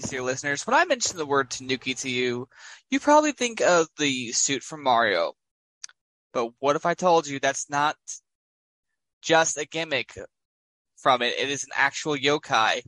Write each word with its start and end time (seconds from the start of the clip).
Greetings, 0.00 0.12
your 0.14 0.22
listeners. 0.22 0.66
When 0.66 0.74
I 0.74 0.86
mention 0.86 1.18
the 1.18 1.26
word 1.26 1.50
Tanuki 1.50 1.92
to 1.96 2.08
you, 2.08 2.48
you 2.90 3.00
probably 3.00 3.32
think 3.32 3.60
of 3.60 3.86
the 3.98 4.32
suit 4.32 4.62
from 4.62 4.82
Mario. 4.82 5.34
But 6.32 6.52
what 6.58 6.74
if 6.74 6.86
I 6.86 6.94
told 6.94 7.26
you 7.26 7.38
that's 7.38 7.68
not 7.68 7.96
just 9.20 9.58
a 9.58 9.66
gimmick 9.66 10.14
from 10.96 11.20
it? 11.20 11.34
It 11.38 11.50
is 11.50 11.64
an 11.64 11.72
actual 11.74 12.16
yokai 12.16 12.80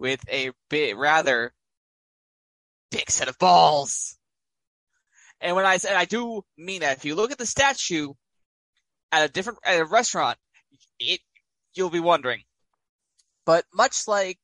with 0.00 0.20
a 0.28 0.50
bit 0.68 0.96
rather 0.96 1.52
big 2.90 3.08
set 3.08 3.28
of 3.28 3.38
balls. 3.38 4.18
And 5.40 5.54
when 5.54 5.64
I 5.64 5.76
said 5.76 5.94
I 5.94 6.06
do 6.06 6.42
mean 6.58 6.80
that, 6.80 6.96
if 6.96 7.04
you 7.04 7.14
look 7.14 7.30
at 7.30 7.38
the 7.38 7.46
statue 7.46 8.14
at 9.12 9.30
a 9.30 9.32
different 9.32 9.60
at 9.64 9.78
a 9.78 9.84
restaurant, 9.84 10.38
it 10.98 11.20
you'll 11.74 11.88
be 11.88 12.00
wondering. 12.00 12.42
But 13.46 13.64
much 13.72 14.08
like 14.08 14.40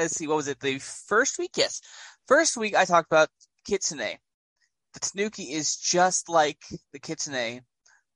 let's 0.00 0.16
see, 0.16 0.26
what 0.26 0.36
was 0.36 0.48
it? 0.48 0.60
The 0.60 0.78
first 0.78 1.38
week, 1.38 1.52
yes. 1.56 1.80
First 2.26 2.56
week 2.56 2.74
I 2.74 2.84
talked 2.84 3.10
about 3.10 3.28
Kitsune. 3.66 4.18
The 4.94 5.00
Tanuki 5.00 5.44
is 5.44 5.76
just 5.76 6.28
like 6.28 6.58
the 6.92 6.98
Kitsune, 6.98 7.62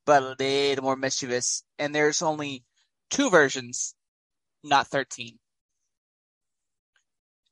but 0.07 0.23
a 0.23 0.37
little 0.39 0.85
more 0.85 0.97
mischievous. 0.97 1.65
And 1.79 1.95
there's 1.95 2.23
only 2.23 2.65
two 3.11 3.31
versions, 3.31 3.95
not 4.65 4.89
13. 4.89 5.39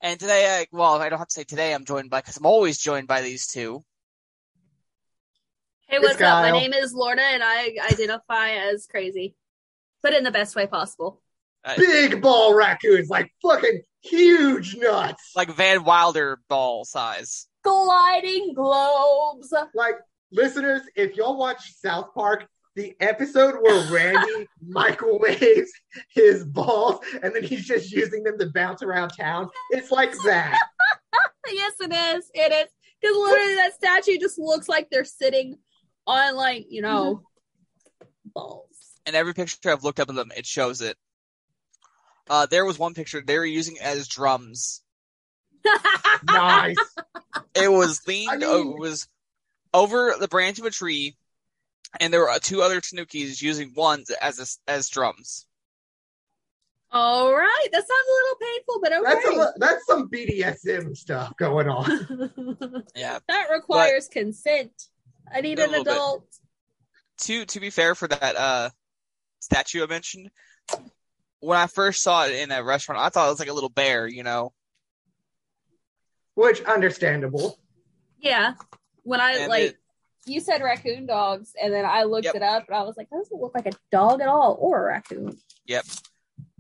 And 0.03 0.19
today, 0.19 0.61
I, 0.61 0.67
well, 0.75 1.01
I 1.01 1.11
don't 1.11 1.19
have 1.19 1.29
to 1.29 1.35
say 1.35 1.45
today 1.45 1.75
I'm 1.75 1.85
joined 1.85 2.09
by, 2.09 2.21
because 2.21 2.39
I'm 2.39 2.47
always 2.47 2.79
joined 2.79 3.07
by 3.07 3.21
these 3.21 3.47
two. 3.47 3.85
Hey, 5.89 5.99
what's 5.99 6.21
up? 6.21 6.43
My 6.43 6.53
name 6.53 6.73
is 6.73 6.95
Lorna, 6.95 7.23
and 7.23 7.43
I 7.45 7.77
identify 7.91 8.51
as 8.51 8.87
crazy, 8.87 9.35
but 10.03 10.15
in 10.15 10.25
the 10.25 10.31
best 10.31 10.57
way 10.57 10.67
possible. 10.67 11.21
Uh, 11.65 11.75
Big 11.77 12.23
ball 12.23 12.55
raccoons, 12.55 13.11
like 13.11 13.31
fucking 13.43 13.83
huge 14.01 14.77
nuts, 14.77 15.33
like 15.37 15.51
Van 15.51 15.85
Wilder 15.85 16.41
ball 16.49 16.85
size, 16.85 17.49
gliding 17.63 18.55
globes. 18.55 19.53
Like 19.75 19.97
listeners, 20.33 20.83
if 20.97 21.17
y'all 21.17 21.37
watch 21.37 21.75
South 21.75 22.15
Park, 22.15 22.47
the 22.77 22.95
episode 23.01 23.57
where 23.61 23.91
Randy 23.93 24.47
microwaves 24.67 25.71
his 26.15 26.45
balls 26.45 27.01
and 27.23 27.35
then 27.35 27.43
he's 27.43 27.67
just 27.67 27.93
using 27.93 28.23
them 28.23 28.39
to 28.39 28.47
bounce 28.47 28.83
around 28.83 29.11
town, 29.11 29.51
it's 29.71 29.91
like 29.91 30.13
that. 30.25 30.59
yes, 31.53 31.75
it 31.81 31.93
is. 31.93 32.31
It 32.33 32.53
is 32.53 32.69
because 33.01 33.17
literally 33.17 33.55
that 33.57 33.75
statue 33.75 34.19
just 34.19 34.39
looks 34.39 34.69
like 34.69 34.89
they're 34.91 35.05
sitting 35.05 35.57
on 36.07 36.37
like 36.37 36.67
you 36.71 36.83
know 36.83 37.17
mm-hmm. 37.17 38.09
balls. 38.35 38.67
And 39.07 39.17
every 39.17 39.35
picture 39.35 39.71
I've 39.71 39.85
looked 39.85 40.01
up 40.01 40.09
of 40.09 40.15
them, 40.15 40.31
it 40.37 40.47
shows 40.47 40.81
it. 40.81 40.97
Uh, 42.31 42.47
there 42.47 42.65
was 42.65 42.79
one 42.79 42.95
picture 42.95 43.21
they 43.21 43.37
were 43.37 43.45
using 43.45 43.79
as 43.81 44.07
drums. 44.07 44.83
nice. 46.25 46.77
It 47.57 47.71
was 47.71 48.07
leaned. 48.07 48.31
I 48.31 48.37
mean... 48.37 48.69
It 48.69 48.79
was 48.79 49.09
over 49.75 50.15
the 50.19 50.29
branch 50.29 50.61
of 50.61 50.65
a 50.65 50.71
tree, 50.71 51.17
and 51.99 52.13
there 52.13 52.21
were 52.21 52.39
two 52.41 52.63
other 52.63 52.81
tanukis 52.81 53.43
using 53.43 53.73
ones 53.75 54.11
as 54.11 54.39
a, 54.39 54.71
as 54.71 54.89
drums. 54.89 55.45
All 56.93 57.33
right, 57.33 57.69
that 57.73 57.83
sounds 57.87 57.91
a 57.91 58.15
little 58.15 58.39
painful, 58.41 58.81
but 58.81 58.93
okay. 58.93 59.37
That's, 59.37 59.49
a, 59.49 59.59
that's 59.59 59.87
some 59.87 60.09
BDSM 60.09 60.97
stuff 60.97 61.37
going 61.37 61.69
on. 61.69 62.85
yeah, 62.97 63.19
that 63.29 63.49
requires 63.53 64.07
but, 64.07 64.13
consent. 64.13 64.73
I 65.33 65.41
need 65.41 65.59
an 65.59 65.75
adult. 65.75 66.23
Bit. 66.31 67.27
To 67.27 67.45
to 67.47 67.61
be 67.61 67.71
fair, 67.71 67.97
for 67.97 68.09
that 68.09 68.37
uh, 68.37 68.71
statue 69.41 69.83
I 69.83 69.87
mentioned, 69.87 70.31
when 71.41 71.59
I 71.59 71.67
first 71.67 72.03
saw 72.03 72.27
it 72.27 72.35
in 72.35 72.53
a 72.53 72.63
restaurant, 72.63 73.01
I 73.01 73.09
thought 73.09 73.27
it 73.27 73.31
was 73.31 73.41
like 73.41 73.49
a 73.49 73.55
little 73.55 73.71
bear, 73.71 74.07
you 74.07 74.23
know. 74.23 74.53
Which 76.35 76.63
understandable. 76.63 77.59
Yeah. 78.19 78.55
When 79.03 79.21
I 79.21 79.33
and 79.33 79.49
like 79.49 79.63
it, 79.63 79.77
you 80.27 80.41
said 80.41 80.63
raccoon 80.63 81.07
dogs, 81.07 81.55
and 81.61 81.73
then 81.73 81.85
I 81.85 82.05
looked 82.05 82.27
yep. 82.27 82.35
it 82.37 82.43
up 82.43 82.67
and 82.69 82.77
I 82.77 82.83
was 82.83 82.97
like, 82.97 83.09
that 83.11 83.17
doesn't 83.17 83.41
look 83.41 83.55
like 83.55 83.67
a 83.67 83.73
dog 83.91 84.21
at 84.21 84.29
all 84.29 84.57
or 84.61 84.83
a 84.83 84.87
raccoon. 84.87 85.37
Yep. 85.67 85.87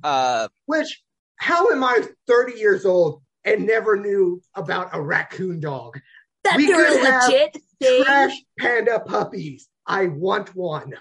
Uh 0.02 0.48
which 0.66 1.02
how 1.36 1.70
am 1.70 1.84
I 1.84 2.02
30 2.26 2.58
years 2.58 2.84
old 2.84 3.22
and 3.44 3.66
never 3.66 3.96
knew 3.96 4.42
about 4.54 4.90
a 4.92 5.00
raccoon 5.00 5.60
dog? 5.60 5.98
That's 6.44 6.56
we 6.56 6.66
could 6.66 7.02
legit 7.02 7.56
have 7.82 8.04
trash 8.04 8.42
panda 8.58 9.00
puppies. 9.00 9.68
I 9.86 10.06
want 10.06 10.54
one. 10.54 10.94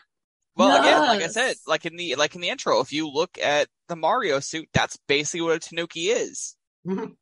Well, 0.60 0.84
yes. 0.84 0.86
again, 0.86 1.08
like 1.08 1.24
I 1.24 1.28
said, 1.28 1.56
like 1.68 1.86
in 1.86 1.96
the 1.96 2.16
like 2.16 2.36
in 2.36 2.42
the 2.42 2.50
intro, 2.50 2.82
if 2.82 2.92
you 2.92 3.10
look 3.10 3.38
at 3.42 3.70
the 3.88 3.96
Mario 3.96 4.42
suit, 4.42 4.68
that's 4.74 4.98
basically 5.08 5.40
what 5.40 5.56
a 5.56 5.60
Tanuki 5.60 6.08
is. 6.08 6.58
Mm-hmm. 6.86 7.14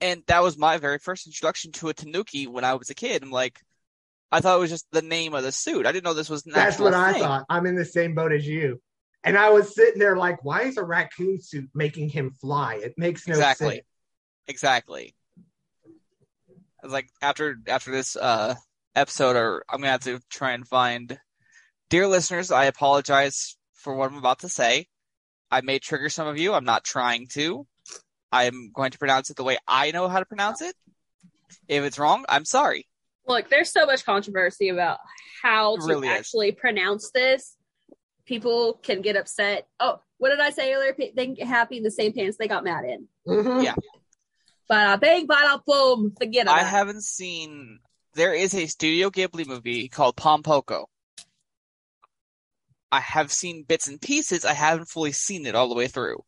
And 0.00 0.22
that 0.26 0.42
was 0.42 0.58
my 0.58 0.78
very 0.78 0.98
first 0.98 1.28
introduction 1.28 1.70
to 1.72 1.90
a 1.90 1.94
Tanuki 1.94 2.48
when 2.48 2.64
I 2.64 2.74
was 2.74 2.90
a 2.90 2.94
kid. 2.96 3.22
I'm 3.22 3.30
like, 3.30 3.60
I 4.32 4.40
thought 4.40 4.56
it 4.56 4.60
was 4.60 4.70
just 4.70 4.86
the 4.90 5.00
name 5.00 5.32
of 5.32 5.44
the 5.44 5.52
suit. 5.52 5.86
I 5.86 5.92
didn't 5.92 6.04
know 6.04 6.14
this 6.14 6.28
was. 6.28 6.42
That's 6.42 6.80
what 6.80 6.92
thing. 6.92 7.00
I 7.00 7.18
thought. 7.20 7.44
I'm 7.48 7.66
in 7.66 7.76
the 7.76 7.84
same 7.84 8.16
boat 8.16 8.32
as 8.32 8.44
you. 8.44 8.82
And 9.22 9.38
I 9.38 9.50
was 9.50 9.72
sitting 9.72 10.00
there 10.00 10.16
like, 10.16 10.44
why 10.44 10.62
is 10.62 10.78
a 10.78 10.82
raccoon 10.82 11.40
suit 11.40 11.70
making 11.72 12.08
him 12.08 12.32
fly? 12.32 12.80
It 12.82 12.94
makes 12.96 13.28
no 13.28 13.34
exactly. 13.34 13.74
sense. 13.76 13.86
Exactly. 14.48 15.14
I 16.82 16.86
was 16.86 16.92
like, 16.92 17.08
after 17.22 17.58
after 17.68 17.92
this 17.92 18.16
uh 18.16 18.56
episode, 18.96 19.36
or 19.36 19.64
I'm 19.70 19.78
gonna 19.78 19.92
have 19.92 20.02
to 20.02 20.18
try 20.28 20.50
and 20.50 20.66
find 20.66 21.16
Dear 21.92 22.08
listeners, 22.08 22.50
I 22.50 22.64
apologize 22.64 23.54
for 23.74 23.94
what 23.94 24.10
I'm 24.10 24.16
about 24.16 24.38
to 24.38 24.48
say. 24.48 24.86
I 25.50 25.60
may 25.60 25.78
trigger 25.78 26.08
some 26.08 26.26
of 26.26 26.38
you. 26.38 26.54
I'm 26.54 26.64
not 26.64 26.84
trying 26.84 27.26
to. 27.32 27.66
I'm 28.32 28.70
going 28.72 28.92
to 28.92 28.98
pronounce 28.98 29.28
it 29.28 29.36
the 29.36 29.44
way 29.44 29.58
I 29.68 29.90
know 29.90 30.08
how 30.08 30.18
to 30.18 30.24
pronounce 30.24 30.62
it. 30.62 30.74
If 31.68 31.84
it's 31.84 31.98
wrong, 31.98 32.24
I'm 32.30 32.46
sorry. 32.46 32.88
Look, 33.28 33.50
there's 33.50 33.70
so 33.70 33.84
much 33.84 34.06
controversy 34.06 34.70
about 34.70 35.00
how 35.42 35.76
to 35.76 35.84
really 35.84 36.08
actually 36.08 36.48
is. 36.48 36.54
pronounce 36.54 37.10
this. 37.10 37.58
People 38.24 38.80
can 38.82 39.02
get 39.02 39.16
upset. 39.16 39.66
Oh, 39.78 40.00
what 40.16 40.30
did 40.30 40.40
I 40.40 40.48
say 40.48 40.72
earlier? 40.72 40.96
They 41.14 41.26
get 41.26 41.46
happy 41.46 41.76
in 41.76 41.82
the 41.82 41.90
same 41.90 42.14
pants 42.14 42.38
they 42.38 42.48
got 42.48 42.64
mad 42.64 42.86
in. 42.86 43.06
Mm-hmm. 43.28 43.64
Yeah. 43.64 43.74
Bada 44.70 44.98
bang, 44.98 45.26
bada 45.26 45.60
boom. 45.66 46.14
Forget 46.18 46.46
it. 46.46 46.52
I 46.52 46.60
haven't 46.60 47.02
seen. 47.02 47.80
There 48.14 48.32
is 48.32 48.54
a 48.54 48.64
Studio 48.64 49.10
Ghibli 49.10 49.46
movie 49.46 49.90
called 49.90 50.16
Pom 50.16 50.42
Poko 50.42 50.86
I 52.92 53.00
have 53.00 53.32
seen 53.32 53.64
bits 53.64 53.88
and 53.88 54.00
pieces. 54.00 54.44
I 54.44 54.52
haven't 54.52 54.90
fully 54.90 55.12
seen 55.12 55.46
it 55.46 55.54
all 55.54 55.68
the 55.68 55.74
way 55.74 55.88
through. 55.88 56.22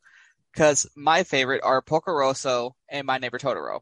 Because 0.52 0.88
my 0.96 1.24
favorite 1.24 1.62
are 1.62 1.82
Porco 1.82 2.74
and 2.88 3.06
My 3.06 3.18
Neighbor 3.18 3.38
Totoro. 3.38 3.80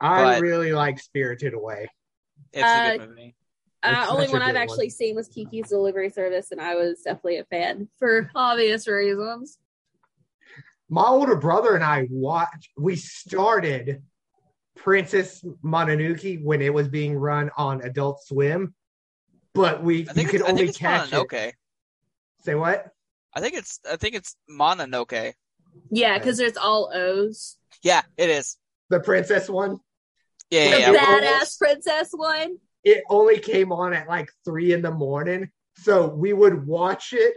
I 0.00 0.22
but 0.24 0.40
really 0.40 0.72
like 0.72 0.98
Spirited 0.98 1.54
Away. 1.54 1.88
It's 2.52 2.62
uh, 2.62 2.90
a 2.94 2.98
good 2.98 3.08
movie. 3.08 3.34
Uh, 3.82 4.06
only 4.10 4.28
one 4.28 4.42
I've 4.42 4.56
actually 4.56 4.86
one. 4.86 4.90
seen 4.90 5.16
was 5.16 5.28
Kiki's 5.28 5.68
Delivery 5.68 6.10
Service, 6.10 6.52
and 6.52 6.60
I 6.60 6.74
was 6.76 7.00
definitely 7.02 7.38
a 7.38 7.44
fan 7.44 7.88
for 7.98 8.30
obvious 8.34 8.86
reasons. 8.86 9.58
My 10.88 11.04
older 11.04 11.36
brother 11.36 11.74
and 11.74 11.82
I 11.82 12.06
watched. 12.10 12.70
We 12.76 12.96
started 12.96 14.02
Princess 14.76 15.44
Mononoke 15.64 16.44
when 16.44 16.62
it 16.62 16.72
was 16.72 16.88
being 16.88 17.14
run 17.14 17.50
on 17.56 17.82
Adult 17.82 18.22
Swim, 18.24 18.74
but 19.54 19.82
we 19.82 20.06
you 20.14 20.24
could 20.24 20.42
only 20.42 20.72
catch 20.72 21.12
it. 21.12 21.14
Okay. 21.14 21.52
Say 22.44 22.54
what? 22.54 22.88
I 23.34 23.40
think 23.40 23.54
it's 23.54 23.80
I 23.90 23.96
think 23.96 24.14
it's 24.14 24.36
Mononoke. 24.50 25.34
Yeah, 25.90 26.18
because 26.18 26.36
there's 26.36 26.56
all 26.56 26.90
O's. 26.92 27.56
Yeah, 27.82 28.02
it 28.16 28.30
is 28.30 28.56
the 28.90 29.00
princess 29.00 29.48
one. 29.48 29.80
Yeah, 30.50 30.70
the 30.70 30.80
yeah, 30.80 30.94
badass 30.94 31.58
princess 31.58 32.10
one. 32.12 32.58
It 32.84 33.02
only 33.08 33.38
came 33.38 33.72
on 33.72 33.94
at 33.94 34.08
like 34.08 34.30
three 34.44 34.72
in 34.72 34.82
the 34.82 34.90
morning, 34.90 35.50
so 35.76 36.08
we 36.08 36.32
would 36.32 36.66
watch 36.66 37.12
it, 37.12 37.34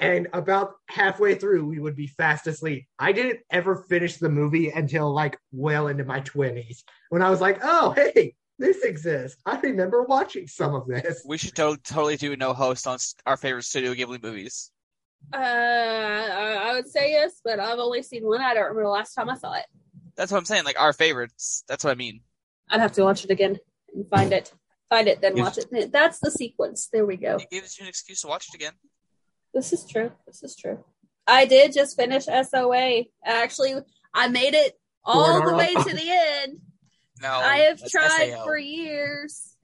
and 0.00 0.28
about 0.32 0.74
halfway 0.88 1.34
through, 1.34 1.66
we 1.66 1.78
would 1.78 1.96
be 1.96 2.06
fast 2.06 2.46
asleep. 2.46 2.86
I 2.98 3.12
didn't 3.12 3.40
ever 3.50 3.76
finish 3.88 4.16
the 4.16 4.30
movie 4.30 4.70
until 4.70 5.12
like 5.12 5.36
well 5.52 5.88
into 5.88 6.04
my 6.04 6.20
twenties, 6.20 6.84
when 7.10 7.22
I 7.22 7.30
was 7.30 7.40
like, 7.40 7.58
"Oh, 7.62 7.90
hey, 7.90 8.34
this 8.58 8.82
exists. 8.82 9.40
I 9.44 9.58
remember 9.60 10.02
watching 10.04 10.46
some 10.46 10.74
of 10.74 10.86
this. 10.86 11.22
We 11.26 11.38
should 11.38 11.54
to- 11.56 11.78
totally 11.82 12.16
do 12.16 12.36
no 12.36 12.52
host 12.52 12.86
on 12.86 12.98
our 13.26 13.36
favorite 13.36 13.64
Studio 13.64 13.94
Ghibli 13.94 14.22
movies. 14.22 14.70
Uh, 15.32 15.36
I 15.38 16.72
would 16.74 16.88
say 16.88 17.12
yes, 17.12 17.40
but 17.44 17.58
I've 17.58 17.78
only 17.78 18.02
seen 18.02 18.26
one. 18.26 18.40
I 18.40 18.54
don't 18.54 18.64
remember 18.64 18.84
the 18.84 18.90
last 18.90 19.14
time 19.14 19.30
I 19.30 19.36
saw 19.36 19.54
it. 19.54 19.64
That's 20.16 20.30
what 20.30 20.38
I'm 20.38 20.44
saying. 20.44 20.64
Like 20.64 20.78
our 20.78 20.92
favorites. 20.92 21.64
That's 21.68 21.82
what 21.84 21.90
I 21.90 21.94
mean. 21.94 22.20
I'd 22.68 22.80
have 22.80 22.92
to 22.92 23.02
watch 23.02 23.24
it 23.24 23.30
again 23.30 23.58
and 23.94 24.08
find 24.08 24.32
it. 24.32 24.52
Find 24.90 25.08
it, 25.08 25.20
then 25.20 25.34
watch 25.36 25.58
it. 25.58 25.92
That's 25.92 26.20
the 26.20 26.30
sequence. 26.30 26.88
There 26.92 27.06
we 27.06 27.16
go. 27.16 27.36
It 27.36 27.50
gives 27.50 27.78
you 27.78 27.84
an 27.84 27.88
excuse 27.88 28.20
to 28.20 28.28
watch 28.28 28.48
it 28.48 28.54
again. 28.54 28.74
This 29.52 29.72
is 29.72 29.84
true. 29.86 30.12
This 30.26 30.42
is 30.42 30.56
true. 30.56 30.84
I 31.26 31.46
did 31.46 31.72
just 31.72 31.96
finish 31.96 32.26
SOA. 32.26 33.04
Actually, 33.24 33.76
I 34.12 34.28
made 34.28 34.54
it 34.54 34.78
all 35.04 35.44
the 35.44 35.56
way 35.56 35.72
to 35.74 35.94
the 35.94 36.10
end. 36.10 36.58
No, 37.22 37.28
I 37.30 37.58
have 37.58 37.78
tried 37.88 38.32
SAO. 38.32 38.44
for 38.44 38.58
years. 38.58 39.56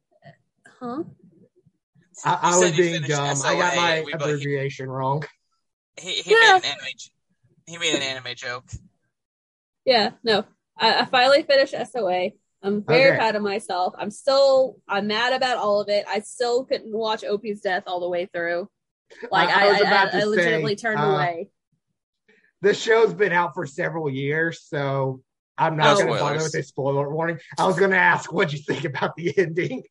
Huh? 0.78 1.02
I, 2.24 2.38
I 2.42 2.58
was 2.58 2.76
being 2.76 3.02
dumb. 3.02 3.36
SOA, 3.36 3.48
I 3.48 3.56
got 3.56 3.76
my 3.76 4.04
abbreviation 4.12 4.86
he, 4.86 4.90
wrong. 4.90 5.24
He, 5.98 6.12
he 6.12 6.30
yeah. 6.30 6.54
made 6.54 6.64
an 6.64 6.70
animation. 6.70 7.12
He 7.66 7.78
made 7.78 7.94
an 7.94 8.02
anime 8.02 8.34
joke. 8.34 8.64
Yeah, 9.84 10.10
no. 10.22 10.44
I, 10.78 11.00
I 11.00 11.04
finally 11.06 11.42
finished 11.42 11.74
SOA. 11.92 12.30
I'm 12.62 12.84
very 12.84 13.10
okay. 13.10 13.16
proud 13.16 13.36
of 13.36 13.42
myself. 13.42 13.94
I'm 13.98 14.10
still 14.10 14.76
I'm 14.86 15.06
mad 15.06 15.32
about 15.32 15.56
all 15.56 15.80
of 15.80 15.88
it. 15.88 16.04
I 16.08 16.20
still 16.20 16.64
couldn't 16.64 16.92
watch 16.92 17.24
Opie's 17.24 17.60
death 17.60 17.84
all 17.86 18.00
the 18.00 18.08
way 18.08 18.26
through. 18.26 18.68
Like 19.30 19.48
I, 19.48 19.68
I, 19.68 20.08
I, 20.14 20.20
I 20.20 20.24
legitimately 20.24 20.76
say, 20.76 20.82
turned 20.82 21.00
uh, 21.00 21.04
away. 21.04 21.50
The 22.60 22.74
show's 22.74 23.14
been 23.14 23.32
out 23.32 23.54
for 23.54 23.66
several 23.66 24.10
years, 24.10 24.62
so 24.62 25.22
I'm 25.60 25.76
not 25.76 25.98
no 25.98 26.04
going 26.06 26.14
to 26.14 26.20
bother 26.20 26.42
with 26.42 26.54
a 26.54 26.62
spoiler 26.62 27.12
warning. 27.12 27.38
I 27.58 27.66
was 27.66 27.78
going 27.78 27.90
to 27.90 27.98
ask 27.98 28.32
what 28.32 28.50
you 28.50 28.58
think 28.58 28.84
about 28.86 29.14
the 29.14 29.36
ending. 29.36 29.82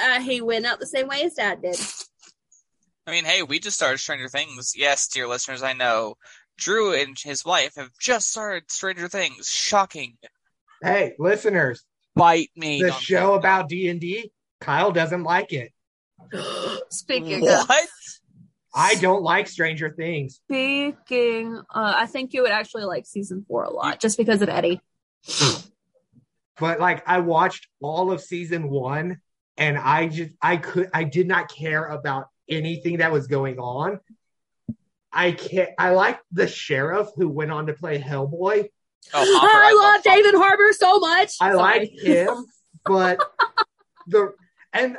Uh, 0.00 0.20
he 0.20 0.40
went 0.40 0.64
out 0.64 0.78
the 0.78 0.86
same 0.86 1.08
way 1.08 1.22
his 1.22 1.34
dad 1.34 1.60
did. 1.60 1.76
I 3.04 3.10
mean, 3.10 3.24
hey, 3.24 3.42
we 3.42 3.58
just 3.58 3.76
started 3.76 3.98
Stranger 3.98 4.28
Things. 4.28 4.74
Yes, 4.76 5.08
dear 5.08 5.26
listeners, 5.26 5.64
I 5.64 5.72
know. 5.72 6.14
Drew 6.56 6.94
and 6.94 7.18
his 7.18 7.44
wife 7.44 7.74
have 7.76 7.90
just 7.98 8.30
started 8.30 8.70
Stranger 8.70 9.08
Things. 9.08 9.48
Shocking. 9.48 10.16
Hey, 10.82 11.14
listeners, 11.18 11.84
bite 12.14 12.50
me. 12.54 12.80
The 12.82 12.92
show 12.92 13.34
about 13.34 13.68
D 13.68 13.88
and 13.88 14.00
D. 14.00 14.30
Kyle 14.60 14.92
doesn't 14.92 15.24
like 15.24 15.52
it. 15.52 15.72
Speaking 16.90 17.40
what? 17.40 17.70
Of, 17.70 17.88
I 18.78 18.94
don't 18.94 19.22
like 19.24 19.48
Stranger 19.48 19.90
Things. 19.90 20.40
Speaking, 20.44 21.56
uh, 21.56 21.94
I 21.96 22.06
think 22.06 22.32
you 22.32 22.42
would 22.42 22.52
actually 22.52 22.84
like 22.84 23.06
season 23.06 23.44
four 23.48 23.64
a 23.64 23.70
lot, 23.70 24.00
just 24.00 24.16
because 24.16 24.40
of 24.40 24.48
Eddie. 24.48 24.80
but 26.60 26.78
like, 26.78 27.06
I 27.08 27.18
watched 27.18 27.66
all 27.82 28.12
of 28.12 28.20
season 28.20 28.70
one, 28.70 29.20
and 29.56 29.76
I 29.76 30.06
just 30.06 30.30
I 30.40 30.58
could 30.58 30.90
I 30.94 31.02
did 31.02 31.26
not 31.26 31.52
care 31.52 31.86
about 31.86 32.28
anything 32.48 32.98
that 32.98 33.10
was 33.10 33.26
going 33.26 33.58
on. 33.58 33.98
I 35.12 35.32
can't. 35.32 35.70
I 35.76 35.90
like 35.90 36.20
the 36.30 36.46
sheriff 36.46 37.08
who 37.16 37.28
went 37.28 37.50
on 37.50 37.66
to 37.66 37.72
play 37.72 37.98
Hellboy. 37.98 38.68
Oh, 39.12 39.38
Hopper, 39.40 39.56
I, 39.56 39.70
I, 39.70 39.72
love, 39.72 39.94
love 39.96 40.02
David 40.04 40.34
Harbour 40.38 40.72
so 40.72 41.00
much. 41.00 41.32
I 41.40 41.50
Sorry. 41.50 41.56
like 41.56 41.90
him, 41.90 42.46
but 42.84 43.18
the 44.06 44.34
and 44.72 44.98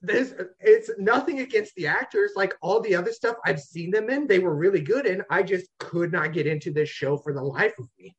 this 0.00 0.34
it's 0.60 0.90
nothing 0.98 1.40
against 1.40 1.74
the 1.74 1.88
actors. 1.88 2.32
Like 2.36 2.54
all 2.60 2.80
the 2.80 2.96
other 2.96 3.12
stuff 3.12 3.36
I've 3.44 3.60
seen 3.60 3.90
them 3.90 4.10
in, 4.10 4.26
they 4.26 4.38
were 4.38 4.54
really 4.54 4.80
good, 4.80 5.06
and 5.06 5.22
I 5.30 5.42
just 5.42 5.66
could 5.78 6.12
not 6.12 6.32
get 6.32 6.46
into 6.46 6.72
this 6.72 6.88
show 6.88 7.16
for 7.16 7.32
the 7.32 7.42
life 7.42 7.74
of 7.78 7.88
me. 7.98 8.14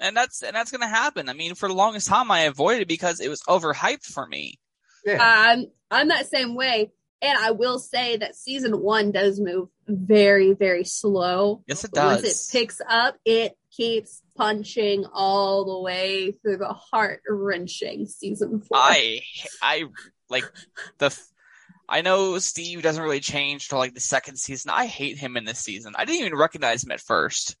And 0.00 0.16
that's 0.16 0.42
and 0.42 0.54
that's 0.54 0.70
gonna 0.70 0.88
happen. 0.88 1.28
I 1.28 1.32
mean, 1.32 1.54
for 1.54 1.68
the 1.68 1.74
longest 1.74 2.08
time, 2.08 2.30
I 2.30 2.40
avoided 2.40 2.82
it 2.82 2.88
because 2.88 3.20
it 3.20 3.28
was 3.28 3.42
overhyped 3.42 4.04
for 4.04 4.26
me. 4.26 4.58
Yeah. 5.04 5.52
Um, 5.52 5.66
I'm 5.90 6.08
that 6.08 6.26
same 6.26 6.54
way. 6.54 6.92
And 7.20 7.36
I 7.36 7.50
will 7.50 7.80
say 7.80 8.18
that 8.18 8.36
season 8.36 8.80
one 8.80 9.10
does 9.10 9.40
move 9.40 9.70
very, 9.88 10.52
very 10.52 10.84
slow. 10.84 11.64
Yes, 11.66 11.82
it 11.82 11.90
does. 11.90 12.22
Once 12.22 12.52
it 12.52 12.52
picks 12.56 12.80
up, 12.88 13.16
it 13.24 13.56
keeps 13.72 14.22
punching 14.36 15.04
all 15.12 15.64
the 15.64 15.80
way 15.80 16.30
through 16.30 16.58
the 16.58 16.72
heart 16.72 17.22
wrenching 17.28 18.06
season 18.06 18.60
four. 18.60 18.78
I, 18.78 19.20
I 19.60 19.84
like 20.30 20.44
the. 20.98 21.16
I 21.88 22.02
know 22.02 22.38
Steve 22.38 22.82
doesn't 22.82 23.02
really 23.02 23.20
change 23.20 23.68
till 23.68 23.78
like 23.78 23.94
the 23.94 24.00
second 24.00 24.36
season. 24.36 24.70
I 24.74 24.86
hate 24.86 25.16
him 25.16 25.36
in 25.36 25.44
this 25.44 25.60
season. 25.60 25.94
I 25.96 26.04
didn't 26.04 26.26
even 26.26 26.38
recognize 26.38 26.84
him 26.84 26.90
at 26.90 27.00
first. 27.00 27.56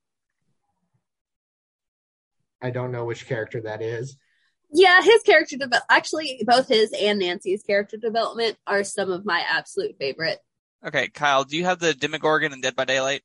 I 2.60 2.70
don't 2.70 2.92
know 2.92 3.04
which 3.04 3.26
character 3.26 3.62
that 3.62 3.82
is. 3.82 4.16
Yeah, 4.70 5.00
his 5.02 5.22
character 5.22 5.56
development, 5.56 5.84
actually, 5.88 6.42
both 6.46 6.68
his 6.68 6.92
and 6.92 7.20
Nancy's 7.20 7.62
character 7.62 7.96
development 7.96 8.58
are 8.66 8.84
some 8.84 9.10
of 9.10 9.24
my 9.24 9.42
absolute 9.48 9.96
favorite. 9.98 10.38
Okay, 10.86 11.08
Kyle, 11.08 11.44
do 11.44 11.56
you 11.56 11.64
have 11.64 11.78
the 11.78 11.94
Demogorgon 11.94 12.52
and 12.52 12.62
Dead 12.62 12.76
by 12.76 12.84
Daylight? 12.84 13.22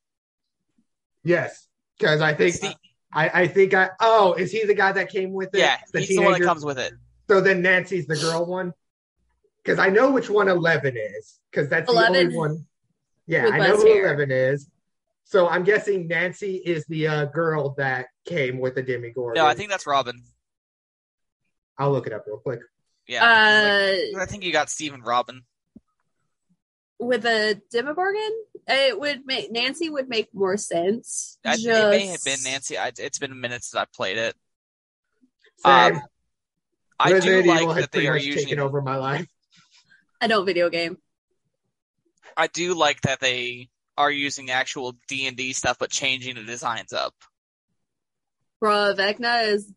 Yes, 1.24 1.68
because 2.00 2.22
I 2.22 2.34
think 2.34 2.56
Steve, 2.56 2.76
I, 3.14 3.42
I 3.42 3.48
think 3.48 3.74
I. 3.74 3.90
Oh, 4.00 4.34
is 4.34 4.52
he 4.52 4.66
the 4.66 4.74
guy 4.74 4.94
that 4.94 5.10
came 5.10 5.34
with 5.34 5.54
it? 5.54 5.60
Yeah, 5.60 5.78
the 5.92 6.00
he's 6.00 6.10
teenager? 6.10 6.24
the 6.24 6.32
one 6.32 6.40
that 6.40 6.46
comes 6.46 6.66
with 6.66 6.80
it. 6.80 6.94
So 7.30 7.42
then 7.42 7.62
Nancy's 7.62 8.08
the 8.08 8.16
girl 8.16 8.46
one. 8.46 8.74
Because 9.64 9.80
I 9.80 9.90
know 9.90 10.12
which 10.12 10.30
one 10.30 10.50
Eleven 10.50 10.98
is. 10.98 11.40
Because 11.52 11.70
that's 11.70 11.90
11 11.90 12.14
the 12.14 12.20
only 12.20 12.38
one. 12.38 12.66
Yeah, 13.28 13.48
I 13.48 13.58
know 13.60 13.78
who 13.78 13.86
hair. 13.86 14.06
Eleven 14.08 14.32
is. 14.32 14.70
So 15.26 15.48
I'm 15.48 15.64
guessing 15.64 16.08
Nancy 16.08 16.56
is 16.56 16.86
the 16.88 17.08
uh, 17.08 17.26
girl 17.26 17.76
that 17.78 18.08
came 18.26 18.60
with 18.60 18.76
the 18.76 18.84
Demogorgon. 18.84 19.42
No, 19.42 19.48
I 19.48 19.54
think 19.54 19.70
that's 19.70 19.88
Robin. 19.88 20.22
I'll 21.78 21.92
look 21.92 22.08
it 22.08 22.14
up 22.14 22.26
real 22.28 22.38
quick. 22.38 22.60
Yeah, 23.08 23.24
uh, 23.24 23.96
like, 24.14 24.22
I 24.22 24.26
think 24.32 24.44
you 24.44 24.52
got 24.52 24.70
Stephen 24.70 25.02
Robin 25.02 25.44
with 27.00 27.26
a 27.26 27.60
Demogorgon. 27.72 28.32
It 28.68 29.00
would 29.00 29.26
make 29.26 29.52
Nancy 29.52 29.90
would 29.90 30.08
make 30.08 30.34
more 30.34 30.58
sense. 30.58 31.38
I, 31.44 31.56
Just... 31.56 31.68
It 31.68 31.90
may 31.90 32.08
have 32.08 32.24
been 32.24 32.40
Nancy. 32.44 32.78
I, 32.78 32.92
it's 32.98 33.20
been 33.20 33.40
minutes 33.40 33.72
since 33.72 33.82
I 33.82 33.86
played 33.94 34.18
it. 34.18 34.36
Um, 35.66 36.02
I 37.00 37.20
do 37.20 37.44
like 37.44 37.76
that 37.76 37.92
they 37.92 38.08
are 38.08 38.18
using 38.18 38.46
taken 38.46 38.60
over 38.60 38.82
my 38.82 38.96
life. 38.96 39.28
I 40.24 40.28
don't 40.28 40.46
video 40.46 40.70
game. 40.70 40.98
I 42.38 42.48
do 42.48 42.76
like 42.76 43.02
that 43.02 43.20
they 43.20 43.68
are 43.98 44.10
using 44.10 44.50
actual 44.52 44.96
D 45.10 45.28
and 45.28 45.36
D 45.36 45.52
stuff, 45.52 45.78
but 45.78 45.90
changing 45.90 46.36
the 46.36 46.44
designs 46.44 46.94
up. 46.94 47.14
Bruh, 48.64 48.96
Vecna 48.96 49.50
is 49.50 49.70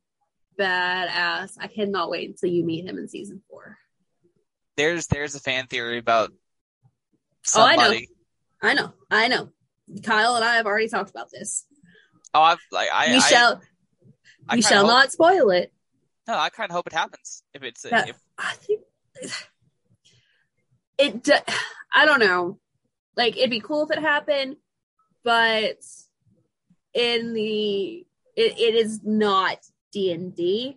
badass. 0.56 1.56
I 1.58 1.66
cannot 1.66 2.10
wait 2.10 2.28
until 2.28 2.48
you 2.48 2.64
meet 2.64 2.86
him 2.86 2.96
in 2.96 3.08
season 3.08 3.42
four. 3.50 3.76
There's 4.76 5.08
there's 5.08 5.34
a 5.34 5.40
fan 5.40 5.66
theory 5.66 5.98
about 5.98 6.32
somebody. 7.42 8.08
Oh, 8.62 8.68
I 8.68 8.74
know. 8.74 8.92
I 9.10 9.26
know. 9.26 9.28
I 9.28 9.28
know. 9.28 10.02
Kyle 10.04 10.36
and 10.36 10.44
I 10.44 10.56
have 10.58 10.66
already 10.66 10.88
talked 10.88 11.10
about 11.10 11.32
this. 11.32 11.66
Oh, 12.32 12.40
I've 12.40 12.60
like 12.70 12.88
I. 12.94 13.08
We 13.08 13.16
I, 13.16 13.18
shall. 13.18 13.60
I 14.48 14.54
we 14.54 14.62
shall 14.62 14.82
hope, 14.82 14.90
not 14.90 15.10
spoil 15.10 15.50
it. 15.50 15.72
No, 16.28 16.38
I 16.38 16.50
kind 16.50 16.70
of 16.70 16.76
hope 16.76 16.86
it 16.86 16.92
happens. 16.92 17.42
If 17.52 17.64
it's, 17.64 17.82
that, 17.82 18.10
if, 18.10 18.16
I 18.38 18.52
think 18.52 18.82
it. 20.98 21.28
I 21.94 22.04
don't 22.04 22.20
know. 22.20 22.58
Like 23.16 23.36
it'd 23.36 23.50
be 23.50 23.60
cool 23.60 23.84
if 23.84 23.96
it 23.96 24.02
happened, 24.02 24.56
but 25.24 25.78
in 26.92 27.32
the 27.32 28.06
it, 28.36 28.58
it 28.58 28.74
is 28.74 29.00
not 29.02 29.58
D 29.92 30.12
and 30.12 30.34
D. 30.36 30.76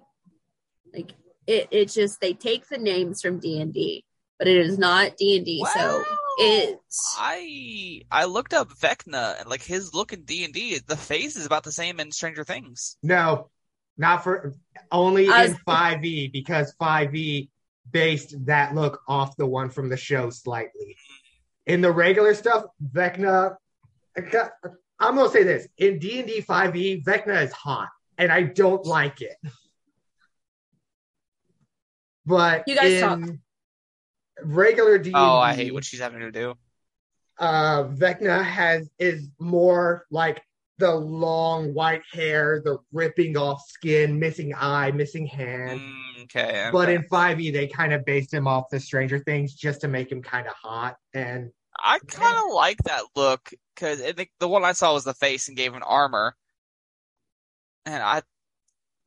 Like 0.94 1.12
it, 1.46 1.68
it's 1.72 1.94
just 1.94 2.22
they 2.22 2.34
take 2.34 2.68
the 2.68 2.78
names 2.78 3.22
from 3.22 3.40
D 3.40 3.60
and 3.60 3.74
D, 3.74 4.06
but 4.38 4.48
it 4.48 4.58
is 4.58 4.78
not 4.78 5.18
D 5.18 5.38
and 5.38 5.46
D. 5.46 5.66
So 5.74 6.04
it's 6.38 7.16
I 7.20 8.02
I 8.10 8.26
looked 8.26 8.54
up 8.54 8.70
Vecna 8.70 9.42
and 9.42 9.50
like 9.50 9.64
his 9.64 9.94
look 9.94 10.14
in 10.14 10.24
D 10.24 10.46
and 10.46 10.54
D, 10.54 10.80
the 10.80 10.96
face 10.96 11.36
is 11.36 11.46
about 11.46 11.64
the 11.64 11.72
same 11.72 12.00
in 12.00 12.12
Stranger 12.12 12.46
Things. 12.46 12.96
No, 13.04 13.50
not 13.98 14.24
for 14.24 14.54
only 14.92 15.28
was, 15.28 15.52
in 15.52 15.58
Five 15.66 16.04
E 16.06 16.30
because 16.30 16.74
Five 16.80 17.14
E 17.14 17.50
based 17.92 18.46
that 18.46 18.76
look 18.76 19.02
off 19.08 19.36
the 19.38 19.46
one 19.46 19.70
from 19.70 19.90
the 19.90 19.98
show 19.98 20.30
slightly. 20.30 20.98
In 21.66 21.82
the 21.82 21.92
regular 21.92 22.34
stuff, 22.34 22.66
Vecna. 22.94 23.56
I'm 25.00 25.16
gonna 25.16 25.30
say 25.30 25.44
this 25.44 25.68
in 25.78 26.00
D 26.00 26.20
and 26.20 26.28
D 26.28 26.42
Five 26.42 26.76
E, 26.76 27.02
Vecna 27.02 27.44
is 27.44 27.52
hot 27.52 27.90
and 28.18 28.32
I 28.32 28.44
don't 28.44 28.86
like 28.86 29.22
it. 29.22 29.38
But 32.26 32.66
you 32.68 32.76
guys 32.76 33.02
talk. 33.02 33.22
Regular 34.44 34.98
D. 35.00 35.12
Oh, 35.16 35.38
I 35.38 35.56
hate 35.56 35.74
what 35.74 35.84
she's 35.84 36.00
having 36.00 36.20
to 36.20 36.32
do. 36.32 36.54
Uh, 37.40 37.86
Vecna 37.86 38.44
has 38.44 38.90
is 39.00 39.30
more 39.40 40.06
like 40.12 40.42
the 40.80 40.96
long 40.96 41.74
white 41.74 42.02
hair, 42.12 42.62
the 42.64 42.78
ripping 42.92 43.38
off 43.38 43.62
skin, 43.68 44.20
missing 44.20 44.54
eye, 44.56 44.92
missing 44.92 45.28
hand. 45.28 45.82
Mm, 45.82 46.24
okay, 46.24 46.46
okay, 46.46 46.70
But 46.72 46.90
in 46.90 47.04
5e, 47.04 47.54
they 47.54 47.68
kind 47.68 47.94
of 47.94 48.06
based 48.06 48.34
him 48.34 48.48
off 48.48 48.70
the 48.72 48.80
Stranger 48.80 49.20
Things 49.20 49.54
just 49.54 49.82
to 49.82 49.88
make 49.88 50.12
him 50.12 50.22
kind 50.22 50.48
of 50.48 50.54
hot. 50.54 50.96
And 51.14 51.52
I 51.78 52.00
kind 52.08 52.38
of 52.38 52.54
like 52.54 52.78
that 52.84 53.04
look 53.16 53.52
because 53.76 54.02
the 54.40 54.48
one 54.48 54.64
I 54.64 54.72
saw 54.72 54.94
was 54.94 55.04
the 55.04 55.14
face 55.14 55.48
and 55.48 55.56
gave 55.56 55.74
him 55.74 55.84
armor 55.86 56.36
and 57.86 58.04
I 58.04 58.22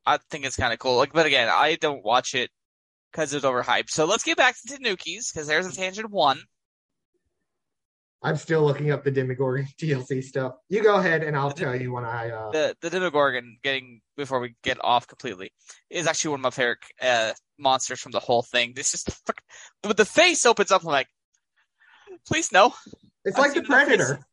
I 0.04 0.18
think 0.30 0.44
it's 0.44 0.56
kind 0.56 0.72
of 0.72 0.78
cool. 0.78 0.96
Like, 0.96 1.12
but 1.12 1.26
again, 1.26 1.48
I 1.48 1.76
don't 1.76 2.04
watch 2.04 2.34
it 2.34 2.50
because 3.12 3.32
it's 3.32 3.44
overhyped. 3.44 3.90
So 3.90 4.04
let's 4.04 4.24
get 4.24 4.36
back 4.36 4.56
to 4.56 4.74
Tanukis 4.74 5.32
because 5.32 5.46
there's 5.46 5.66
a 5.66 5.72
tangent 5.72 6.10
one. 6.10 6.40
I'm 8.24 8.36
still 8.36 8.64
looking 8.64 8.90
up 8.92 9.02
the 9.02 9.10
Demogorgon 9.10 9.66
DLC 9.80 10.22
stuff. 10.22 10.54
You 10.68 10.82
go 10.82 10.96
ahead, 10.96 11.24
and 11.24 11.36
I'll 11.36 11.48
the, 11.48 11.54
tell 11.54 11.76
you 11.76 11.92
when 11.92 12.04
I. 12.04 12.30
Uh... 12.30 12.50
The 12.50 12.76
the 12.80 12.90
Demogorgon, 12.90 13.58
getting 13.62 14.00
before 14.16 14.40
we 14.40 14.54
get 14.62 14.78
off 14.82 15.06
completely, 15.06 15.52
is 15.90 16.06
actually 16.06 16.32
one 16.32 16.40
of 16.40 16.44
my 16.44 16.50
favorite 16.50 16.78
uh, 17.00 17.32
monsters 17.58 18.00
from 18.00 18.12
the 18.12 18.20
whole 18.20 18.42
thing. 18.42 18.72
This 18.76 18.94
is 18.94 19.04
but 19.82 19.96
the 19.96 20.04
face 20.04 20.46
opens 20.46 20.70
up. 20.70 20.82
I'm 20.82 20.88
like, 20.88 21.08
please 22.26 22.52
no. 22.52 22.72
It's 23.24 23.36
I've 23.36 23.42
like 23.42 23.54
the 23.54 23.62
Predator. 23.62 24.24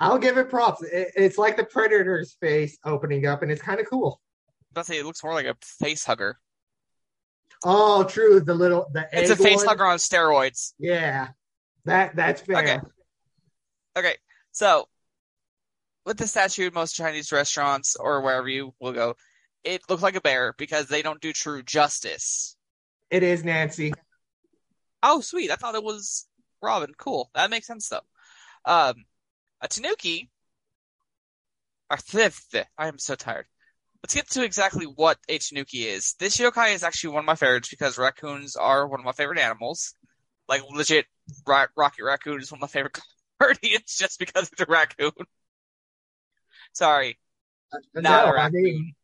I'll 0.00 0.18
give 0.18 0.38
it 0.38 0.48
props. 0.48 0.82
It, 0.82 1.12
it's 1.16 1.38
like 1.38 1.56
the 1.56 1.64
Predator's 1.64 2.36
face 2.40 2.78
opening 2.84 3.26
up, 3.26 3.42
and 3.42 3.50
it's 3.50 3.62
kind 3.62 3.80
of 3.80 3.88
cool. 3.88 4.20
I 4.76 4.82
say 4.82 4.98
it 4.98 5.06
looks 5.06 5.24
more 5.24 5.34
like 5.34 5.46
a 5.46 5.56
face 5.62 6.04
hugger. 6.04 6.38
Oh, 7.64 8.04
true. 8.04 8.40
The 8.40 8.54
little 8.54 8.86
the 8.92 9.08
it's 9.12 9.30
a 9.30 9.36
face 9.36 9.56
one. 9.56 9.66
hugger 9.66 9.86
on 9.86 9.98
steroids. 9.98 10.74
Yeah, 10.78 11.28
that 11.86 12.14
that's 12.14 12.42
fair. 12.42 12.58
Okay. 12.58 12.78
Okay. 13.98 14.16
So 14.52 14.88
with 16.06 16.18
the 16.18 16.26
statue 16.26 16.66
at 16.66 16.74
most 16.74 16.94
Chinese 16.94 17.32
restaurants 17.32 17.96
or 17.96 18.22
wherever 18.22 18.48
you 18.48 18.72
will 18.80 18.92
go, 18.92 19.14
it 19.64 19.82
looked 19.88 20.02
like 20.02 20.16
a 20.16 20.20
bear 20.20 20.54
because 20.56 20.86
they 20.86 21.02
don't 21.02 21.20
do 21.20 21.32
true 21.32 21.62
justice. 21.62 22.56
It 23.10 23.22
is 23.22 23.44
Nancy. 23.44 23.92
Oh, 25.02 25.20
sweet. 25.20 25.50
I 25.50 25.56
thought 25.56 25.74
it 25.74 25.82
was 25.82 26.26
Robin. 26.62 26.92
Cool. 26.96 27.30
That 27.34 27.50
makes 27.50 27.66
sense 27.66 27.88
though. 27.88 28.00
Um, 28.64 29.04
a 29.60 29.68
Tanuki. 29.68 30.30
Or 31.90 31.96
th- 31.96 32.48
th- 32.52 32.66
I 32.76 32.88
am 32.88 32.98
so 32.98 33.14
tired. 33.14 33.46
Let's 34.02 34.14
get 34.14 34.30
to 34.30 34.44
exactly 34.44 34.84
what 34.84 35.18
a 35.28 35.38
Tanuki 35.38 35.84
is. 35.88 36.14
This 36.18 36.36
yokai 36.36 36.74
is 36.74 36.84
actually 36.84 37.14
one 37.14 37.20
of 37.20 37.26
my 37.26 37.34
favorites 37.34 37.68
because 37.68 37.98
raccoons 37.98 38.54
are 38.54 38.86
one 38.86 39.00
of 39.00 39.06
my 39.06 39.12
favorite 39.12 39.38
animals. 39.38 39.94
Like 40.48 40.62
legit, 40.70 41.06
Ro- 41.46 41.66
Rocket 41.76 42.04
Raccoon 42.04 42.40
is 42.40 42.52
one 42.52 42.58
of 42.58 42.62
my 42.62 42.68
favorite 42.68 42.94
guardians 43.40 43.96
just 43.96 44.18
because 44.18 44.50
it's 44.52 44.60
a 44.60 44.66
raccoon. 44.68 45.12
Sorry, 46.72 47.18
not 47.94 48.02
no, 48.02 48.10
a 48.10 48.34
I 48.36 48.44
raccoon. 48.44 48.62
mean, 48.62 48.94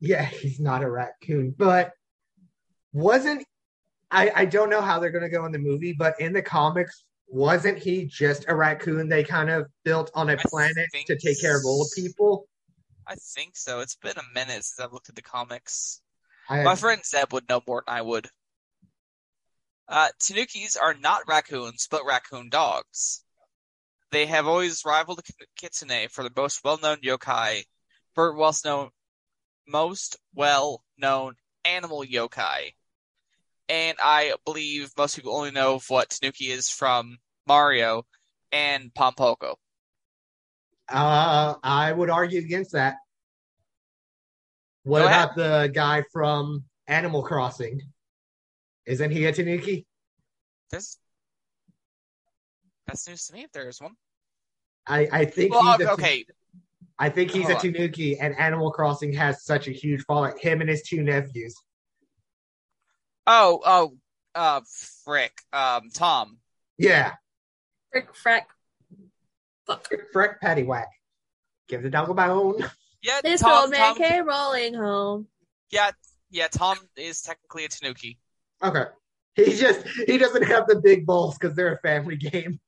yeah, 0.00 0.24
he's 0.24 0.60
not 0.60 0.82
a 0.82 0.90
raccoon, 0.90 1.54
but 1.56 1.92
wasn't 2.92 3.44
I? 4.10 4.30
I 4.34 4.44
don't 4.44 4.70
know 4.70 4.80
how 4.80 4.98
they're 4.98 5.10
going 5.10 5.24
to 5.24 5.30
go 5.30 5.44
in 5.44 5.52
the 5.52 5.58
movie, 5.58 5.92
but 5.92 6.20
in 6.20 6.32
the 6.32 6.42
comics, 6.42 7.04
wasn't 7.26 7.78
he 7.78 8.06
just 8.06 8.46
a 8.48 8.54
raccoon 8.54 9.08
they 9.08 9.24
kind 9.24 9.50
of 9.50 9.66
built 9.84 10.10
on 10.14 10.30
a 10.30 10.34
I 10.34 10.36
planet 10.36 10.88
to 11.06 11.16
take 11.18 11.40
care 11.40 11.56
of 11.58 11.64
all 11.64 11.78
the 11.84 12.02
people? 12.02 12.48
I 13.06 13.14
think 13.34 13.56
so. 13.56 13.80
It's 13.80 13.96
been 13.96 14.16
a 14.16 14.34
minute 14.34 14.64
since 14.64 14.80
I've 14.80 14.92
looked 14.92 15.08
at 15.08 15.16
the 15.16 15.22
comics. 15.22 16.00
I, 16.48 16.62
My 16.62 16.74
friend 16.74 17.02
Zeb 17.04 17.32
would 17.32 17.48
know 17.48 17.62
more 17.66 17.82
than 17.86 17.94
I 17.94 18.02
would. 18.02 18.28
Uh, 19.88 20.08
Tanukis 20.20 20.76
are 20.80 20.94
not 20.94 21.22
raccoons, 21.26 21.88
but 21.90 22.04
raccoon 22.06 22.50
dogs. 22.50 23.22
They 24.10 24.26
have 24.26 24.46
always 24.46 24.84
rivaled 24.84 25.18
the 25.18 25.46
kitsune 25.56 26.08
for 26.10 26.24
the 26.24 26.32
most 26.34 26.64
well-known 26.64 26.98
yokai, 26.98 27.64
for 28.14 28.32
most 28.32 28.64
known, 28.64 28.90
most 29.66 30.16
well-known 30.34 31.34
animal 31.64 32.04
yokai. 32.04 32.72
And 33.68 33.98
I 34.02 34.34
believe 34.46 34.92
most 34.96 35.16
people 35.16 35.36
only 35.36 35.50
know 35.50 35.74
of 35.74 35.84
what 35.88 36.10
Tanuki 36.10 36.46
is 36.46 36.70
from 36.70 37.18
Mario 37.46 38.06
and 38.50 38.92
Pompoko. 38.94 39.56
uh, 40.88 41.54
I 41.62 41.92
would 41.92 42.08
argue 42.08 42.40
against 42.40 42.72
that. 42.72 42.96
What 44.84 45.00
Go 45.00 45.06
about 45.06 45.36
the 45.36 45.70
guy 45.74 46.02
from 46.12 46.64
Animal 46.86 47.22
Crossing? 47.22 47.82
Isn't 48.86 49.10
he 49.10 49.26
a 49.26 49.32
Tanuki? 49.32 49.86
There's 50.70 50.96
that's 52.88 53.06
news 53.08 53.26
to 53.26 53.34
me 53.34 53.44
if 53.44 53.52
there 53.52 53.68
is 53.68 53.80
one. 53.80 53.92
I, 54.86 55.08
I 55.12 55.24
think 55.26 55.52
Well, 55.54 55.76
he's 55.78 55.86
okay, 55.86 56.24
I 56.98 57.10
think 57.10 57.30
he's 57.30 57.48
a 57.48 57.54
Hold 57.54 57.66
on. 57.66 57.72
Tanuki, 57.74 58.18
and 58.18 58.36
Animal 58.38 58.72
Crossing 58.72 59.12
has 59.12 59.44
such 59.44 59.68
a 59.68 59.70
huge 59.70 60.02
following. 60.02 60.32
Him 60.40 60.60
and 60.62 60.68
his 60.70 60.82
two 60.82 61.02
nephews. 61.02 61.54
Oh, 63.26 63.60
oh, 63.64 63.92
uh, 64.34 64.60
frick. 65.04 65.32
Um, 65.52 65.90
Tom. 65.94 66.38
Yeah, 66.78 67.12
Frick, 67.92 68.14
frack. 68.14 68.42
Fuck. 69.66 69.88
Freck 70.14 70.36
Paddywhack. 70.42 70.86
Give 71.68 71.82
the 71.82 71.90
dog 71.90 72.08
a 72.08 72.14
bone. 72.14 72.64
Yeah, 73.02 73.20
This 73.22 73.42
Tom. 73.42 73.62
old 73.62 73.70
man 73.70 73.94
Tom 73.94 73.96
came 73.98 74.26
rolling 74.26 74.74
home. 74.74 75.26
yeah, 75.70 75.90
yeah. 76.30 76.48
Tom 76.48 76.78
is 76.96 77.20
technically 77.22 77.64
a 77.66 77.68
Tanuki. 77.68 78.18
Okay. 78.62 78.84
He 79.34 79.54
just 79.56 79.86
he 80.06 80.18
doesn't 80.18 80.44
have 80.44 80.66
the 80.66 80.80
big 80.80 81.06
balls 81.06 81.36
because 81.38 81.54
they're 81.54 81.74
a 81.74 81.78
family 81.80 82.16
game. 82.16 82.58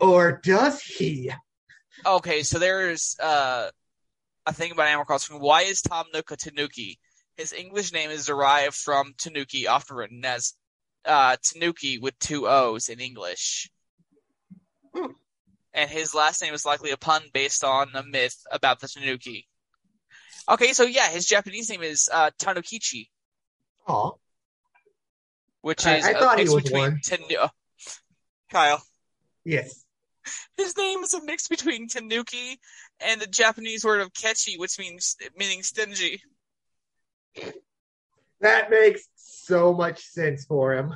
Or 0.00 0.40
does 0.42 0.80
he? 0.80 1.30
Okay, 2.06 2.42
so 2.42 2.58
there's 2.58 3.16
uh 3.20 3.70
a 4.46 4.52
thing 4.52 4.72
about 4.72 4.86
Animal 4.88 5.04
Crossing. 5.04 5.38
Why 5.38 5.62
is 5.62 5.82
Tom 5.82 6.06
Nook 6.14 6.30
a 6.30 6.36
Tanuki? 6.36 6.98
His 7.36 7.52
English 7.52 7.92
name 7.92 8.10
is 8.10 8.26
derived 8.26 8.74
from 8.74 9.14
Tanuki, 9.18 9.66
often 9.66 9.96
written 9.96 10.24
as 10.24 10.54
uh, 11.04 11.36
Tanooki 11.36 12.00
with 12.00 12.18
two 12.18 12.48
O's 12.48 12.88
in 12.88 13.00
English. 13.00 13.70
Hmm. 14.94 15.12
And 15.72 15.88
his 15.90 16.14
last 16.14 16.42
name 16.42 16.52
is 16.54 16.64
likely 16.66 16.90
a 16.90 16.96
pun 16.96 17.22
based 17.32 17.62
on 17.64 17.88
a 17.94 18.02
myth 18.02 18.36
about 18.50 18.80
the 18.80 18.88
Tanuki. 18.88 19.46
Okay, 20.48 20.72
so 20.72 20.84
yeah, 20.84 21.08
his 21.08 21.26
Japanese 21.26 21.70
name 21.70 21.82
is 21.82 22.08
uh, 22.12 22.30
Tanukichi, 22.38 23.08
Aw. 23.86 24.10
which 25.60 25.86
I- 25.86 25.96
is 25.96 26.04
I 26.06 26.10
a 26.10 26.18
thought 26.18 26.38
he 26.38 26.44
was 26.48 26.62
between 26.64 26.80
one. 26.82 27.00
Tanu- 27.04 27.36
uh, 27.38 27.48
Kyle. 28.50 28.82
Yes. 29.44 29.84
His 30.56 30.76
name 30.76 31.02
is 31.02 31.14
a 31.14 31.22
mix 31.24 31.48
between 31.48 31.88
Tanuki 31.88 32.58
and 33.00 33.20
the 33.20 33.26
Japanese 33.26 33.84
word 33.84 34.00
of 34.00 34.12
kechi, 34.12 34.58
which 34.58 34.78
means 34.78 35.16
meaning 35.36 35.62
stingy. 35.62 36.22
That 38.40 38.70
makes 38.70 39.02
so 39.16 39.72
much 39.74 40.02
sense 40.04 40.44
for 40.46 40.74
him. 40.74 40.94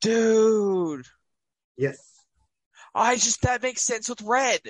Dude, 0.00 1.06
Yes. 1.76 1.98
I 2.94 3.14
just 3.16 3.42
that 3.42 3.62
makes 3.62 3.82
sense 3.82 4.08
with 4.08 4.20
red. 4.22 4.60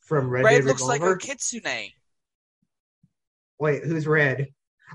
From 0.00 0.28
Red, 0.28 0.44
Red, 0.44 0.64
looks 0.64 0.82
like 0.82 1.00
Revolver. 1.00 1.14
a 1.16 1.18
kitsune. 1.18 1.92
Wait, 3.58 3.84
who's 3.84 4.06
Red? 4.06 4.48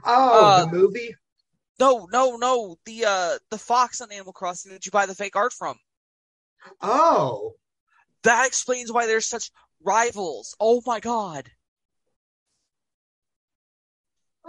Oh, 0.04 0.46
Uh, 0.46 0.65
the 0.65 0.72
movie? 0.72 1.15
No, 1.79 2.08
no, 2.12 2.38
no. 2.38 2.77
The 2.86 3.05
uh 3.05 3.38
the 3.51 3.58
fox 3.58 4.01
on 4.01 4.12
Animal 4.12 4.34
Crossing 4.34 4.72
that 4.72 4.86
you 4.86 4.91
buy 4.91 5.05
the 5.05 5.15
fake 5.15 5.36
art 5.36 5.53
from. 5.53 5.77
Oh. 6.82 7.53
That 8.24 8.48
explains 8.48 8.91
why 8.91 9.05
there's 9.05 9.27
such 9.27 9.51
rivals. 9.84 10.55
Oh 10.60 10.82
my 10.86 11.00
god. 11.00 11.50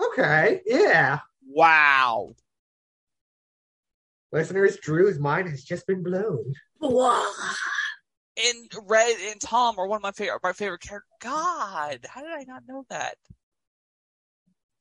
Okay. 0.00 0.60
Yeah. 0.66 1.20
Wow. 1.48 2.34
Listeners, 4.32 4.76
Drew's 4.76 5.18
mind 5.18 5.48
has 5.48 5.62
just 5.64 5.86
been 5.86 6.02
blown. 6.02 6.52
And 8.38 8.70
Red 8.82 9.16
and 9.30 9.40
Tom 9.40 9.78
are 9.78 9.86
one 9.86 9.96
of 9.96 10.02
my 10.02 10.12
favorite 10.12 10.40
my 10.42 10.52
favorite 10.52 10.82
characters. 10.82 11.08
God, 11.20 12.06
how 12.08 12.20
did 12.20 12.30
I 12.30 12.44
not 12.44 12.64
know 12.68 12.84
that? 12.90 13.16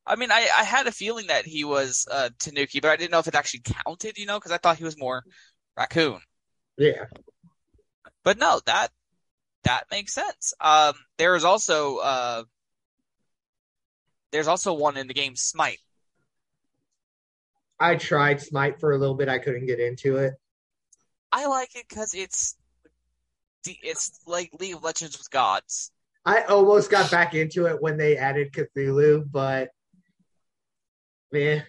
I 0.06 0.16
mean, 0.16 0.30
I, 0.30 0.48
I 0.56 0.62
had 0.62 0.86
a 0.86 0.92
feeling 0.92 1.26
that 1.28 1.46
he 1.46 1.64
was 1.64 2.06
uh, 2.10 2.30
Tanuki, 2.38 2.80
but 2.80 2.90
I 2.90 2.96
didn't 2.96 3.10
know 3.10 3.18
if 3.18 3.26
it 3.26 3.34
actually 3.34 3.62
counted, 3.64 4.18
you 4.18 4.26
know, 4.26 4.38
because 4.38 4.52
I 4.52 4.58
thought 4.58 4.76
he 4.76 4.84
was 4.84 4.98
more 4.98 5.24
raccoon. 5.76 6.20
Yeah. 6.76 7.06
But 8.22 8.38
no, 8.38 8.60
that 8.66 8.88
that 9.64 9.84
makes 9.90 10.14
sense. 10.14 10.54
Um, 10.60 10.94
there 11.18 11.34
is 11.34 11.44
also 11.44 11.96
uh, 11.98 12.44
there's 14.30 14.48
also 14.48 14.74
one 14.74 14.96
in 14.96 15.08
the 15.08 15.14
game 15.14 15.34
Smite. 15.34 15.80
I 17.78 17.96
tried 17.96 18.40
Smite 18.40 18.80
for 18.80 18.92
a 18.92 18.98
little 18.98 19.14
bit. 19.14 19.28
I 19.28 19.38
couldn't 19.38 19.66
get 19.66 19.80
into 19.80 20.16
it. 20.16 20.34
I 21.32 21.46
like 21.46 21.74
it 21.76 21.86
because 21.88 22.14
it's 22.14 22.56
it's 23.66 24.20
like 24.26 24.50
League 24.58 24.76
of 24.76 24.84
Legends 24.84 25.18
with 25.18 25.30
gods. 25.30 25.90
I 26.24 26.42
almost 26.42 26.90
got 26.90 27.10
back 27.10 27.34
into 27.34 27.66
it 27.66 27.80
when 27.80 27.96
they 27.96 28.16
added 28.16 28.52
Cthulhu, 28.52 29.24
but 29.30 29.70
man, 31.32 31.64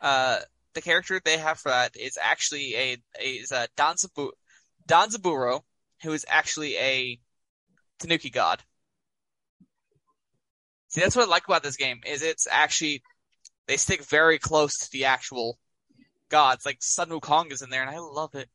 Uh, 0.00 0.40
the 0.74 0.82
character 0.82 1.20
they 1.24 1.38
have 1.38 1.58
for 1.58 1.70
that 1.70 1.96
is 1.96 2.18
actually 2.20 2.74
a, 2.76 2.96
is 3.20 3.50
a 3.52 3.68
Danzabu, 3.76 4.30
Danzaburo, 4.86 5.62
who 6.02 6.12
is 6.12 6.26
actually 6.28 6.76
a 6.76 7.18
Tanuki 7.98 8.30
god. 8.30 8.62
See, 10.88 11.00
that's 11.00 11.16
what 11.16 11.26
I 11.26 11.30
like 11.30 11.46
about 11.46 11.62
this 11.62 11.76
game 11.76 12.00
is 12.06 12.22
it's 12.22 12.46
actually 12.50 13.02
they 13.66 13.76
stick 13.76 14.04
very 14.04 14.38
close 14.38 14.76
to 14.78 14.92
the 14.92 15.06
actual 15.06 15.58
gods. 16.28 16.64
Like 16.64 16.78
Sun 16.80 17.08
Wukong 17.08 17.52
is 17.52 17.62
in 17.62 17.70
there, 17.70 17.82
and 17.82 17.90
I 17.90 17.98
love 17.98 18.34
it. 18.34 18.48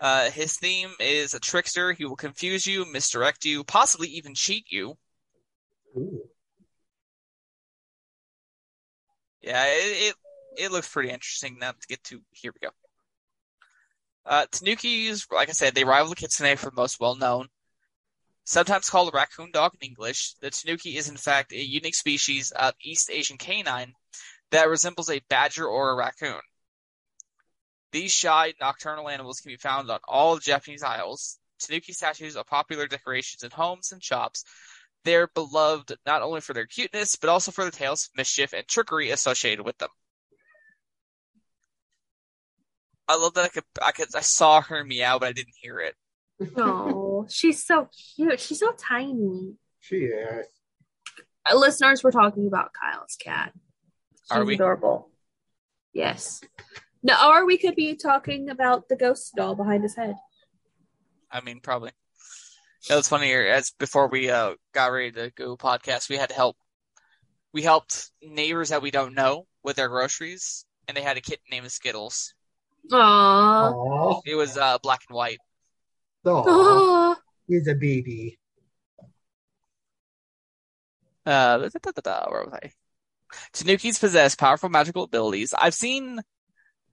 Uh, 0.00 0.30
his 0.30 0.56
theme 0.56 0.90
is 0.98 1.34
a 1.34 1.40
trickster. 1.40 1.92
He 1.92 2.06
will 2.06 2.16
confuse 2.16 2.66
you, 2.66 2.90
misdirect 2.90 3.44
you, 3.44 3.64
possibly 3.64 4.08
even 4.08 4.34
cheat 4.34 4.64
you. 4.70 4.96
Ooh. 5.96 6.28
Yeah, 9.42 9.64
it, 9.66 10.08
it 10.08 10.14
it 10.64 10.72
looks 10.72 10.88
pretty 10.88 11.10
interesting. 11.10 11.58
Now 11.58 11.72
to 11.72 11.86
get 11.88 12.02
to 12.04 12.20
here 12.32 12.52
we 12.52 12.66
go. 12.66 12.72
Uh, 14.26 14.46
Tanukis, 14.52 15.26
like 15.32 15.48
I 15.48 15.52
said, 15.52 15.74
they 15.74 15.84
rival 15.84 16.10
the 16.10 16.16
Kitsune 16.16 16.56
for 16.56 16.66
the 16.66 16.76
most 16.76 17.00
well 17.00 17.16
known. 17.16 17.48
Sometimes 18.44 18.90
called 18.90 19.12
a 19.12 19.16
raccoon 19.16 19.50
dog 19.52 19.74
in 19.80 19.88
English, 19.88 20.34
the 20.40 20.50
Tanuki 20.50 20.96
is 20.96 21.08
in 21.08 21.16
fact 21.16 21.52
a 21.52 21.64
unique 21.64 21.94
species 21.94 22.50
of 22.52 22.74
East 22.82 23.10
Asian 23.10 23.38
canine 23.38 23.94
that 24.50 24.68
resembles 24.68 25.08
a 25.08 25.20
badger 25.28 25.66
or 25.66 25.90
a 25.90 25.96
raccoon. 25.96 26.40
These 27.92 28.12
shy 28.12 28.54
nocturnal 28.60 29.08
animals 29.08 29.40
can 29.40 29.50
be 29.50 29.56
found 29.56 29.90
on 29.90 30.00
all 30.06 30.38
Japanese 30.38 30.82
isles. 30.82 31.38
Tanuki 31.58 31.92
statues 31.92 32.36
are 32.36 32.44
popular 32.44 32.86
decorations 32.86 33.42
in 33.42 33.50
homes 33.50 33.92
and 33.92 34.02
shops. 34.02 34.44
They're 35.04 35.28
beloved 35.28 35.94
not 36.04 36.22
only 36.22 36.40
for 36.40 36.52
their 36.52 36.66
cuteness, 36.66 37.16
but 37.16 37.30
also 37.30 37.50
for 37.52 37.64
the 37.64 37.70
tales 37.70 38.04
of 38.04 38.16
mischief 38.16 38.52
and 38.52 38.66
trickery 38.66 39.10
associated 39.10 39.64
with 39.64 39.78
them. 39.78 39.88
I 43.08 43.16
love 43.16 43.34
that 43.34 43.44
I 43.44 43.48
could, 43.48 43.64
I 43.82 43.92
could, 43.92 44.08
I 44.14 44.20
saw 44.20 44.60
her 44.60 44.84
meow, 44.84 45.18
but 45.18 45.28
I 45.28 45.32
didn't 45.32 45.54
hear 45.60 45.80
it. 45.80 45.94
Oh, 46.56 47.26
she's 47.30 47.64
so 47.64 47.88
cute. 48.14 48.38
She's 48.38 48.60
so 48.60 48.72
tiny. 48.78 49.54
She 49.80 49.96
is. 49.96 50.46
Uh, 51.50 51.56
listeners, 51.56 52.04
we're 52.04 52.12
talking 52.12 52.46
about 52.46 52.70
Kyle's 52.72 53.16
cat. 53.16 53.52
She's 54.12 54.30
Are 54.30 54.44
we? 54.44 54.54
adorable. 54.54 55.10
Yes. 55.92 56.40
No, 57.02 57.16
or 57.30 57.46
we 57.46 57.58
could 57.58 57.74
be 57.74 57.96
talking 57.96 58.50
about 58.50 58.88
the 58.88 58.96
ghost 58.96 59.34
doll 59.34 59.54
behind 59.56 59.82
his 59.82 59.96
head. 59.96 60.14
I 61.30 61.40
mean, 61.40 61.60
probably. 61.60 61.90
It 62.88 62.94
was 62.94 63.08
funny 63.08 63.32
as 63.34 63.72
before 63.78 64.08
we 64.08 64.30
uh, 64.30 64.54
got 64.72 64.86
ready 64.86 65.12
to 65.12 65.30
go 65.36 65.56
podcast, 65.56 66.08
we 66.08 66.16
had 66.16 66.30
to 66.30 66.34
help. 66.34 66.56
We 67.52 67.62
helped 67.62 68.10
neighbors 68.22 68.70
that 68.70 68.80
we 68.80 68.90
don't 68.90 69.14
know 69.14 69.46
with 69.62 69.76
their 69.76 69.88
groceries, 69.88 70.64
and 70.88 70.96
they 70.96 71.02
had 71.02 71.16
a 71.16 71.20
kitten 71.20 71.44
named 71.50 71.70
Skittles. 71.70 72.32
Aww. 72.90 73.72
Aw. 73.72 74.20
It 74.24 74.34
was 74.34 74.56
uh, 74.56 74.78
black 74.82 75.00
and 75.08 75.16
white. 75.16 75.38
Aw. 76.24 76.44
Aw. 76.46 77.16
He's 77.46 77.68
a 77.68 77.74
baby. 77.74 78.38
Uh, 81.26 81.58
da, 81.58 81.68
da, 81.68 81.90
da, 81.90 82.00
da, 82.02 82.30
where 82.30 82.44
was 82.44 82.54
I? 82.54 82.72
Tanukis 83.52 84.00
possess 84.00 84.34
powerful 84.34 84.68
magical 84.68 85.04
abilities. 85.04 85.52
I've 85.56 85.74
seen, 85.74 86.20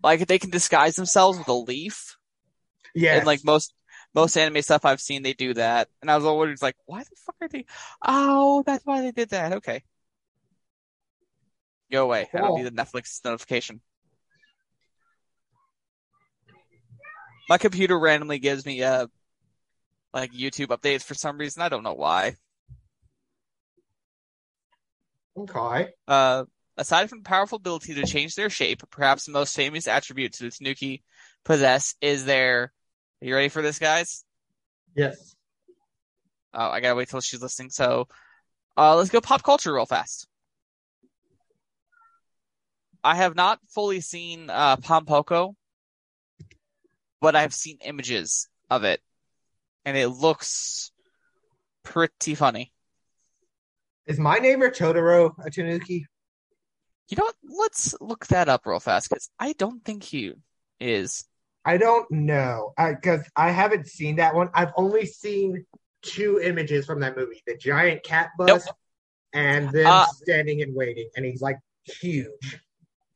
like, 0.03 0.27
they 0.27 0.37
can 0.37 0.49
disguise 0.49 0.95
themselves 0.95 1.37
with 1.37 1.47
a 1.47 1.53
leaf. 1.53 2.17
Yeah. 2.93 3.17
And 3.17 3.25
like 3.25 3.45
most 3.45 3.73
most 4.17 4.35
anime 4.35 4.63
stuff 4.63 4.83
I've 4.83 4.99
seen, 4.99 5.21
they 5.23 5.33
do 5.33 5.53
that. 5.53 5.89
And 6.01 6.09
I 6.09 6.15
was 6.15 6.25
always 6.25 6.61
like, 6.61 6.75
why 6.87 7.03
the 7.03 7.15
fuck 7.25 7.35
are 7.39 7.47
they? 7.47 7.65
Oh, 8.01 8.63
that's 8.65 8.83
why 8.85 9.01
they 9.01 9.11
did 9.11 9.29
that. 9.29 9.53
Okay. 9.53 9.83
Go 11.91 12.05
away. 12.05 12.27
I 12.33 12.39
don't 12.39 12.47
Cool. 12.47 12.57
need 12.57 12.65
a 12.67 12.71
Netflix 12.71 13.23
notification. 13.23 13.79
My 17.47 17.59
computer 17.59 17.97
randomly 17.97 18.39
gives 18.39 18.65
me 18.65 18.83
uh 18.83 19.07
like 20.13 20.33
YouTube 20.33 20.67
updates 20.67 21.03
for 21.03 21.13
some 21.13 21.37
reason. 21.37 21.61
I 21.61 21.69
don't 21.69 21.83
know 21.83 21.93
why. 21.93 22.35
okay. 25.37 25.93
Uh, 26.07 26.45
aside 26.75 27.09
from 27.09 27.19
the 27.19 27.23
powerful 27.29 27.57
ability 27.57 27.93
to 27.93 28.05
change 28.05 28.35
their 28.35 28.49
shape, 28.49 28.81
perhaps 28.89 29.25
the 29.25 29.31
most 29.31 29.55
famous 29.55 29.87
attribute 29.87 30.33
to 30.33 30.43
the 30.45 30.51
Tanuki 30.51 31.03
possess 31.45 31.95
is 32.01 32.25
their. 32.25 32.73
Are 33.21 33.25
you 33.25 33.33
ready 33.33 33.49
for 33.49 33.61
this, 33.61 33.79
guys? 33.79 34.23
Yes. 34.95 35.35
Oh, 36.53 36.69
I 36.69 36.79
gotta 36.79 36.95
wait 36.95 37.09
till 37.09 37.21
she's 37.21 37.41
listening. 37.41 37.69
So, 37.69 38.07
uh, 38.77 38.95
let's 38.95 39.09
go 39.09 39.21
pop 39.21 39.43
culture 39.43 39.73
real 39.73 39.85
fast. 39.85 40.27
I 43.03 43.15
have 43.15 43.35
not 43.35 43.59
fully 43.69 44.01
seen 44.01 44.49
uh, 44.49 44.77
Pompoko, 44.77 45.55
but 47.21 47.35
I've 47.35 47.53
seen 47.53 47.77
images 47.83 48.49
of 48.69 48.83
it, 48.83 49.01
and 49.85 49.95
it 49.95 50.09
looks 50.09 50.91
pretty 51.83 52.35
funny. 52.35 52.71
Is 54.05 54.19
my 54.19 54.37
neighbor 54.37 54.69
Totoro 54.69 55.33
a 55.43 55.49
Tanuki? 55.49 56.07
You 57.09 57.17
know 57.17 57.23
what? 57.23 57.35
Let's 57.43 57.95
look 58.01 58.27
that 58.27 58.49
up 58.49 58.65
real 58.65 58.79
fast 58.79 59.09
because 59.09 59.29
I 59.39 59.53
don't 59.53 59.83
think 59.83 60.03
he 60.03 60.33
is. 60.79 61.25
I 61.67 61.75
don't 61.77 62.09
know 62.09 62.73
because 62.77 63.29
I, 63.35 63.51
haven't 63.51 63.87
seen 63.87 64.15
that 64.15 64.33
one. 64.33 64.49
I've 64.53 64.71
only 64.77 65.05
seen 65.05 65.65
two 66.01 66.39
images 66.41 66.85
from 66.85 67.01
that 67.01 67.17
movie: 67.17 67.43
the 67.45 67.57
giant 67.57 68.03
cat 68.03 68.29
bus 68.37 68.65
Nope. 68.65 68.75
and 69.33 69.69
them 69.71 69.85
Uh, 69.85 70.05
standing 70.05 70.61
and 70.61 70.73
waiting, 70.73 71.09
and 71.17 71.25
he's 71.25 71.41
like 71.41 71.57
huge. 71.83 72.61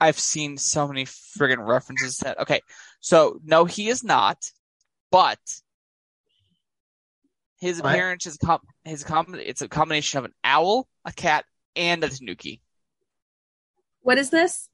I've 0.02 0.20
seen 0.20 0.58
so 0.58 0.86
many 0.86 1.06
friggin' 1.06 1.66
references 1.66 2.18
that. 2.18 2.40
Okay, 2.42 2.60
so 3.00 3.40
no, 3.46 3.64
he 3.64 3.88
is 3.88 4.04
not, 4.04 4.52
but 5.12 5.40
his 7.62 7.82
What? 7.82 7.94
appearance 7.94 8.26
is 8.26 8.36
com- 8.36 8.68
his 8.84 9.06
com- 9.06 9.36
it's 9.36 9.62
a 9.62 9.70
combination 9.70 10.20
of 10.20 10.26
an 10.26 10.34
owl, 10.44 10.90
a 11.06 11.14
cat, 11.14 11.46
and 11.78 12.04
a 12.04 12.10
tanuki. 12.10 12.62
What 14.02 14.18
is 14.18 14.30
this? 14.30 14.68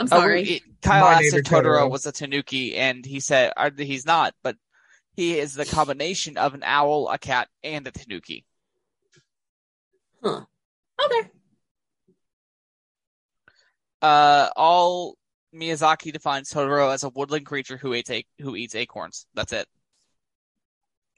I'm 0.00 0.06
Oh, 0.10 0.16
sorry. 0.16 0.42
it- 0.48 0.62
Kyle 0.80 1.04
My 1.04 1.12
asked 1.22 1.34
if 1.34 1.44
Totoro 1.44 1.62
Totoro. 1.82 1.90
was 1.90 2.06
a 2.06 2.12
tanuki, 2.12 2.74
and 2.74 3.04
he 3.04 3.20
said 3.20 3.52
uh, 3.56 3.70
he's 3.76 4.06
not, 4.06 4.34
but 4.42 4.56
he 5.14 5.38
is 5.38 5.52
the 5.54 5.66
combination 5.66 6.38
of 6.38 6.54
an 6.54 6.62
owl, 6.64 7.08
a 7.10 7.18
cat, 7.18 7.48
and 7.62 7.86
a 7.86 7.90
tanuki. 7.90 8.46
Huh. 10.24 10.46
Okay. 11.04 11.30
Uh, 14.00 14.48
all 14.56 15.18
Miyazaki 15.54 16.12
defines 16.12 16.50
Totoro 16.50 16.92
as 16.94 17.02
a 17.04 17.10
woodland 17.10 17.44
creature 17.44 17.76
who 17.76 17.92
eats 17.92 18.10
a- 18.10 18.24
who 18.40 18.56
eats 18.56 18.74
acorns. 18.74 19.26
That's 19.34 19.52
it. 19.52 19.68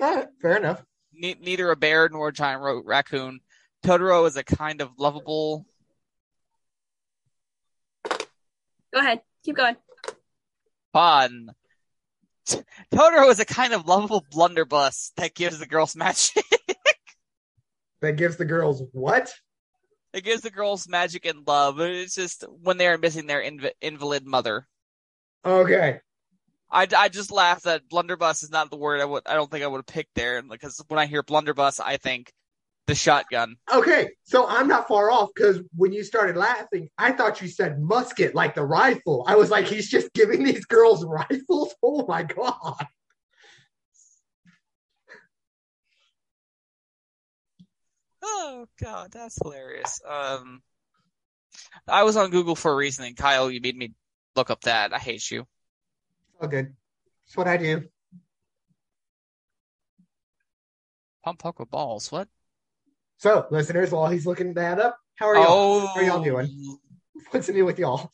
Ah, 0.01 0.25
fair 0.41 0.57
enough. 0.57 0.83
ne- 1.13 1.37
neither 1.41 1.71
a 1.71 1.77
bear 1.77 2.09
nor 2.09 2.29
a 2.29 2.33
giant 2.33 2.63
ro- 2.63 2.83
raccoon. 2.85 3.41
Totoro 3.85 4.27
is 4.27 4.37
a 4.37 4.43
kind 4.43 4.81
of 4.81 4.99
lovable. 4.99 5.67
Go 8.93 9.01
ahead. 9.01 9.21
Keep 9.45 9.57
going. 9.57 9.77
Fun. 10.93 11.51
Totoro 12.93 13.31
is 13.31 13.41
a 13.41 13.45
kind 13.45 13.73
of 13.73 13.87
lovable 13.87 14.25
blunderbuss 14.31 15.13
that 15.17 15.35
gives 15.35 15.59
the 15.59 15.67
girls 15.67 15.97
magic. 15.97 16.45
That 18.01 18.17
gives 18.17 18.37
the 18.37 18.45
girls 18.45 18.83
what? 18.91 19.33
it 20.13 20.25
gives 20.25 20.43
the 20.43 20.51
girls 20.51 20.89
magic 20.89 21.25
and 21.25 21.47
love. 21.47 21.81
It's 21.81 22.15
just 22.15 22.45
when 22.63 22.77
they 22.77 22.87
are 22.87 22.99
missing 22.99 23.27
their 23.27 23.43
inv- 23.43 23.71
invalid 23.81 24.27
mother. 24.27 24.67
Okay. 25.45 26.01
I, 26.71 26.87
I 26.97 27.09
just 27.09 27.31
laugh 27.31 27.63
that 27.63 27.89
blunderbuss 27.89 28.43
is 28.43 28.51
not 28.51 28.71
the 28.71 28.77
word 28.77 29.01
I 29.01 29.05
would. 29.05 29.23
I 29.27 29.35
don't 29.35 29.51
think 29.51 29.65
I 29.65 29.67
would 29.67 29.79
have 29.79 29.87
picked 29.87 30.15
there 30.15 30.43
because 30.43 30.83
when 30.89 30.99
I 30.99 31.07
hear 31.07 31.23
blunderbuss, 31.23 31.81
I 31.81 31.97
think 31.97 32.33
the 32.87 32.95
shotgun. 32.95 33.57
Okay, 33.73 34.11
so 34.25 34.47
I'm 34.47 34.69
not 34.69 34.89
far 34.89 35.11
off 35.11 35.31
because 35.35 35.61
when 35.77 35.93
you 35.93 36.03
started 36.05 36.37
laughing, 36.37 36.89
I 36.99 37.13
thought 37.13 37.41
you 37.41 37.49
said 37.49 37.81
musket, 37.81 38.35
like 38.35 38.55
the 38.55 38.65
rifle. 38.65 39.25
I 39.27 39.37
was 39.37 39.51
like, 39.51 39.67
he's 39.67 39.89
just 39.89 40.13
giving 40.13 40.45
these 40.45 40.65
girls 40.67 41.05
rifles? 41.05 41.75
Oh 41.85 42.07
my 42.07 42.23
god. 42.23 42.87
Oh 48.23 48.67
god, 48.81 49.11
that's 49.13 49.37
hilarious. 49.43 50.01
Um, 50.09 50.63
I 51.89 52.05
was 52.05 52.17
on 52.17 52.31
Google 52.31 52.55
for 52.55 52.73
a 52.73 52.77
reason, 52.77 53.05
and 53.05 53.17
Kyle, 53.17 53.51
you 53.51 53.61
made 53.61 53.77
me 53.77 53.93
look 54.37 54.51
up 54.51 54.63
that. 54.63 54.93
I 54.93 54.99
hate 54.99 55.31
you. 55.31 55.47
Oh, 56.41 56.47
good. 56.47 56.75
That's 57.27 57.37
what 57.37 57.49
I 57.49 57.57
do. 57.57 57.85
Pump 61.25 61.39
puck 61.39 61.59
with 61.59 61.71
balls. 61.71 62.11
What? 62.11 62.29
So, 63.23 63.47
listeners, 63.53 63.93
while 63.93 64.11
he's 64.11 64.27
looking 64.27 64.55
that 64.55 64.81
up, 64.81 64.99
how 65.15 65.29
are 65.29 65.37
y'all? 65.37 65.47
Oh, 65.49 65.87
How 65.87 65.95
are 65.95 66.03
y'all 66.03 66.25
doing? 66.25 66.79
What's 67.31 67.49
new 67.49 67.65
with 67.65 67.79
y'all? 67.79 68.11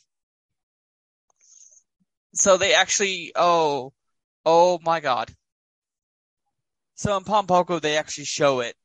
So 2.35 2.59
they 2.59 2.75
actually. 2.75 3.33
Oh, 3.35 3.95
oh 4.45 4.79
my 4.83 5.01
god. 5.01 5.33
So 6.97 7.17
in 7.17 7.25
Pompoko, 7.25 7.81
they 7.81 7.97
actually 7.97 8.27
show 8.27 8.61
it. 8.61 8.77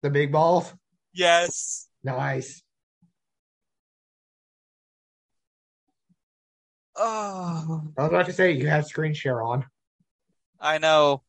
The 0.00 0.08
big 0.08 0.32
balls? 0.32 0.72
Yes. 1.12 1.86
Nice. 2.02 2.62
Oh, 6.96 7.82
I 7.98 8.02
was 8.04 8.08
about 8.08 8.24
to 8.24 8.32
say 8.32 8.52
you 8.52 8.68
have 8.68 8.86
screen 8.86 9.12
share 9.12 9.42
on. 9.42 9.66
I 10.58 10.78
know. 10.78 11.24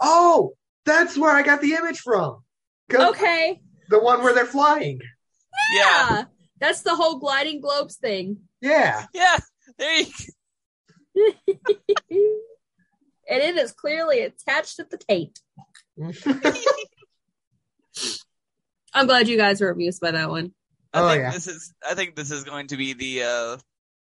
Oh, 0.00 0.52
that's 0.84 1.16
where 1.16 1.30
I 1.34 1.42
got 1.42 1.60
the 1.60 1.74
image 1.74 1.98
from. 2.00 2.42
Okay. 2.92 3.60
The 3.90 3.98
one 3.98 4.22
where 4.22 4.34
they're 4.34 4.46
flying. 4.46 5.00
Yeah. 5.74 6.24
That's 6.60 6.82
the 6.82 6.94
whole 6.94 7.18
gliding 7.18 7.60
globes 7.60 7.96
thing. 7.96 8.38
Yeah. 8.60 9.06
Yeah. 9.14 9.36
There 9.78 10.00
you. 10.00 10.06
and 13.28 13.42
it 13.42 13.56
is 13.56 13.72
clearly 13.72 14.20
attached 14.20 14.78
at 14.80 14.90
the 14.90 14.98
tape. 14.98 15.36
I'm 18.94 19.06
glad 19.06 19.28
you 19.28 19.36
guys 19.36 19.60
were 19.60 19.70
amused 19.70 20.00
by 20.00 20.12
that 20.12 20.30
one. 20.30 20.52
I 20.92 21.00
Oh, 21.02 21.08
think 21.08 21.20
yeah. 21.22 21.30
this 21.32 21.46
is. 21.46 21.74
I 21.88 21.94
think 21.94 22.16
this 22.16 22.30
is 22.30 22.44
going 22.44 22.68
to 22.68 22.76
be 22.76 22.94
the 22.94 23.22
uh 23.24 23.56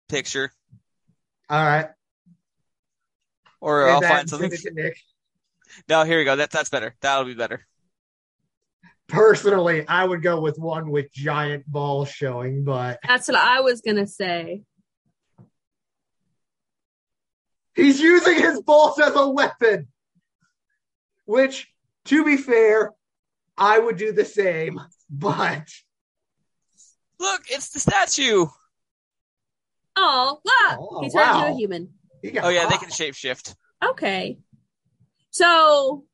picture, 0.08 0.52
All 1.50 1.62
right. 1.64 1.88
or 3.60 3.86
Save 3.86 3.94
I'll 3.94 4.00
that 4.02 4.08
find 4.10 4.30
something. 4.30 4.50
No, 5.88 6.05
here 6.05 6.18
we 6.18 6.24
go. 6.24 6.37
That's 6.37 6.55
that's 6.55 6.70
better. 6.70 6.94
That'll 7.00 7.24
be 7.24 7.35
better. 7.35 7.66
Personally, 9.09 9.87
I 9.87 10.05
would 10.05 10.22
go 10.22 10.40
with 10.40 10.59
one 10.59 10.90
with 10.90 11.12
giant 11.12 11.64
balls 11.66 12.11
showing, 12.11 12.64
but 12.64 12.98
That's 13.07 13.29
what 13.29 13.37
I 13.37 13.61
was 13.61 13.81
gonna 13.81 14.07
say. 14.07 14.62
he's 17.74 18.00
using 18.00 18.37
his 18.37 18.61
balls 18.62 18.98
as 18.98 19.14
a 19.14 19.29
weapon. 19.29 19.88
Which, 21.26 21.68
to 22.07 22.24
be 22.24 22.37
fair, 22.37 22.92
I 23.59 23.79
would 23.79 23.96
do 23.96 24.12
the 24.12 24.24
same, 24.24 24.81
but 25.11 25.68
Look, 27.18 27.42
it's 27.48 27.70
the 27.70 27.81
statue. 27.81 28.46
Oh, 29.96 30.38
oh 30.38 30.40
wow. 30.44 30.79
Oh, 30.79 31.02
he 31.02 31.11
turned 31.11 31.37
into 31.37 31.52
a 31.52 31.57
human. 31.57 31.88
Oh 32.42 32.48
yeah, 32.48 32.68
they 32.68 32.76
can 32.76 32.90
shapeshift. 32.90 33.55
Okay. 33.85 34.38
So, 35.37 36.07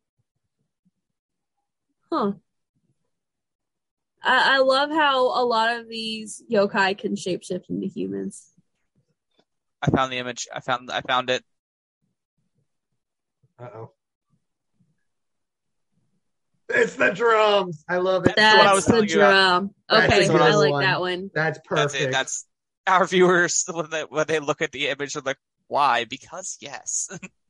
huh. 2.11 2.33
I, 4.21 4.57
I 4.57 4.59
love 4.59 4.91
how 4.91 5.27
a 5.41 5.47
lot 5.47 5.77
of 5.77 5.89
these 5.89 6.43
yokai 6.51 6.99
can 6.99 7.15
shapeshift 7.15 7.71
into 7.71 7.87
humans. 7.87 8.49
I 9.81 9.93
found 9.93 10.13
the 10.13 10.19
image. 10.19 10.49
I 10.53 10.59
found. 10.59 10.91
I 10.91 11.03
found 11.03 11.31
it. 11.31 11.45
Uh-oh. 13.61 13.93
It's 16.71 16.97
the 16.97 17.11
drums. 17.11 17.85
I 17.89 17.99
love 17.99 18.27
it. 18.27 18.35
That's 18.35 18.57
what 18.57 18.67
I 18.67 18.75
was 18.75 18.85
That's 18.85 18.87
the 18.87 18.93
telling 18.93 19.09
you 19.09 19.17
about. 19.19 19.31
drum. 19.31 19.71
That's 19.89 20.13
Okay, 20.13 20.29
a 20.29 20.33
I 20.33 20.55
like 20.57 20.73
one. 20.73 20.83
that 20.83 20.99
one. 21.01 21.31
That's 21.33 21.61
That's 21.71 21.93
perfect. 21.93 22.03
it. 22.09 22.11
That's 22.11 22.45
our 22.89 23.07
viewers 23.07 23.67
when 23.73 23.89
they 23.89 24.03
when 24.03 24.27
they 24.27 24.41
look 24.41 24.63
at 24.63 24.73
the 24.73 24.89
image, 24.89 25.13
they're 25.13 25.23
like, 25.25 25.39
"Why?" 25.69 26.07
Because 26.07 26.57
yes. 26.61 27.09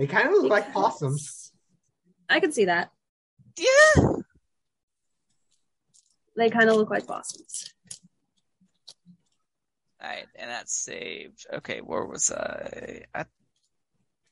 They 0.00 0.06
kind 0.06 0.28
of 0.28 0.32
look 0.32 0.50
like 0.50 0.72
possums. 0.72 1.52
I 2.26 2.40
can 2.40 2.52
see 2.52 2.64
that. 2.64 2.90
yeah. 3.58 4.04
They 6.38 6.48
kind 6.48 6.70
of 6.70 6.76
look 6.76 6.88
like 6.88 7.06
possums. 7.06 7.74
All 10.02 10.08
right, 10.08 10.24
and 10.36 10.50
that's 10.50 10.74
saved. 10.74 11.44
Okay, 11.52 11.80
where 11.82 12.02
was 12.06 12.30
I? 12.30 13.02
I 13.14 13.26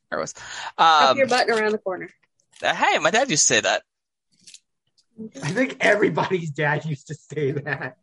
where 0.07 0.19
was? 0.19 0.33
Up 0.79 1.11
Um, 1.11 1.17
your 1.19 1.27
button 1.27 1.53
around 1.55 1.73
the 1.73 1.77
corner. 1.77 2.09
hey, 2.59 2.97
my 2.97 3.11
dad 3.11 3.29
used 3.29 3.47
to 3.47 3.53
say 3.53 3.61
that. 3.61 3.83
I 5.43 5.49
think 5.51 5.77
everybody's 5.81 6.49
dad 6.49 6.83
used 6.85 7.05
to 7.09 7.13
say 7.13 7.51
that. 7.51 7.97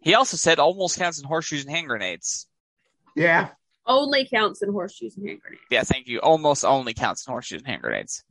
He 0.00 0.14
also 0.14 0.36
said 0.36 0.60
almost 0.60 0.96
counts 0.96 1.18
in 1.18 1.24
horseshoes 1.26 1.64
and 1.64 1.74
hand 1.74 1.88
grenades. 1.88 2.46
Yeah. 3.16 3.48
Only 3.88 4.28
counts 4.28 4.62
in 4.62 4.70
horseshoes 4.70 5.16
and 5.16 5.26
hand 5.26 5.40
grenades. 5.40 5.62
Yeah, 5.70 5.82
thank 5.82 6.06
you. 6.06 6.20
Almost 6.20 6.64
only 6.64 6.92
counts 6.94 7.26
in 7.26 7.32
horseshoes 7.32 7.60
and 7.60 7.66
hand 7.66 7.82
grenades. 7.82 8.22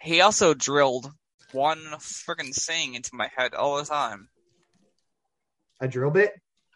He 0.00 0.20
also 0.20 0.52
drilled 0.52 1.10
one 1.52 1.78
friggin' 1.98 2.54
thing 2.54 2.94
into 2.94 3.10
my 3.14 3.30
head 3.34 3.54
all 3.54 3.78
the 3.78 3.84
time. 3.84 4.28
A 5.80 5.88
drill 5.88 6.10
bit? 6.10 6.34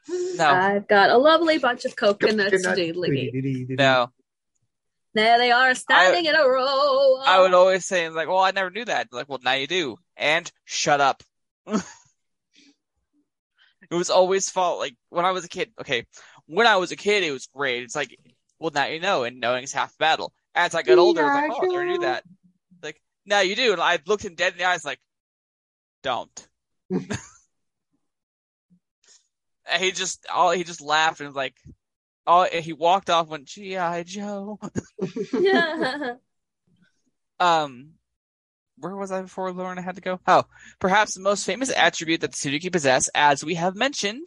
No, 0.08 0.48
I've 0.48 0.88
got 0.88 1.10
a 1.10 1.18
lovely 1.18 1.58
bunch 1.58 1.84
of 1.84 1.94
coconuts 1.94 2.50
Coconut. 2.50 2.76
doodling. 2.76 3.66
no. 3.78 4.10
There 5.14 5.38
they 5.38 5.50
are, 5.50 5.74
standing 5.74 6.26
in 6.26 6.34
a 6.34 6.46
row. 6.46 7.20
I 7.20 7.40
would 7.40 7.52
always 7.52 7.84
say 7.84 8.08
like, 8.08 8.28
"Well, 8.28 8.38
I 8.38 8.52
never 8.52 8.70
knew 8.70 8.84
that." 8.84 9.08
Like, 9.10 9.28
well, 9.28 9.40
now 9.42 9.54
you 9.54 9.66
do. 9.66 9.96
And 10.16 10.50
shut 10.64 11.00
up. 11.00 11.22
it 11.66 11.82
was 13.90 14.10
always 14.10 14.48
fault. 14.48 14.78
Like 14.78 14.96
when 15.08 15.24
I 15.24 15.32
was 15.32 15.44
a 15.44 15.48
kid. 15.48 15.72
Okay, 15.80 16.06
when 16.48 16.66
I 16.66 16.76
was 16.76 16.90
a 16.90 16.96
kid, 16.96 17.22
it 17.22 17.30
was 17.30 17.46
great. 17.46 17.82
It's 17.82 17.94
like, 17.94 18.18
well, 18.58 18.72
now 18.74 18.86
you 18.86 19.00
know, 19.00 19.24
and 19.24 19.38
knowing 19.38 19.62
is 19.62 19.72
half 19.72 19.92
the 19.92 19.98
battle. 19.98 20.32
As 20.54 20.74
I 20.74 20.82
got 20.82 20.98
older, 20.98 21.24
I 21.24 21.46
was 21.46 21.50
like, 21.50 21.58
oh, 21.62 21.64
I 21.64 21.68
never 21.68 21.86
knew 21.86 21.98
that. 22.00 22.24
Like 22.82 23.00
now 23.24 23.40
you 23.40 23.54
do, 23.54 23.72
and 23.72 23.80
I 23.80 23.98
looked 24.06 24.24
him 24.24 24.34
dead 24.34 24.54
in 24.54 24.58
the 24.58 24.64
eyes, 24.64 24.84
like, 24.84 24.98
don't. 26.02 26.48
and 26.90 27.06
he 29.78 29.92
just, 29.92 30.26
all 30.32 30.50
he 30.50 30.64
just 30.64 30.80
laughed 30.80 31.20
and 31.20 31.28
was 31.28 31.36
like, 31.36 31.54
oh, 32.26 32.42
and 32.42 32.64
he 32.64 32.72
walked 32.72 33.10
off. 33.10 33.28
Went 33.28 33.46
GI 33.46 34.04
Joe. 34.04 34.58
yeah. 35.32 36.14
Um, 37.40 37.90
where 38.78 38.96
was 38.96 39.12
I 39.12 39.22
before 39.22 39.52
Lorna 39.52 39.80
had 39.80 39.94
to 39.94 40.00
go? 40.00 40.18
Oh, 40.26 40.42
perhaps 40.80 41.14
the 41.14 41.20
most 41.20 41.44
famous 41.44 41.70
attribute 41.70 42.20
that 42.22 42.32
the 42.32 42.36
Tsurugi 42.36 42.72
possess, 42.72 43.08
as 43.14 43.44
we 43.44 43.54
have 43.54 43.76
mentioned, 43.76 44.26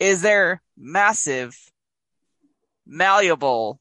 is 0.00 0.22
their 0.22 0.60
massive, 0.76 1.56
malleable 2.86 3.78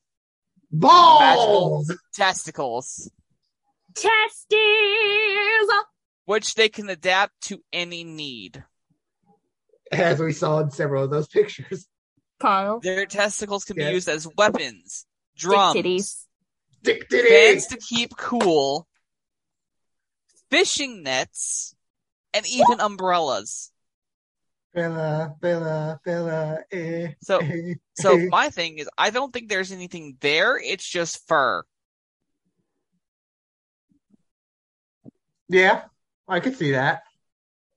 Balls! 0.72 1.92
testicles, 2.14 3.10
Testes. 3.96 4.54
which 6.26 6.54
they 6.54 6.70
can 6.70 6.90
adapt 6.90 7.42
to 7.42 7.64
any 7.74 8.04
need. 8.04 8.64
As 9.92 10.20
we 10.20 10.34
saw 10.34 10.60
in 10.60 10.70
several 10.70 11.06
of 11.06 11.10
those 11.10 11.28
pictures. 11.28 11.88
Carl. 12.40 12.80
Their 12.82 13.06
testicles 13.08 13.66
can 13.66 13.78
Yes. 13.78 13.88
be 13.90 13.94
used 13.96 14.10
as 14.10 14.28
weapons, 14.38 15.06
drums, 15.36 15.76
titties. 15.78 16.26
Dick 16.84 17.10
diddy! 17.10 17.30
fans 17.30 17.66
to 17.68 17.78
keep 17.78 18.16
cool, 18.16 18.88
fishing 20.50 21.04
nets, 21.04 21.74
and 22.34 22.46
even 22.48 22.80
umbrellas. 22.80 23.72
Bella, 24.74 25.36
Bella, 25.42 26.00
Bella, 26.06 26.60
eh. 26.72 27.14
So, 27.22 27.40
eh, 27.40 27.74
so 27.98 28.18
eh. 28.18 28.28
my 28.30 28.50
thing 28.50 28.78
is, 28.78 28.90
I 28.98 29.10
don't 29.10 29.34
think 29.34 29.50
there's 29.50 29.72
anything 29.72 30.18
there. 30.22 30.58
It's 30.58 30.88
just 30.88 31.28
fur. 31.28 31.64
Yeah, 35.48 35.86
I 36.28 36.40
could 36.40 36.56
see 36.56 36.72
that. 36.72 37.02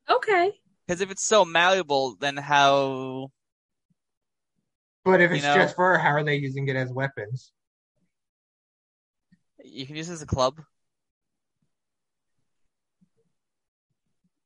Okay. 0.08 0.52
Because 0.86 1.00
if 1.00 1.10
it's 1.10 1.24
so 1.24 1.44
malleable, 1.44 2.16
then 2.20 2.36
how? 2.36 3.30
But 5.04 5.20
if 5.22 5.30
You 5.30 5.36
it's 5.36 5.44
know- 5.44 5.54
just 5.54 5.76
fur, 5.76 5.96
how 5.96 6.10
are 6.10 6.24
they 6.24 6.36
using 6.36 6.68
it 6.68 6.76
as 6.76 6.92
weapons? 6.92 7.52
You 9.64 9.86
can 9.86 9.96
use 9.96 10.10
it 10.10 10.14
as 10.14 10.22
a 10.22 10.26
club. 10.26 10.60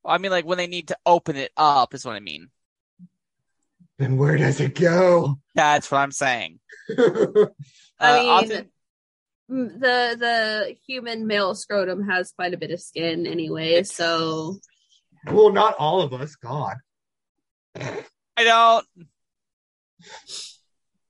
I 0.06 0.18
mean, 0.18 0.30
like 0.30 0.44
when 0.46 0.58
they 0.58 0.66
need 0.66 0.88
to 0.88 0.96
open 1.04 1.36
it 1.36 1.52
up, 1.56 1.94
is 1.94 2.04
what 2.04 2.14
I 2.16 2.20
mean. 2.20 2.50
Then 3.98 4.16
where 4.18 4.36
does 4.36 4.60
it 4.60 4.74
go? 4.78 5.38
That's 5.54 5.90
what 5.90 5.98
I'm 5.98 6.12
saying. 6.12 6.58
I 6.90 6.94
Uh, 7.98 8.18
mean, 8.18 8.28
often- 8.28 8.70
The 9.48 10.16
the 10.18 10.76
human 10.86 11.26
male 11.26 11.54
scrotum 11.54 12.02
has 12.08 12.32
quite 12.32 12.52
a 12.52 12.56
bit 12.56 12.72
of 12.72 12.80
skin 12.80 13.26
anyway, 13.26 13.82
so 13.84 14.56
well, 15.30 15.50
not 15.52 15.74
all 15.78 16.02
of 16.02 16.12
us. 16.12 16.34
God. 16.36 16.76
I 17.76 18.44
don't. 18.44 18.86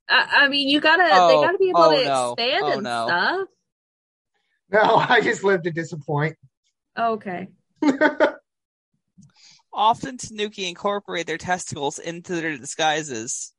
I, 0.08 0.28
I 0.44 0.48
mean 0.48 0.68
you 0.68 0.80
gotta 0.80 1.08
Oh, 1.10 1.28
they 1.28 1.46
gotta 1.46 1.58
be 1.58 1.68
able 1.70 1.80
oh, 1.80 1.90
to 1.98 2.04
no. 2.04 2.32
expand 2.32 2.62
Oh, 2.64 2.72
and 2.72 2.82
no. 2.82 3.06
stuff. 3.06 3.48
No, 4.70 4.96
I 5.08 5.20
just 5.20 5.42
live 5.44 5.62
to 5.62 5.70
disappoint. 5.70 6.36
Okay. 6.96 7.48
Often 9.76 10.16
Tanuki 10.16 10.66
incorporate 10.66 11.26
their 11.26 11.36
testicles 11.36 11.98
into 11.98 12.34
their 12.34 12.56
disguises. 12.56 13.52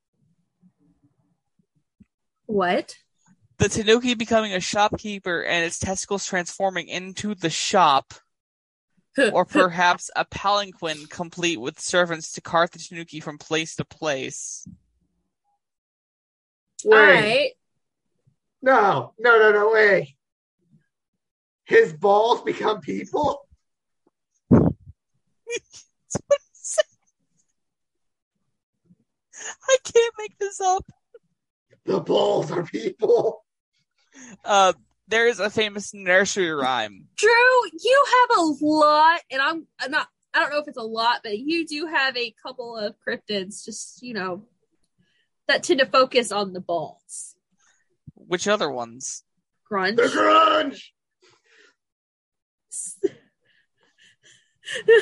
What? 2.47 2.95
The 3.60 3.69
Tanuki 3.69 4.15
becoming 4.15 4.53
a 4.53 4.60
shopkeeper 4.60 5.43
and 5.43 5.63
its 5.63 5.77
testicles 5.77 6.25
transforming 6.25 6.88
into 6.88 7.36
the 7.36 7.51
shop, 7.51 8.15
or 9.32 9.45
perhaps 9.45 10.10
a 10.15 10.25
palanquin 10.25 11.06
complete 11.08 11.60
with 11.60 11.80
servants 11.80 12.32
to 12.32 12.41
cart 12.41 12.71
the 12.71 12.80
Tanuki 12.80 13.19
from 13.19 13.38
place 13.38 13.75
to 13.75 13.86
place. 13.86 14.67
Wait. 16.84 16.97
Alright. 16.97 17.51
No, 18.63 19.13
no, 19.19 19.38
no, 19.38 19.51
no, 19.51 19.71
wait. 19.71 20.15
His 21.65 21.93
balls 21.93 22.41
become 22.41 22.82
people? 22.82 23.47
That's 24.49 26.21
what 26.27 26.39
it 26.39 26.41
said. 26.53 26.86
I 29.69 29.77
can't 29.83 30.13
make 30.17 30.38
this 30.38 30.60
up. 30.62 30.86
The 31.86 31.99
balls 31.99 32.51
are 32.51 32.63
people. 32.63 33.43
Uh, 34.43 34.73
there 35.07 35.27
is 35.27 35.39
a 35.39 35.49
famous 35.49 35.93
nursery 35.93 36.51
rhyme. 36.51 37.07
Drew, 37.15 37.31
you 37.79 38.05
have 38.12 38.38
a 38.39 38.41
lot, 38.62 39.21
and 39.31 39.41
I'm, 39.41 39.67
I'm 39.79 39.91
not. 39.91 40.07
I 40.33 40.39
don't 40.39 40.51
know 40.51 40.60
if 40.60 40.67
it's 40.67 40.77
a 40.77 40.83
lot, 40.83 41.21
but 41.23 41.39
you 41.39 41.65
do 41.65 41.88
have 41.88 42.15
a 42.17 42.33
couple 42.43 42.77
of 42.77 42.95
cryptids. 43.07 43.63
Just 43.63 44.01
you 44.01 44.13
know, 44.13 44.43
that 45.47 45.63
tend 45.63 45.79
to 45.79 45.86
focus 45.86 46.31
on 46.31 46.53
the 46.53 46.60
balls. 46.60 47.36
Which 48.15 48.47
other 48.47 48.69
ones? 48.69 49.23
Grunge. 49.71 49.95
The 49.95 50.03
grunge. 50.03 50.81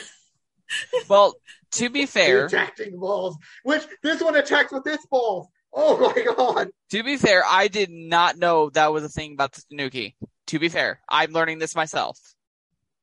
Well, 1.08 1.36
to 1.80 1.90
be 1.90 2.02
The 2.02 2.08
fair, 2.12 2.46
attacking 2.46 3.00
balls. 3.00 3.38
Which 3.64 3.84
this 4.04 4.22
one 4.22 4.36
attacks 4.36 4.72
with 4.72 4.86
its 4.88 5.06
balls. 5.06 5.48
Oh 5.74 5.98
my 6.16 6.34
god. 6.36 6.70
to 6.92 7.04
be 7.04 7.18
fair, 7.18 7.44
I 7.46 7.68
did 7.68 7.90
not 7.92 8.38
know 8.38 8.70
that 8.72 8.94
was 8.94 9.04
a 9.04 9.10
thing 9.10 9.34
about 9.34 9.52
the 9.54 9.62
Tanuki. 9.70 10.16
To 10.48 10.60
be 10.60 10.70
fair, 10.70 11.02
I'm 11.10 11.32
learning 11.32 11.60
this 11.60 11.76
myself. 11.76 12.18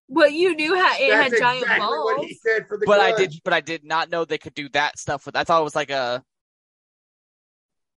But 0.08 0.32
you 0.32 0.54
knew 0.54 0.74
how 0.76 0.94
it 0.98 1.10
That's 1.10 1.32
had 1.32 1.38
giant 1.38 1.62
exactly 1.62 1.86
balls. 1.86 2.04
what 2.04 2.24
he 2.26 2.34
said 2.34 2.66
for 2.68 2.76
the 2.78 2.84
But 2.86 3.00
I 3.00 3.16
did, 3.16 3.34
but 3.44 3.52
I 3.52 3.60
did 3.60 3.84
not 3.84 4.10
know 4.10 4.24
they 4.24 4.38
could 4.38 4.54
do 4.54 4.68
that 4.70 4.98
stuff 4.98 5.26
with. 5.26 5.36
I 5.36 5.44
thought 5.44 5.60
it 5.60 5.64
was 5.64 5.74
like 5.74 5.90
a, 5.90 6.22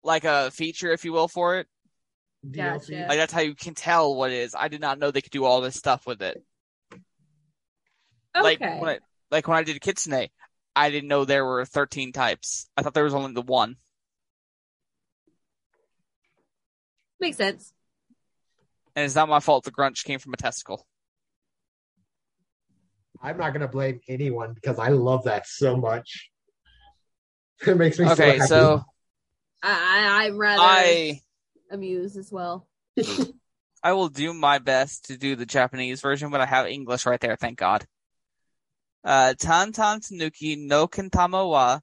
like 0.04 0.24
a 0.24 0.52
feature, 0.52 0.92
if 0.92 1.06
you 1.06 1.14
will, 1.14 1.28
for 1.28 1.58
it. 1.58 1.68
DLC. 2.46 2.56
Gotcha. 2.56 3.06
Like 3.10 3.18
that's 3.18 3.34
how 3.34 3.42
you 3.42 3.56
can 3.56 3.74
tell 3.74 4.16
what 4.16 4.32
it 4.32 4.38
is. 4.38 4.54
I 4.54 4.68
did 4.68 4.82
not 4.82 5.00
know 5.00 5.12
they 5.12 5.22
could 5.22 5.32
do 5.32 5.46
all 5.46 5.62
this 5.62 5.76
stuff 5.76 6.06
with 6.06 6.22
it. 6.22 6.44
Okay. 8.36 8.42
Like 8.42 8.60
when 8.60 8.90
I, 8.90 9.00
like 9.32 9.48
when 9.48 9.58
I 9.58 9.64
did 9.64 9.80
Kitsune, 9.82 10.30
I 10.76 10.90
didn't 10.90 11.10
know 11.10 11.26
there 11.26 11.46
were 11.46 11.66
13 11.66 12.12
types. 12.12 12.70
I 12.76 12.82
thought 12.82 12.94
there 12.94 13.04
was 13.04 13.14
only 13.14 13.34
the 13.34 13.42
one. 13.42 13.78
Makes 17.20 17.38
sense. 17.38 17.74
And 18.96 19.06
it's 19.06 19.16
not 19.16 19.30
my 19.30 19.40
fault 19.40 19.64
the 19.64 19.72
grunch 19.72 20.04
came 20.04 20.20
from 20.20 20.34
a 20.34 20.38
testicle. 20.38 20.86
I'm 23.22 23.38
not 23.38 23.54
gonna 23.54 23.68
blame 23.68 24.02
anyone 24.10 24.54
because 24.54 24.78
I 24.80 24.90
love 24.90 25.24
that 25.26 25.48
so 25.48 25.78
much. 25.78 26.30
It 27.66 27.78
makes 27.78 27.98
me 27.98 28.06
so 28.08 28.12
Okay, 28.14 28.38
happy. 28.38 28.48
so 28.48 28.82
I, 29.62 29.72
I 29.72 30.26
I'm 30.26 30.38
rather 30.38 30.62
I 30.62 31.22
amused 31.72 32.18
as 32.18 32.30
well. 32.30 32.68
I 33.82 33.94
will 33.94 34.10
do 34.10 34.34
my 34.34 34.60
best 34.60 35.06
to 35.06 35.18
do 35.18 35.38
the 35.38 35.46
Japanese 35.46 36.02
version, 36.02 36.30
but 36.30 36.42
I 36.42 36.46
have 36.46 36.68
English 36.68 37.06
right 37.06 37.20
there, 37.22 37.38
thank 37.38 37.58
God. 37.58 37.86
Uh, 39.04 39.34
Tantan 39.38 40.08
Tanuki 40.08 40.56
no 40.56 40.88
Kintama 40.88 41.50
wa 41.50 41.80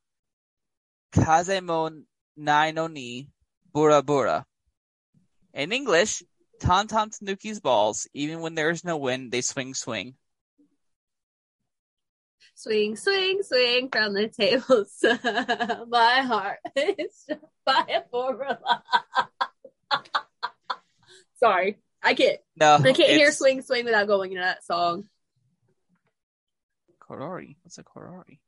Kaze 1.13 1.63
mo 1.63 1.91
nai 2.37 2.71
no 2.71 2.87
ni 2.87 3.29
Bura 3.75 4.03
Bura. 4.03 4.45
In 5.53 5.73
English, 5.73 6.23
Tantan 6.61 7.11
Tanuki's 7.11 7.61
balls, 7.61 8.09
even 8.15 8.41
when 8.41 8.55
there 8.55 8.71
is 8.71 8.85
no 8.85 8.97
wind, 8.97 9.33
they 9.33 9.41
swing 9.41 9.75
swing. 9.75 10.15
Swing, 12.55 12.97
swing, 12.97 13.43
swing 13.43 13.89
from 13.91 14.15
the 14.15 14.29
tables. 14.29 14.99
My 15.89 16.21
heart 16.21 16.59
is 16.77 17.27
by 17.65 17.85
a 17.89 18.03
formula. 18.11 18.83
Sorry, 21.37 21.79
I 22.03 22.15
can't. 22.15 22.39
No, 22.57 22.75
I 22.75 22.93
can't 22.93 22.99
hear 22.99 23.33
swing, 23.33 23.63
swing 23.63 23.87
without 23.87 24.07
going 24.07 24.33
into 24.33 24.43
that 24.43 24.65
song. 24.65 25.10
Korori. 27.11 27.57
What's 27.63 27.79
a 27.79 27.85
Korori? 27.85 28.39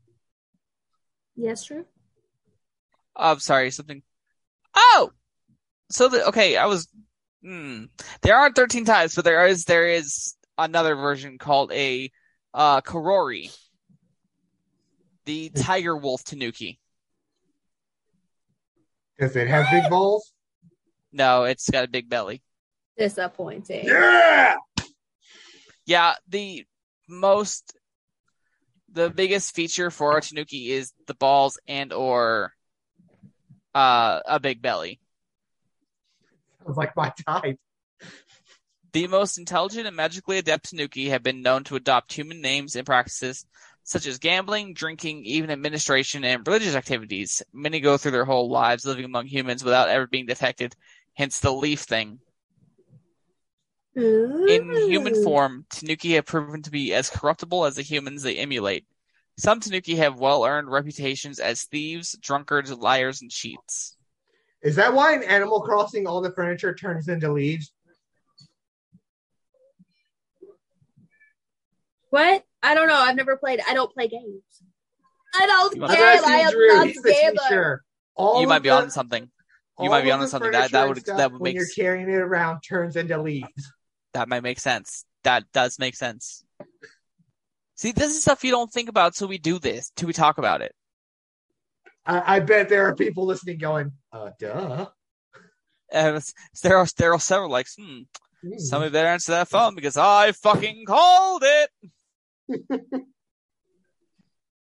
Yes, 1.35 1.65
true. 1.65 1.85
Oh, 3.17 3.33
I'm 3.33 3.41
sorry, 3.41 3.71
something. 3.71 4.03
Oh, 4.75 5.11
so 5.91 6.09
the 6.09 6.27
okay, 6.29 6.57
I 6.57 6.67
was. 6.67 6.89
Hmm. 7.43 7.87
There 8.21 8.37
aren't 8.37 8.55
13 8.55 8.85
types, 8.85 9.17
but 9.17 9.25
there 9.25 9.47
is 9.47 9.65
there 9.65 9.89
is 9.89 10.35
another 10.57 10.95
version 10.95 11.39
called 11.39 11.73
a 11.73 12.11
uh 12.55 12.81
Korori, 12.83 13.51
the 15.25 15.51
Tiger 15.51 15.97
Wolf 15.97 16.23
Tanuki. 16.23 16.79
Does 19.19 19.35
it 19.37 19.49
have 19.49 19.67
big 19.71 19.91
balls? 19.91 20.33
No, 21.13 21.45
it's 21.45 21.69
got 21.69 21.85
a 21.85 21.89
big 21.89 22.09
belly. 22.09 22.43
Disappointing. 22.97 23.87
Yeah. 23.87 24.57
Yeah, 25.85 26.15
the 26.29 26.65
most, 27.09 27.77
the 28.93 29.11
biggest 29.11 29.55
feature 29.55 29.91
for 29.91 30.17
a 30.17 30.21
Tanuki 30.21 30.71
is 30.71 30.93
the 31.07 31.15
balls 31.15 31.59
and 31.67 31.93
or 31.93 32.53
uh 33.75 34.21
a 34.27 34.39
big 34.39 34.61
belly. 34.63 35.01
Sounds 36.65 36.77
like 36.77 36.95
my 36.97 37.13
type. 37.27 37.59
The 38.93 39.07
most 39.07 39.39
intelligent 39.39 39.87
and 39.87 39.97
magically 39.97 40.39
adept 40.39 40.69
Tanuki 40.69 41.09
have 41.09 41.23
been 41.23 41.41
known 41.41 41.65
to 41.65 41.77
adopt 41.77 42.13
human 42.13 42.43
names 42.43 42.77
and 42.77 42.85
practices 42.85 43.47
such 43.85 44.07
as 44.07 44.19
gambling, 44.19 44.75
drinking, 44.75 45.25
even 45.25 45.51
administration, 45.51 46.25
and 46.25 46.47
religious 46.47 46.75
activities. 46.75 47.43
Many 47.53 47.81
go 47.81 47.97
through 47.97 48.13
their 48.13 48.25
whole 48.25 48.49
lives 48.49 48.85
living 48.85 49.05
among 49.05 49.27
humans 49.27 49.65
without 49.65 49.89
ever 49.89 50.07
being 50.07 50.27
detected, 50.27 50.77
hence 51.15 51.41
the 51.41 51.53
leaf 51.53 51.81
thing. 51.81 52.21
In 53.95 54.71
human 54.89 55.23
form, 55.23 55.67
Tanuki 55.71 56.15
have 56.15 56.25
proven 56.25 56.63
to 56.63 56.71
be 56.71 56.95
as 56.95 57.11
corruptible 57.11 57.67
as 57.67 57.77
the 57.77 57.83
humans 57.83 58.23
they 58.23 58.37
emulate. 58.37 58.87
Some 59.39 59.61
Tanuki 59.61 59.97
have 59.97 60.19
well 60.19 60.45
earned 60.45 60.71
reputations 60.71 61.39
as 61.39 61.65
thieves, 61.65 62.17
drunkards, 62.21 62.73
liars, 62.73 63.21
and 63.23 63.31
cheats. 63.31 63.97
Is 64.63 64.77
that 64.77 64.95
why 64.95 65.15
in 65.15 65.23
Animal 65.25 65.61
Crossing 65.63 66.07
all 66.07 66.21
the 66.23 66.31
furniture 66.33 66.75
turns 66.75 67.09
into 67.09 67.33
leaves? 67.33 67.73
What? 72.11 72.45
I 72.63 72.75
don't 72.75 72.89
know. 72.89 72.95
I've 72.97 73.17
never 73.17 73.37
played. 73.37 73.61
I 73.67 73.75
don't 73.75 73.93
play 73.93 74.09
games. 74.09 74.43
I 75.35 75.47
don't 75.47 75.75
You 75.75 75.81
game. 75.81 75.91
I 75.91 76.13
he's 76.13 76.23
am 76.25 76.43
not 76.45 76.55
released 76.55 76.99
a 76.99 77.03
the 77.03 77.39
gamer. 77.51 77.85
All 78.15 78.41
you 78.41 78.47
might 78.47 78.63
be 78.63 78.69
the- 78.69 78.75
on 78.77 78.91
something. 78.91 79.31
You 79.81 79.89
might 79.91 80.03
be 80.05 80.11
on 80.13 80.27
something. 80.29 80.53
That- 80.53 80.71
furniture 80.71 80.73
that 80.73 80.89
would- 80.89 80.99
stuff, 81.01 81.17
that 81.17 81.33
would 81.33 81.41
when 81.41 81.55
make 81.55 81.57
you're 81.57 81.67
carrying 81.75 82.09
it 82.09 82.15
around 82.15 82.61
turns 82.61 82.97
into 82.97 83.21
leaves. 83.21 83.73
That 84.15 84.29
might 84.29 84.43
make 84.43 84.61
sense. 84.61 85.05
That 85.25 85.45
does 85.53 85.79
make 85.79 85.95
sense. 85.95 86.45
See, 87.77 87.93
this 87.93 88.11
is 88.11 88.23
stuff 88.23 88.45
you 88.45 88.51
don't 88.51 88.73
think 88.73 88.89
about 88.89 89.15
till 89.15 89.29
we 89.29 89.39
do 89.39 89.59
this, 89.59 89.91
till 89.97 90.07
we 90.07 90.13
talk 90.13 90.39
about 90.39 90.61
it. 90.61 90.75
I, 92.05 92.37
I 92.37 92.41
bet 92.41 92.69
there 92.69 92.87
are 92.87 92.95
people 92.95 93.27
listening 93.27 93.59
going, 93.59 93.93
uh, 94.13 94.31
duh. 94.39 94.87
And 95.91 96.23
there 96.63 96.79
are 96.79 96.87
there 96.97 97.13
are 97.13 97.21
several 97.21 97.51
like, 97.51 97.67
hmm, 97.79 98.03
Hmm. 98.43 98.59
somebody 98.59 98.91
better 98.91 99.09
answer 99.09 99.33
that 99.33 99.49
phone 99.49 99.77
because 99.77 99.97
I 99.97 100.33
fucking 100.33 100.85
called 100.85 101.45
it. 101.45 101.71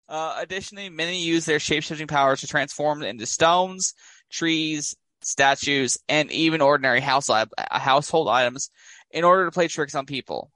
uh, 0.09 0.35
additionally, 0.37 0.89
many 0.89 1.23
use 1.23 1.45
their 1.45 1.59
shape-shifting 1.59 2.07
powers 2.07 2.41
to 2.41 2.47
transform 2.47 3.03
into 3.03 3.25
stones, 3.25 3.93
trees, 4.29 4.95
statues, 5.21 5.97
and 6.09 6.29
even 6.31 6.59
ordinary 6.61 6.99
house 6.99 7.29
uh, 7.29 7.45
household 7.71 8.27
items 8.27 8.69
in 9.11 9.23
order 9.23 9.45
to 9.45 9.51
play 9.51 9.67
tricks 9.67 9.95
on 9.95 10.05
people. 10.05 10.51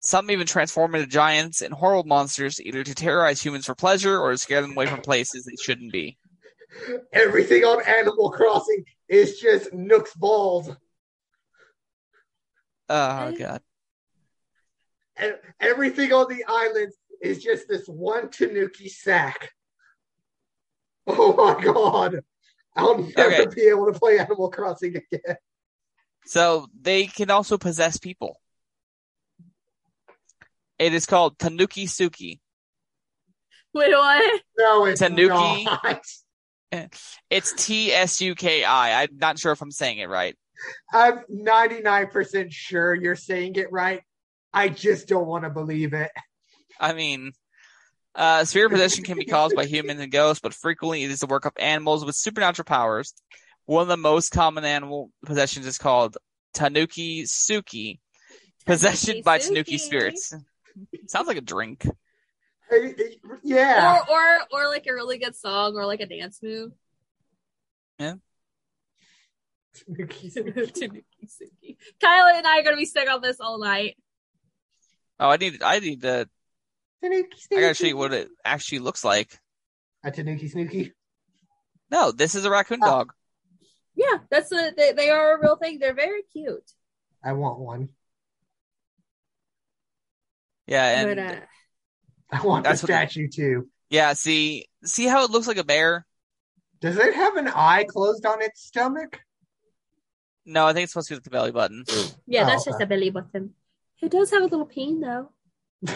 Some 0.00 0.30
even 0.30 0.46
transform 0.46 0.94
into 0.94 1.06
giants 1.06 1.60
and 1.60 1.74
horrible 1.74 2.04
monsters, 2.08 2.60
either 2.60 2.82
to 2.82 2.94
terrorize 2.94 3.42
humans 3.42 3.66
for 3.66 3.74
pleasure 3.74 4.18
or 4.18 4.32
to 4.32 4.38
scare 4.38 4.62
them 4.62 4.72
away 4.72 4.86
from 4.86 5.02
places 5.02 5.44
they 5.44 5.56
shouldn't 5.62 5.92
be. 5.92 6.16
Everything 7.12 7.64
on 7.64 7.82
Animal 7.84 8.30
Crossing 8.30 8.84
is 9.08 9.38
just 9.38 9.72
Nook's 9.74 10.14
balls. 10.14 10.70
Oh 12.88 13.26
Okay. 13.28 13.38
god. 13.38 13.62
And 15.16 15.34
everything 15.60 16.12
on 16.12 16.28
the 16.28 16.44
islands 16.48 16.96
is 17.20 17.42
just 17.42 17.68
this 17.68 17.86
one 17.86 18.30
Tanuki 18.30 18.88
sack. 18.88 19.50
Oh 21.06 21.34
my 21.34 21.62
god. 21.62 22.20
I'll 22.74 22.98
never 23.16 23.42
Okay. 23.42 23.54
be 23.54 23.62
able 23.62 23.92
to 23.92 23.98
play 23.98 24.18
Animal 24.18 24.50
Crossing 24.50 24.96
again. 24.96 25.36
So 26.26 26.66
they 26.80 27.06
can 27.06 27.30
also 27.30 27.58
possess 27.58 27.96
people. 27.96 28.40
It 30.78 30.94
is 30.94 31.06
called 31.06 31.38
Tanuki 31.38 31.86
Tsuki. 31.86 32.40
Wait, 33.74 33.90
what? 33.92 34.40
No, 34.58 34.84
it's 34.86 35.00
Tanuki. 35.00 35.64
not. 35.64 36.02
It's 37.30 37.52
T 37.54 37.92
S 37.92 38.20
U 38.20 38.36
K 38.36 38.62
I. 38.62 39.02
I'm 39.02 39.16
not 39.16 39.40
sure 39.40 39.50
if 39.50 39.60
I'm 39.60 39.72
saying 39.72 39.98
it 39.98 40.08
right. 40.08 40.36
I'm 40.92 41.20
99% 41.28 42.52
sure 42.52 42.94
you're 42.94 43.16
saying 43.16 43.56
it 43.56 43.72
right. 43.72 44.02
I 44.52 44.68
just 44.68 45.08
don't 45.08 45.26
want 45.26 45.42
to 45.44 45.50
believe 45.50 45.94
it. 45.94 46.10
I 46.78 46.92
mean, 46.92 47.32
uh, 48.14 48.44
spirit 48.44 48.70
possession 48.70 49.04
can 49.04 49.18
be 49.18 49.24
caused 49.24 49.54
by 49.54 49.64
humans 49.66 50.00
and 50.00 50.12
ghosts, 50.12 50.40
but 50.40 50.54
frequently 50.54 51.04
it 51.04 51.10
is 51.10 51.20
the 51.20 51.26
work 51.26 51.44
of 51.44 51.52
animals 51.58 52.04
with 52.04 52.14
supernatural 52.14 52.64
powers. 52.64 53.14
One 53.66 53.82
of 53.82 53.88
the 53.88 53.96
most 53.96 54.32
common 54.32 54.64
animal 54.64 55.10
possessions 55.24 55.66
is 55.66 55.78
called 55.78 56.16
Tanuki 56.54 57.22
Tsuki, 57.24 58.00
possession 58.66 59.22
by 59.24 59.38
Tanuki 59.38 59.76
Tanuki-suki. 59.78 59.80
spirits. 59.80 60.34
Sounds 61.06 61.28
like 61.28 61.36
a 61.36 61.40
drink. 61.42 61.86
I- 62.70 62.94
I- 62.98 63.16
yeah. 63.42 63.98
Or, 64.08 64.16
or, 64.16 64.38
or 64.52 64.68
like 64.68 64.86
a 64.88 64.92
really 64.94 65.18
good 65.18 65.36
song, 65.36 65.74
or 65.76 65.86
like 65.86 66.00
a 66.00 66.06
dance 66.06 66.40
move. 66.42 66.72
Yeah. 67.98 68.14
Tanuki 69.74 70.30
Tanuki-suki. 70.30 71.76
Kyla 72.00 72.32
and 72.36 72.46
I 72.46 72.58
are 72.58 72.62
gonna 72.64 72.76
be 72.76 72.84
stuck 72.86 73.08
on 73.08 73.20
this 73.22 73.40
all 73.40 73.58
night. 73.58 73.96
Oh, 75.20 75.28
I 75.30 75.36
need, 75.36 75.62
I 75.62 75.78
need 75.78 76.02
to, 76.02 76.28
Tanuki 77.02 77.28
I 77.52 77.60
gotta 77.60 77.74
show 77.74 77.86
you 77.86 77.96
what 77.96 78.12
it 78.12 78.28
actually 78.44 78.80
looks 78.80 79.04
like. 79.04 79.38
A 80.02 80.10
Tanuki 80.10 80.48
Snooki. 80.48 80.92
No, 81.90 82.10
this 82.10 82.34
is 82.34 82.44
a 82.44 82.50
raccoon 82.50 82.80
Oh. 82.82 82.86
dog. 82.86 83.12
Yeah, 84.00 84.18
that's 84.30 84.50
a 84.50 84.72
they, 84.74 84.92
they 84.92 85.10
are 85.10 85.36
a 85.36 85.40
real 85.42 85.56
thing. 85.56 85.78
They're 85.78 85.92
very 85.94 86.22
cute. 86.32 86.72
I 87.22 87.34
want 87.34 87.58
one. 87.58 87.90
Yeah, 90.66 91.04
but 91.04 91.18
and 91.18 91.30
uh, 91.30 91.40
I 92.32 92.42
want 92.46 92.64
That's 92.64 92.80
the 92.80 92.86
what 92.86 92.88
the- 93.00 93.08
statue 93.08 93.28
too. 93.28 93.68
yeah, 93.90 94.14
see, 94.14 94.66
see 94.84 95.04
how 95.06 95.24
it 95.24 95.30
looks 95.30 95.46
like 95.48 95.58
a 95.58 95.64
bear? 95.64 96.06
Does 96.80 96.96
it 96.96 97.12
have 97.14 97.36
an 97.36 97.48
eye 97.48 97.84
closed 97.86 98.24
on 98.24 98.40
its 98.40 98.62
stomach? 98.64 99.20
No, 100.46 100.66
I 100.66 100.72
think 100.72 100.84
it's 100.84 100.92
supposed 100.92 101.08
to 101.08 101.16
be 101.16 101.20
the 101.22 101.28
belly 101.30 101.50
button. 101.52 101.84
yeah, 102.26 102.44
Oh, 102.44 102.46
that's 102.46 102.64
just 102.64 102.76
okay. 102.76 102.84
a 102.84 102.86
belly 102.86 103.10
button. 103.10 103.52
It 104.00 104.10
does 104.10 104.30
have 104.30 104.40
a 104.42 104.46
little 104.46 104.64
peen 104.64 105.00
though. 105.00 105.30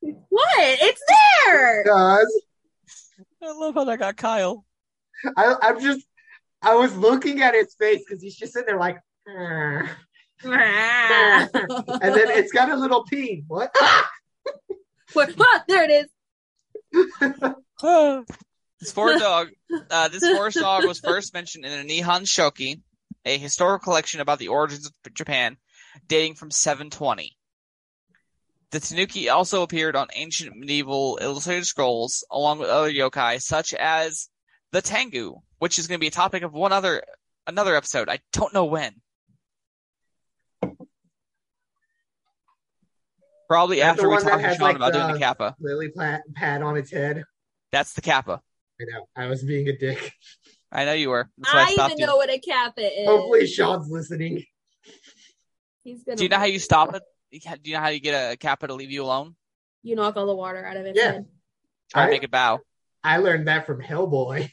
What? 0.00 0.58
It's 0.58 1.02
there. 1.44 1.84
Does 1.84 2.42
I 3.42 3.52
love 3.52 3.74
how 3.74 3.84
that 3.84 3.98
got 3.98 4.16
Kyle. 4.16 4.64
I? 5.36 5.54
I'm 5.62 5.80
just. 5.80 6.06
I 6.62 6.74
was 6.74 6.94
looking 6.96 7.40
at 7.40 7.54
his 7.54 7.74
face 7.74 8.02
because 8.06 8.22
he's 8.22 8.36
just 8.36 8.52
sitting 8.52 8.66
there 8.66 8.78
like. 8.78 8.98
And 12.02 12.14
then 12.14 12.30
it's 12.30 12.52
got 12.52 12.70
a 12.70 12.76
little 12.76 13.04
pee. 13.04 13.44
What? 13.46 13.74
What- 15.12 15.34
ah, 15.40 15.64
there 15.68 15.84
it 15.88 15.90
is. 15.90 16.08
this 18.80 18.92
four 18.92 19.18
dog, 19.18 19.48
uh, 19.90 20.08
this 20.08 20.22
forest 20.22 20.58
dog 20.58 20.86
was 20.86 21.00
first 21.00 21.34
mentioned 21.34 21.64
in 21.64 21.72
a 21.72 21.84
Nihon 21.84 22.22
Shoki, 22.22 22.80
a 23.24 23.36
historical 23.36 23.82
collection 23.82 24.20
about 24.20 24.38
the 24.38 24.48
origins 24.48 24.86
of 24.86 25.14
Japan, 25.14 25.56
dating 26.06 26.34
from 26.34 26.50
720. 26.50 27.36
The 28.70 28.80
Tanuki 28.80 29.28
also 29.28 29.62
appeared 29.62 29.96
on 29.96 30.06
ancient 30.14 30.56
medieval 30.56 31.18
illustrated 31.20 31.66
scrolls, 31.66 32.24
along 32.30 32.60
with 32.60 32.68
other 32.68 32.90
yokai 32.90 33.40
such 33.42 33.74
as 33.74 34.28
the 34.70 34.80
Tengu, 34.80 35.36
which 35.58 35.78
is 35.78 35.88
going 35.88 35.98
to 35.98 36.00
be 36.00 36.06
a 36.06 36.12
topic 36.12 36.44
of 36.44 36.52
one 36.52 36.72
other 36.72 37.02
another 37.46 37.74
episode. 37.74 38.08
I 38.08 38.20
don't 38.32 38.54
know 38.54 38.66
when. 38.66 38.94
Probably 43.48 43.78
That's 43.80 43.98
after 43.98 44.08
we 44.08 44.16
talk 44.18 44.40
to 44.40 44.54
Sean 44.54 44.60
like, 44.60 44.76
about 44.76 44.92
doing 44.92 45.06
the- 45.08 45.12
the 45.14 45.18
kappa. 45.18 45.56
Lily 45.58 45.90
pad, 45.90 46.20
pad 46.36 46.62
on 46.62 46.76
its 46.76 46.92
head. 46.92 47.24
That's 47.72 47.94
the 47.94 48.00
kappa. 48.00 48.40
I 48.80 48.84
know. 48.84 49.08
I 49.16 49.26
was 49.26 49.42
being 49.42 49.66
a 49.68 49.76
dick. 49.76 50.12
I 50.70 50.84
know 50.84 50.92
you 50.92 51.10
were. 51.10 51.28
That's 51.38 51.52
why 51.52 51.60
I, 51.60 51.64
I 51.64 51.72
stopped 51.72 51.90
even 51.92 52.00
you. 52.00 52.06
know 52.06 52.16
what 52.16 52.30
a 52.30 52.38
kappa 52.38 53.00
is. 53.02 53.08
Hopefully, 53.08 53.46
Sean's 53.48 53.90
listening. 53.90 54.44
He's 55.82 56.04
gonna. 56.04 56.16
Do 56.16 56.22
you 56.22 56.28
know 56.28 56.38
how 56.38 56.44
you 56.44 56.60
stop 56.60 56.94
it? 56.94 57.02
Do 57.32 57.38
you 57.64 57.74
know 57.74 57.80
how 57.80 57.88
you 57.88 58.00
get 58.00 58.32
a 58.32 58.36
kappa 58.36 58.66
to 58.66 58.74
leave 58.74 58.90
you 58.90 59.04
alone? 59.04 59.36
You 59.82 59.94
knock 59.96 60.16
all 60.16 60.26
the 60.26 60.34
water 60.34 60.64
out 60.64 60.76
of 60.76 60.84
it. 60.86 60.96
Yeah. 60.96 61.12
head. 61.12 61.26
Try 61.92 62.02
to 62.02 62.08
I- 62.08 62.10
make 62.10 62.22
it 62.24 62.30
bow. 62.30 62.60
I 63.02 63.16
learned 63.18 63.48
that 63.48 63.64
from 63.66 63.80
Hellboy. 63.80 64.50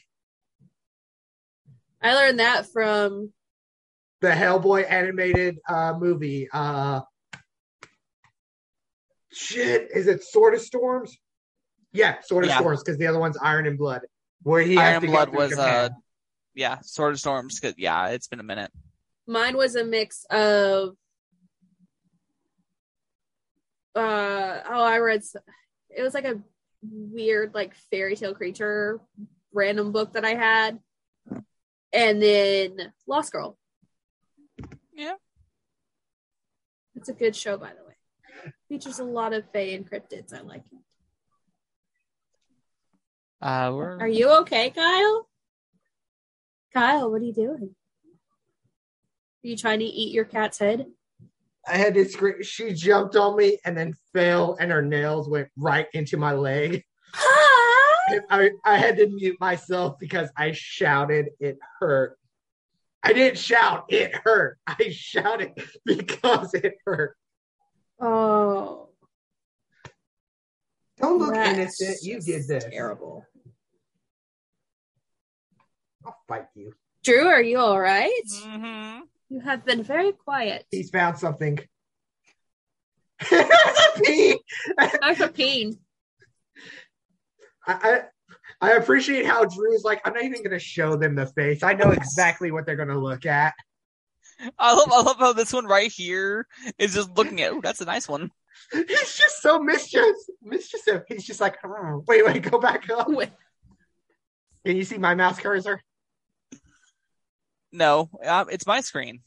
I 2.00 2.14
learned 2.14 2.40
that 2.40 2.66
from 2.72 3.32
the 4.20 4.28
Hellboy 4.30 4.88
animated 4.90 5.58
uh 5.68 5.94
movie. 5.98 6.48
Uh 6.52 7.00
shit, 9.32 9.88
is 9.94 10.06
it 10.06 10.22
Sword 10.24 10.54
of 10.54 10.60
Storms? 10.60 11.16
Yeah, 11.92 12.16
Sword 12.22 12.44
of 12.44 12.50
Yeah. 12.50 12.58
Storms, 12.58 12.82
because 12.82 12.98
the 12.98 13.06
other 13.06 13.18
one's 13.18 13.36
Iron 13.36 13.66
and 13.66 13.76
Blood, 13.78 14.02
where 14.42 14.62
he 14.62 14.76
has 14.76 14.92
Iron 14.92 15.00
to 15.02 15.06
Blood 15.08 15.28
was 15.34 15.50
Japan. 15.50 15.66
uh 15.66 15.94
yeah, 16.54 16.78
Sword 16.82 17.12
of 17.12 17.20
Storms. 17.20 17.60
'cause- 17.60 17.74
Yeah, 17.76 18.08
it's 18.08 18.28
been 18.28 18.40
a 18.40 18.44
minute. 18.44 18.72
mine 19.26 19.56
was 19.56 19.74
a 19.76 19.84
mix 19.84 20.24
of. 20.30 20.96
Uh 23.98 24.62
oh, 24.70 24.84
I 24.84 24.98
read. 24.98 25.24
It 25.90 26.02
was 26.02 26.14
like 26.14 26.24
a 26.24 26.40
weird, 26.82 27.52
like 27.52 27.74
fairy 27.90 28.14
tale 28.14 28.32
creature 28.32 29.00
random 29.52 29.90
book 29.90 30.12
that 30.12 30.24
I 30.24 30.34
had, 30.34 30.78
and 31.92 32.22
then 32.22 32.92
Lost 33.08 33.32
Girl. 33.32 33.58
Yeah. 34.94 35.14
It's 36.94 37.08
a 37.08 37.12
good 37.12 37.34
show, 37.34 37.56
by 37.58 37.70
the 37.70 37.84
way. 37.84 38.52
Features 38.68 39.00
a 39.00 39.04
lot 39.04 39.32
of 39.32 39.50
fae 39.52 39.70
and 39.74 39.88
cryptids. 39.88 40.32
I 40.32 40.42
like 40.42 40.62
it. 40.70 40.78
Uh, 43.40 43.72
we're 43.74 43.98
Are 43.98 44.08
you 44.08 44.30
okay, 44.40 44.70
Kyle? 44.70 45.28
Kyle, 46.72 47.10
what 47.10 47.20
are 47.20 47.24
you 47.24 47.32
doing? 47.32 47.74
Are 49.44 49.48
you 49.48 49.56
trying 49.56 49.80
to 49.80 49.84
eat 49.84 50.14
your 50.14 50.24
cat's 50.24 50.58
head? 50.60 50.86
I 51.68 51.76
had 51.76 51.94
to 51.94 52.04
scream. 52.08 52.42
She 52.42 52.72
jumped 52.72 53.16
on 53.16 53.36
me 53.36 53.58
and 53.64 53.76
then 53.76 53.94
fell, 54.12 54.56
and 54.60 54.70
her 54.70 54.82
nails 54.82 55.28
went 55.28 55.48
right 55.56 55.86
into 55.92 56.16
my 56.16 56.32
leg. 56.32 56.82
I, 58.30 58.50
I 58.64 58.78
had 58.78 58.96
to 58.96 59.06
mute 59.08 59.36
myself 59.40 59.98
because 59.98 60.30
I 60.36 60.52
shouted. 60.52 61.26
It 61.40 61.58
hurt. 61.78 62.18
I 63.02 63.12
didn't 63.12 63.38
shout. 63.38 63.84
It 63.88 64.14
hurt. 64.14 64.58
I 64.66 64.88
shouted 64.90 65.52
because 65.84 66.54
it 66.54 66.74
hurt. 66.84 67.16
Oh, 68.00 68.88
Don't 71.00 71.18
look 71.18 71.34
that's 71.34 71.80
innocent. 71.80 71.98
You 72.02 72.20
did 72.20 72.46
this. 72.48 72.64
Terrible. 72.70 73.24
I'll 76.06 76.16
fight 76.28 76.46
you. 76.54 76.72
Drew, 77.04 77.26
are 77.26 77.42
you 77.42 77.58
all 77.58 77.78
right? 77.80 78.10
Mhm. 78.44 79.00
You 79.28 79.40
have 79.40 79.64
been 79.64 79.82
very 79.82 80.12
quiet. 80.12 80.64
He's 80.70 80.90
found 80.90 81.18
something. 81.18 81.58
There's 83.30 83.42
a 83.50 84.00
pee. 84.02 84.38
I'm 84.78 85.22
a 85.22 85.28
pain. 85.28 85.78
I, 87.66 87.72
I 87.72 88.00
I 88.60 88.72
appreciate 88.72 89.26
how 89.26 89.44
Drew's 89.44 89.84
like, 89.84 90.00
I'm 90.04 90.14
not 90.14 90.24
even 90.24 90.42
gonna 90.42 90.58
show 90.58 90.96
them 90.96 91.14
the 91.14 91.26
face. 91.26 91.62
I 91.62 91.74
know 91.74 91.90
exactly 91.90 92.50
what 92.50 92.66
they're 92.66 92.76
gonna 92.76 92.98
look 92.98 93.26
at. 93.26 93.54
I 94.58 94.72
love 94.74 94.88
I 94.92 95.02
love 95.02 95.18
how 95.18 95.32
this 95.32 95.52
one 95.52 95.66
right 95.66 95.90
here 95.90 96.46
is 96.78 96.94
just 96.94 97.16
looking 97.16 97.42
at. 97.42 97.52
Oh, 97.52 97.60
that's 97.60 97.80
a 97.80 97.84
nice 97.84 98.08
one. 98.08 98.30
He's 98.72 99.16
just 99.16 99.42
so 99.42 99.60
mischievous. 99.60 100.30
Mischievous. 100.42 101.02
He's 101.08 101.24
just 101.24 101.40
like, 101.40 101.58
"Hmm, 101.62 101.98
wait, 102.06 102.24
wait, 102.24 102.50
go 102.50 102.58
back 102.58 102.88
up. 102.90 103.08
Wait. 103.08 103.30
Can 104.66 104.76
you 104.76 104.84
see 104.84 104.98
my 104.98 105.14
mouse 105.14 105.38
cursor? 105.38 105.82
No, 107.72 108.10
um, 108.24 108.48
it's 108.50 108.66
my 108.66 108.80
screen. 108.80 109.20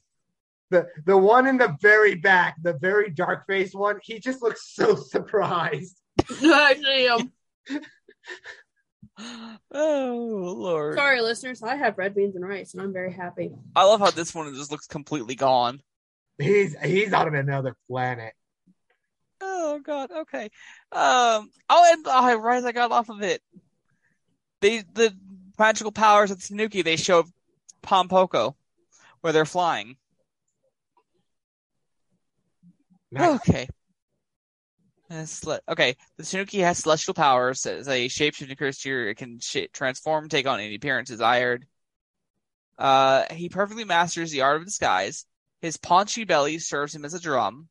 The 0.69 0.87
the 1.05 1.17
one 1.17 1.47
in 1.47 1.57
the 1.57 1.75
very 1.81 2.15
back, 2.15 2.55
the 2.61 2.73
very 2.73 3.09
dark 3.09 3.45
faced 3.45 3.75
one, 3.75 3.99
he 4.01 4.19
just 4.19 4.41
looks 4.41 4.73
so 4.73 4.95
surprised. 5.09 5.99
Actually, 6.31 7.07
um, 7.07 7.31
Oh 9.71 10.55
lord! 10.57 10.95
sorry, 10.95 11.21
listeners. 11.21 11.61
I 11.61 11.75
have 11.75 11.97
red 11.97 12.15
beans 12.15 12.35
and 12.35 12.47
rice, 12.47 12.73
and 12.73 12.81
I'm 12.81 12.93
very 12.93 13.13
happy. 13.13 13.51
I 13.75 13.85
love 13.85 13.99
how 13.99 14.11
this 14.11 14.33
one 14.33 14.53
just 14.55 14.71
looks 14.71 14.87
completely 14.87 15.35
gone. 15.35 15.81
He's 16.39 16.75
he's 16.79 17.13
on 17.13 17.35
another 17.35 17.75
planet. 17.87 18.33
Oh 19.41 19.79
god. 19.83 20.11
Okay. 20.11 20.45
Um. 20.91 21.49
Oh, 21.69 21.91
and 21.91 22.05
oh, 22.07 22.39
right 22.39 22.57
as 22.57 22.65
I 22.65 22.71
got 22.71 22.91
off 22.91 23.09
of 23.09 23.21
it, 23.21 23.41
they 24.61 24.83
the 24.93 25.13
magical 25.59 25.91
powers 25.91 26.31
of 26.31 26.43
Tanuki 26.43 26.81
they 26.81 26.95
show 26.95 27.25
Pompoko, 27.83 28.55
where 29.21 29.33
they're 29.33 29.45
flying. 29.45 29.97
Nice. 33.11 33.35
Okay. 33.35 33.67
Okay, 35.67 35.97
the 36.15 36.23
Tanuki 36.23 36.59
has 36.59 36.77
celestial 36.77 37.13
powers. 37.13 37.65
As 37.65 37.89
a 37.89 38.07
shapeshifting 38.07 38.57
creature, 38.57 39.09
it 39.09 39.15
can 39.15 39.39
sh- 39.39 39.67
transform, 39.73 40.29
take 40.29 40.47
on 40.47 40.61
any 40.61 40.75
appearance 40.75 41.09
desired. 41.09 41.65
Uh, 42.77 43.25
he 43.31 43.49
perfectly 43.49 43.83
masters 43.83 44.31
the 44.31 44.41
art 44.41 44.57
of 44.57 44.65
disguise. 44.65 45.25
His 45.59 45.75
paunchy 45.75 46.23
belly 46.23 46.59
serves 46.59 46.95
him 46.95 47.03
as 47.03 47.13
a 47.13 47.19
drum. 47.19 47.67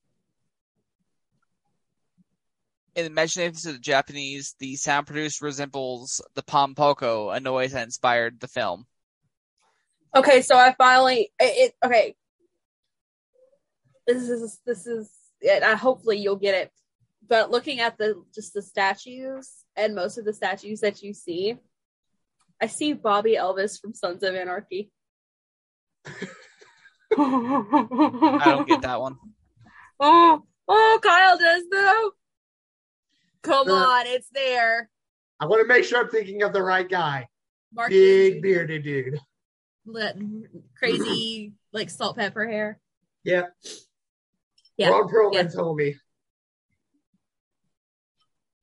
In 2.94 3.04
the 3.04 3.10
imagination 3.10 3.70
of 3.70 3.76
the 3.76 3.80
Japanese, 3.80 4.54
the 4.58 4.76
sound 4.76 5.06
produced 5.06 5.40
resembles 5.40 6.20
the 6.34 6.42
pompoko, 6.42 7.34
a 7.34 7.40
noise 7.40 7.72
that 7.72 7.84
inspired 7.84 8.38
the 8.40 8.48
film. 8.48 8.86
Okay, 10.14 10.42
so 10.42 10.56
I 10.56 10.74
finally 10.76 11.30
it, 11.38 11.72
it 11.72 11.86
okay. 11.86 12.14
This 14.06 14.28
is 14.28 14.58
this 14.66 14.86
is 14.86 15.10
it. 15.40 15.62
Uh, 15.62 15.76
hopefully 15.76 16.18
you'll 16.18 16.36
get 16.36 16.54
it. 16.54 16.70
But 17.28 17.50
looking 17.50 17.78
at 17.80 17.96
the 17.96 18.22
just 18.34 18.54
the 18.54 18.62
statues 18.62 19.48
and 19.76 19.94
most 19.94 20.18
of 20.18 20.24
the 20.24 20.32
statues 20.32 20.80
that 20.80 21.02
you 21.02 21.14
see, 21.14 21.56
I 22.60 22.66
see 22.66 22.92
Bobby 22.92 23.36
Elvis 23.36 23.80
from 23.80 23.94
Sons 23.94 24.22
of 24.24 24.34
Anarchy. 24.34 24.90
I 26.06 26.12
don't 28.44 28.68
get 28.68 28.82
that 28.82 29.00
one. 29.00 29.16
Oh, 30.02 30.42
oh, 30.66 30.98
Kyle 31.02 31.36
does 31.36 31.64
though. 31.70 32.12
Come 33.42 33.68
Uh, 33.68 33.72
on, 33.74 34.06
it's 34.06 34.30
there. 34.32 34.88
I 35.38 35.44
want 35.44 35.60
to 35.60 35.68
make 35.68 35.84
sure 35.84 36.00
I'm 36.00 36.08
thinking 36.08 36.42
of 36.42 36.54
the 36.54 36.62
right 36.62 36.88
guy. 36.88 37.28
Mark 37.70 37.90
Big 37.90 38.36
Anthony, 38.36 38.40
bearded 38.40 38.82
dude. 38.84 39.20
Let- 39.86 40.16
crazy 40.76 41.52
like 41.72 41.90
salt 41.90 42.16
pepper 42.16 42.46
hair. 42.46 42.78
Yeah. 43.24 43.46
Yeah, 44.76 44.88
Ron 44.90 45.08
Perlman 45.08 45.34
yeah. 45.34 45.42
told 45.48 45.76
me. 45.76 45.96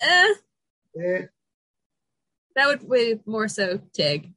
Eh, 0.01 0.33
Eh, 0.99 1.21
that 2.55 2.67
would 2.67 2.89
be 2.89 3.19
more 3.25 3.47
so 3.47 3.79
Tig. 3.93 4.33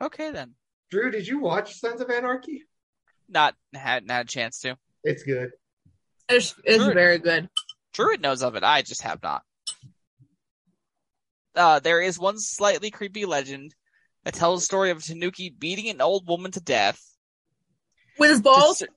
Okay 0.00 0.30
then. 0.30 0.54
Drew, 0.90 1.10
did 1.10 1.26
you 1.26 1.40
watch 1.40 1.74
Sons 1.80 2.00
of 2.00 2.10
Anarchy? 2.10 2.62
Not 3.28 3.54
had 3.74 4.06
not 4.06 4.14
had 4.14 4.26
a 4.26 4.28
chance 4.28 4.60
to. 4.60 4.76
It's 5.02 5.24
good. 5.24 5.50
It's, 6.28 6.54
it's 6.64 6.84
Sure. 6.84 6.94
very 6.94 7.18
good. 7.18 7.48
Druid 7.92 8.20
knows 8.20 8.42
of 8.42 8.54
it. 8.56 8.62
I 8.62 8.82
just 8.82 9.02
have 9.02 9.22
not. 9.22 9.42
Uh, 11.56 11.80
there 11.80 12.00
is 12.02 12.18
one 12.18 12.38
slightly 12.38 12.90
creepy 12.90 13.24
legend 13.24 13.74
that 14.24 14.34
tells 14.34 14.60
the 14.60 14.64
story 14.66 14.90
of 14.90 15.02
Tanuki 15.02 15.48
beating 15.50 15.88
an 15.88 16.00
old 16.02 16.28
woman 16.28 16.50
to 16.52 16.60
death 16.60 17.00
With 18.18 18.30
his 18.30 18.38
to, 18.40 18.44
balls. 18.44 18.78
ser- 18.78 18.88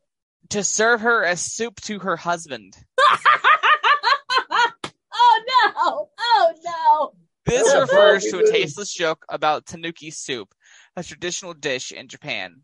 to 0.49 0.63
serve 0.63 1.01
her 1.01 1.23
as 1.23 1.39
soup 1.41 1.79
to 1.81 1.99
her 1.99 2.17
husband. 2.17 2.73
oh 2.99 3.17
no! 5.47 6.09
Oh 6.19 6.53
no! 6.63 7.13
This 7.45 7.63
Oh, 7.67 7.81
refers 7.81 8.23
to 8.25 8.39
a 8.39 8.51
tasteless 8.51 8.93
joke 8.93 9.25
about 9.29 9.65
Tanuki 9.65 10.11
soup, 10.11 10.53
a 10.95 11.03
traditional 11.03 11.53
dish 11.53 11.91
in 11.91 12.07
Japan. 12.07 12.61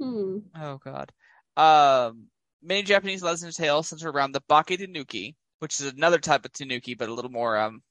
Hmm. 0.00 0.38
Oh 0.56 0.78
god. 0.84 1.12
Um, 1.56 2.26
many 2.62 2.82
Japanese 2.82 3.22
legends 3.22 3.42
and 3.42 3.54
tales 3.54 3.88
center 3.88 4.10
around 4.10 4.32
the 4.32 4.42
Bake 4.48 4.78
Tanuki, 4.78 5.36
which 5.62 5.78
is 5.78 5.86
another 5.92 6.18
type 6.18 6.44
of 6.44 6.52
Tanuki, 6.52 6.94
but 6.94 7.08
a 7.08 7.14
little 7.14 7.30
more 7.30 7.56
um, 7.56 7.82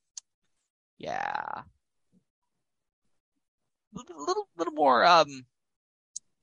yeah, 0.97 1.23
a 1.55 1.63
little 3.93 4.25
little, 4.27 4.47
little 4.57 4.73
more 4.73 5.05
um 5.05 5.45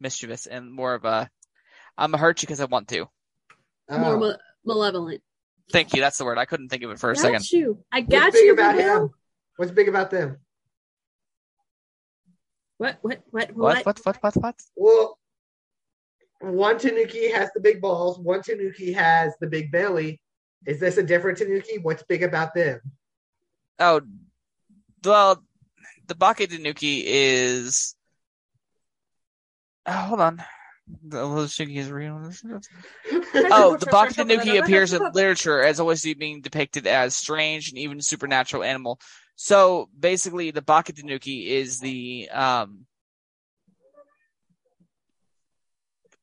mischievous 0.01 0.47
and 0.47 0.73
more 0.73 0.95
of 0.95 1.05
a 1.05 1.29
I'm 1.99 2.13
gonna 2.13 2.19
hurt 2.23 2.41
you 2.41 2.47
because 2.47 2.61
I 2.61 2.65
want 2.65 2.89
to. 2.89 3.01
More 3.91 4.15
Oh. 4.15 4.19
ma- 4.19 4.37
malevolent. 4.65 5.21
Thank 5.71 5.93
you. 5.95 6.01
That's 6.01 6.17
the 6.17 6.25
word. 6.25 6.39
I 6.39 6.47
couldn't 6.47 6.71
think 6.71 6.83
of 6.83 6.91
it 6.93 6.99
for 6.99 7.11
a 7.11 7.15
got 7.15 7.21
second. 7.21 7.51
you. 7.53 7.85
I 7.93 8.01
got 8.01 8.33
big 8.33 8.47
you. 8.47 8.53
about 8.55 8.77
Bill. 8.77 9.03
him? 9.03 9.11
What's 9.57 9.71
big 9.73 9.89
about 9.89 10.11
them? 10.11 10.39
What? 12.79 12.97
What? 13.03 13.21
What? 13.31 13.55
What? 13.55 13.85
What? 13.85 13.99
What? 14.07 14.17
What? 14.23 14.37
What? 14.37 14.55
Well, 14.77 15.19
one 16.41 16.79
Tanuki 16.79 17.31
has 17.33 17.51
the 17.55 17.61
big 17.61 17.83
balls. 17.83 18.19
One 18.19 18.41
Tanuki 18.41 18.93
has 18.95 19.35
the 19.41 19.47
big 19.47 19.71
belly. 19.71 20.23
Is 20.67 20.81
this 20.81 20.97
a 20.97 21.03
different 21.03 21.39
Tanuki? 21.39 21.79
What's 21.79 22.03
big 22.03 22.23
about 22.23 22.55
them? 22.55 22.81
Oh, 23.79 24.01
well, 25.05 25.43
the 26.07 26.15
Bake 26.15 26.49
Tanuki 26.49 27.05
is. 27.07 27.95
Oh, 29.87 29.93
hold 29.93 30.21
on. 30.21 30.43
The 31.07 31.19
Tanuki 31.49 31.79
is 31.79 31.91
real. 31.91 32.31
Oh, 33.51 33.77
the 33.77 33.87
Bake 33.87 34.15
Tanuki 34.15 34.57
appears 34.57 34.93
in 34.93 35.03
literature 35.13 35.63
as 35.63 35.81
always 35.81 36.03
being 36.03 36.41
depicted 36.41 36.87
as 36.87 37.15
strange 37.15 37.69
and 37.69 37.79
even 37.79 38.01
supernatural 38.01 38.63
animal. 38.63 38.99
So 39.37 39.89
basically, 39.99 40.51
the 40.51 40.63
Bake 40.63 40.97
Tanuki 40.97 41.55
is 41.57 41.79
the 41.79 42.29
um, 42.31 42.87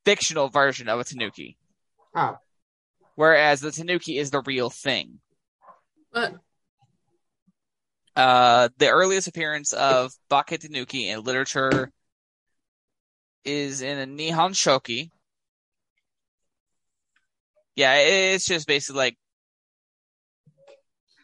fictional 0.03 0.49
version 0.49 0.89
of 0.89 0.99
a 0.99 1.03
Tanuki, 1.03 1.57
Oh, 2.13 2.37
whereas 3.15 3.61
the 3.61 3.71
Tanuki 3.71 4.17
is 4.17 4.31
the 4.31 4.41
real 4.41 4.69
thing. 4.69 5.19
What? 6.11 6.35
Uh, 8.15 8.69
the 8.77 8.89
earliest 8.89 9.27
appearance 9.27 9.73
of 9.73 10.13
Bake 10.29 10.59
Tanuki 10.59 11.09
in 11.09 11.23
literature 11.23 11.91
is 13.43 13.81
in 13.81 13.99
a 13.99 14.05
Nihon 14.05 14.51
Shoki. 14.51 15.09
Yeah, 17.75 17.95
it's 17.97 18.45
just 18.45 18.67
basically 18.67 18.99
like 18.99 19.17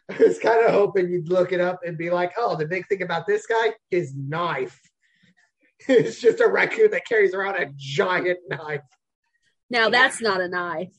I 0.10 0.22
was 0.22 0.38
kind 0.38 0.64
of 0.64 0.72
hoping 0.72 1.10
you'd 1.10 1.30
look 1.30 1.52
it 1.52 1.60
up 1.60 1.80
and 1.86 1.96
be 1.96 2.10
like, 2.10 2.32
"Oh, 2.36 2.56
the 2.56 2.66
big 2.66 2.86
thing 2.88 3.02
about 3.02 3.26
this 3.26 3.46
guy, 3.46 3.74
his 3.90 4.14
knife. 4.14 4.78
It's 5.88 6.20
just 6.20 6.40
a 6.40 6.46
raccoon 6.46 6.92
that 6.92 7.04
carries 7.06 7.34
around 7.34 7.56
a 7.56 7.66
giant 7.76 8.38
knife." 8.48 8.82
Now 9.70 9.88
that's 9.88 10.20
not 10.20 10.40
a 10.40 10.48
knife. 10.48 10.92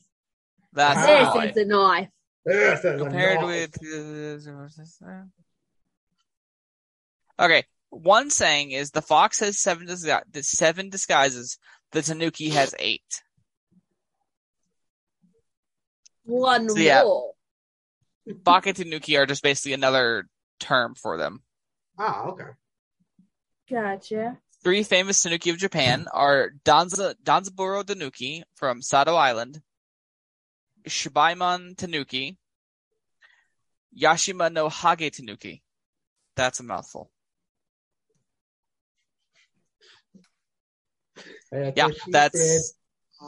That's 0.74 0.96
Wow. 1.06 1.40
This 1.40 1.50
is 1.52 1.56
a 1.56 1.64
knife. 1.66 2.08
This 2.44 2.78
is 2.80 2.84
a 2.84 2.98
compared 2.98 3.40
knife. 3.40 3.70
with 3.82 4.48
okay 7.40 7.64
one 7.90 8.28
saying 8.30 8.72
is 8.72 8.90
the 8.90 9.02
fox 9.02 9.38
has 9.40 9.58
seven 9.58 9.86
disgu- 9.86 10.22
the 10.32 10.42
seven 10.42 10.88
disguises 10.90 11.58
the 11.92 12.02
tanuki 12.02 12.50
has 12.50 12.74
eight 12.78 13.22
One 16.26 16.68
So, 16.70 16.76
yeah. 16.78 17.00
roll. 17.02 17.36
baka 18.26 18.72
tanuki 18.72 19.16
are 19.16 19.26
just 19.26 19.42
basically 19.42 19.74
another 19.74 20.26
term 20.60 20.94
for 20.94 21.16
them 21.16 21.42
Oh, 21.98 22.30
okay. 22.32 22.50
Gotcha. 23.70 24.38
three 24.62 24.82
famous 24.82 25.22
tanuki 25.22 25.50
of 25.50 25.58
japan 25.58 26.06
are 26.12 26.50
danza 26.64 27.14
danzaburo 27.22 27.84
tanuki 27.86 28.42
from 28.56 28.82
sado 28.82 29.14
island 29.14 29.60
shibaimon 30.86 31.76
tanuki 31.76 32.36
yashima 33.96 34.52
no 34.52 34.68
hage 34.68 35.16
tanuki 35.16 35.62
that's 36.36 36.60
a 36.60 36.62
mouthful 36.62 37.10
Yeah, 41.52 41.90
that's 42.08 42.74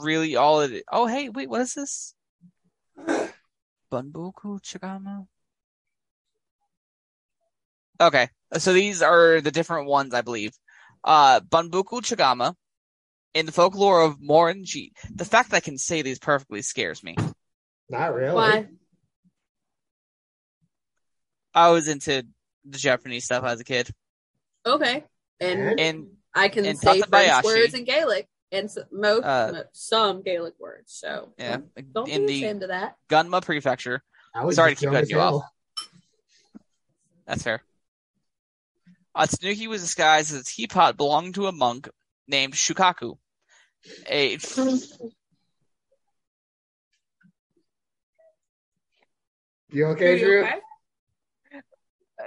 really 0.02 0.36
all 0.36 0.60
it 0.60 0.72
is. 0.72 0.82
Oh, 0.90 1.06
hey, 1.06 1.28
wait, 1.28 1.48
what 1.48 1.60
is 1.60 1.74
this? 1.74 2.14
Bunbuku 3.92 4.60
Chagama? 4.60 5.26
Okay, 8.00 8.28
so 8.58 8.72
these 8.72 9.00
are 9.00 9.40
the 9.40 9.50
different 9.50 9.88
ones, 9.88 10.12
I 10.12 10.22
believe. 10.22 10.52
Uh, 11.04 11.40
Bunbuku 11.40 12.02
Chagama, 12.02 12.54
in 13.32 13.46
the 13.46 13.52
folklore 13.52 14.02
of 14.02 14.18
Morinji. 14.18 14.90
The 15.14 15.24
fact 15.24 15.50
that 15.50 15.58
I 15.58 15.60
can 15.60 15.78
say 15.78 16.02
these 16.02 16.18
perfectly 16.18 16.62
scares 16.62 17.02
me. 17.02 17.16
Said. 17.90 17.98
Not 17.98 18.14
really. 18.14 18.34
Why? 18.34 18.66
I 21.54 21.70
was 21.70 21.88
into 21.88 22.26
the 22.64 22.78
Japanese 22.78 23.24
stuff 23.24 23.44
as 23.44 23.60
a 23.60 23.64
kid. 23.64 23.90
Okay. 24.64 25.04
And 25.40 25.80
And 25.80 26.06
I 26.34 26.48
can 26.48 26.66
and 26.66 26.78
say 26.78 27.00
French 27.02 27.44
words 27.44 27.74
in 27.74 27.84
Gaelic 27.84 28.28
and 28.52 28.70
most 28.92 29.24
Uh, 29.24 29.62
some 29.72 30.22
Gaelic 30.22 30.54
words. 30.58 30.92
So 30.92 31.32
yeah, 31.38 31.58
don't 31.92 32.08
in 32.08 32.22
be 32.22 32.26
the 32.26 32.44
ashamed 32.44 32.62
of 32.62 32.68
that. 32.68 32.96
Gunma 33.08 33.42
Prefecture. 33.42 34.02
I 34.34 34.44
was 34.44 34.56
Sorry 34.56 34.74
to 34.74 34.80
keep 34.80 34.90
cutting 34.90 35.10
you 35.10 35.18
hell. 35.18 35.38
off. 35.38 35.44
That's 37.26 37.42
fair. 37.42 37.62
Tanuki 39.16 39.66
was 39.66 39.80
disguised 39.80 40.34
as 40.34 40.40
a 40.42 40.44
teapot 40.44 40.96
belonging 40.98 41.32
to 41.34 41.46
a 41.46 41.52
monk 41.52 41.88
named 42.28 42.52
Shukaku. 42.52 43.16
A 44.06 44.36
You 49.70 49.86
Are 49.86 49.88
okay, 49.90 50.18
you 50.18 50.18
Drew? 50.24 50.46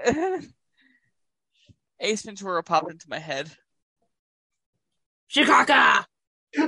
okay? 0.06 0.40
Ace 2.02 2.22
Ventura 2.22 2.64
popped 2.64 2.92
into 2.92 3.10
my 3.10 3.20
head. 3.20 3.52
Chicago. 5.28 6.06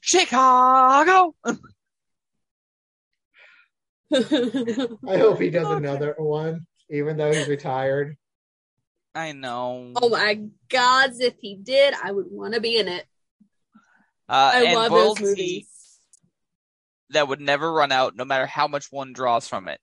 Chicago. 0.00 1.34
I 4.14 5.18
hope 5.18 5.40
he 5.40 5.50
does 5.50 5.70
another 5.70 6.14
one, 6.18 6.66
even 6.90 7.16
though 7.16 7.32
he's 7.32 7.48
retired. 7.48 8.16
I 9.14 9.32
know. 9.32 9.92
oh 9.96 10.08
my 10.08 10.40
gods, 10.68 11.20
if 11.20 11.34
he 11.40 11.56
did, 11.56 11.94
I 12.02 12.10
would 12.10 12.26
want 12.30 12.54
to 12.54 12.60
be 12.60 12.78
in 12.78 12.88
it. 12.88 13.04
uh, 14.28 14.52
I 14.54 14.64
and 14.64 14.74
love 14.74 14.90
those 14.90 15.20
royalty 15.20 15.22
movies. 15.24 15.68
That 17.14 17.26
would 17.28 17.40
never 17.40 17.72
run 17.72 17.90
out, 17.90 18.14
no 18.14 18.24
matter 18.24 18.46
how 18.46 18.68
much 18.68 18.86
one 18.92 19.12
draws 19.12 19.48
from 19.48 19.68
it. 19.68 19.80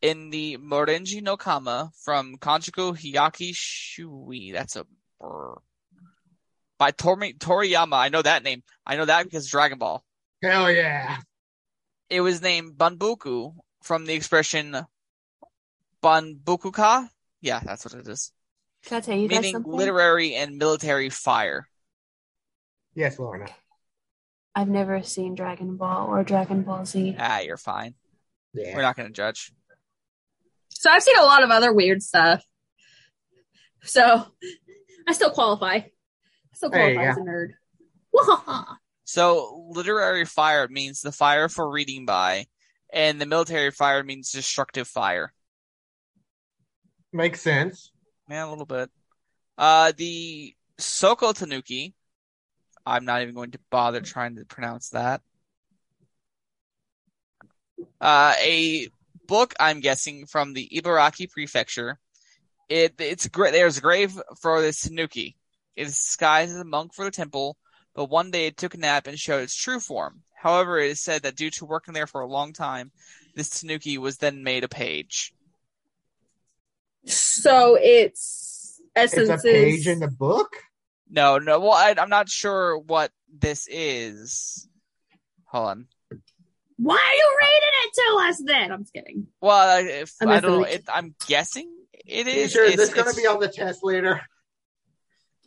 In 0.00 0.30
the 0.30 0.58
Morinji 0.58 1.22
no 1.22 1.36
Kama 1.36 1.90
from 2.04 2.36
Kanchiku 2.36 2.96
Hiyaki 2.96 3.50
Shui, 3.54 4.52
that's 4.52 4.76
a 4.76 4.86
brr. 5.20 5.54
by 6.78 6.92
Tori, 6.92 7.32
Toriyama. 7.34 7.94
I 7.94 8.08
know 8.08 8.22
that 8.22 8.44
name. 8.44 8.62
I 8.86 8.96
know 8.96 9.04
that 9.06 9.24
because 9.24 9.48
Dragon 9.48 9.78
Ball. 9.78 10.04
Hell 10.42 10.70
yeah. 10.70 11.18
It 12.08 12.20
was 12.20 12.40
named 12.40 12.76
Bunbuku 12.78 13.54
from 13.82 14.06
the 14.06 14.14
expression 14.14 14.76
Bunbukuka. 16.02 17.08
Yeah, 17.40 17.60
that's 17.64 17.84
what 17.84 17.94
it 17.94 18.06
is. 18.06 18.32
Can 18.84 18.98
I 18.98 19.00
tell 19.00 19.16
you 19.16 19.28
Meaning 19.28 19.52
something? 19.54 19.72
literary 19.72 20.34
and 20.34 20.58
military 20.58 21.10
fire. 21.10 21.68
Yes, 22.94 23.18
Lorna. 23.18 23.46
I've 24.58 24.68
never 24.68 25.04
seen 25.04 25.36
Dragon 25.36 25.76
Ball 25.76 26.08
or 26.08 26.24
Dragon 26.24 26.62
Ball 26.62 26.84
Z. 26.84 27.14
Ah, 27.16 27.38
you're 27.38 27.56
fine. 27.56 27.94
Yeah. 28.52 28.74
We're 28.74 28.82
not 28.82 28.96
going 28.96 29.06
to 29.06 29.14
judge. 29.14 29.52
So 30.70 30.90
I've 30.90 31.04
seen 31.04 31.16
a 31.16 31.22
lot 31.22 31.44
of 31.44 31.50
other 31.50 31.72
weird 31.72 32.02
stuff. 32.02 32.42
So 33.84 34.24
I 35.06 35.12
still 35.12 35.30
qualify. 35.30 35.74
I 35.74 35.90
still 36.54 36.70
There 36.70 36.92
qualify 36.92 37.10
as 37.12 37.16
a 37.18 37.20
nerd. 37.20 37.50
Wahaha. 38.12 38.64
So, 39.04 39.68
literary 39.70 40.24
fire 40.24 40.66
means 40.66 41.02
the 41.02 41.12
fire 41.12 41.48
for 41.48 41.70
reading 41.70 42.04
by, 42.04 42.46
and 42.92 43.20
the 43.20 43.26
military 43.26 43.70
fire 43.70 44.02
means 44.02 44.32
destructive 44.32 44.88
fire. 44.88 45.32
Makes 47.12 47.42
sense. 47.42 47.92
Yeah, 48.28 48.44
a 48.44 48.50
little 48.50 48.66
bit. 48.66 48.90
Uh, 49.56 49.92
the 49.96 50.52
Soko 50.78 51.32
Tanuki, 51.32 51.94
I'm 52.88 53.04
not 53.04 53.20
even 53.22 53.34
going 53.34 53.50
to 53.50 53.58
bother 53.70 54.00
trying 54.00 54.36
to 54.36 54.44
pronounce 54.46 54.90
that. 54.90 55.20
Uh, 58.00 58.34
a 58.42 58.88
book, 59.26 59.54
I'm 59.60 59.80
guessing, 59.80 60.26
from 60.26 60.54
the 60.54 60.68
Ibaraki 60.74 61.30
Prefecture. 61.30 61.98
It 62.68 62.94
it's 62.98 63.28
great. 63.28 63.52
There's 63.52 63.78
a 63.78 63.82
grave 63.82 64.18
for 64.40 64.60
this 64.62 64.80
Tanuki. 64.80 65.36
It 65.76 65.86
is 65.86 65.92
disguised 65.94 66.50
as 66.54 66.60
a 66.60 66.64
monk 66.64 66.94
for 66.94 67.04
the 67.04 67.10
temple, 67.10 67.56
but 67.94 68.10
one 68.10 68.30
day 68.30 68.46
it 68.46 68.56
took 68.56 68.74
a 68.74 68.78
nap 68.78 69.06
and 69.06 69.18
showed 69.18 69.42
its 69.42 69.54
true 69.56 69.80
form. 69.80 70.22
However, 70.34 70.78
it 70.78 70.90
is 70.90 71.02
said 71.02 71.22
that 71.22 71.36
due 71.36 71.50
to 71.50 71.66
working 71.66 71.94
there 71.94 72.06
for 72.06 72.20
a 72.20 72.26
long 72.26 72.52
time, 72.52 72.90
this 73.34 73.60
Tanuki 73.60 73.98
was 73.98 74.18
then 74.18 74.42
made 74.42 74.64
a 74.64 74.68
page. 74.68 75.32
So 77.04 77.76
it's 77.80 78.80
It's 78.96 79.14
essences. 79.14 79.44
a 79.44 79.48
page 79.48 79.86
in 79.86 80.00
the 80.00 80.08
book. 80.08 80.48
No, 81.10 81.38
no. 81.38 81.60
Well, 81.60 81.72
I, 81.72 81.94
I'm 81.98 82.10
not 82.10 82.28
sure 82.28 82.78
what 82.78 83.10
this 83.32 83.66
is. 83.70 84.68
Hold 85.46 85.68
on. 85.68 85.86
Why 86.76 86.94
are 86.96 87.16
you 87.16 87.38
reading 87.42 87.74
it 87.84 87.94
to 87.94 88.28
us 88.28 88.42
then? 88.44 88.72
I'm 88.72 88.82
just 88.82 88.92
kidding. 88.92 89.26
Well, 89.40 89.56
I- 89.78 89.80
if 89.80 90.12
I'm 90.20 90.28
I 90.28 90.40
don't 90.40 90.60
know, 90.60 90.64
it, 90.64 90.84
I'm 90.92 91.14
guessing 91.26 91.72
it 92.06 92.28
is. 92.28 92.52
Teacher, 92.52 92.62
is 92.64 92.74
It's- 92.74 92.88
this 92.90 92.94
going 92.94 93.10
to 93.14 93.20
be 93.20 93.26
on 93.26 93.40
the 93.40 93.48
test 93.48 93.80
later? 93.82 94.20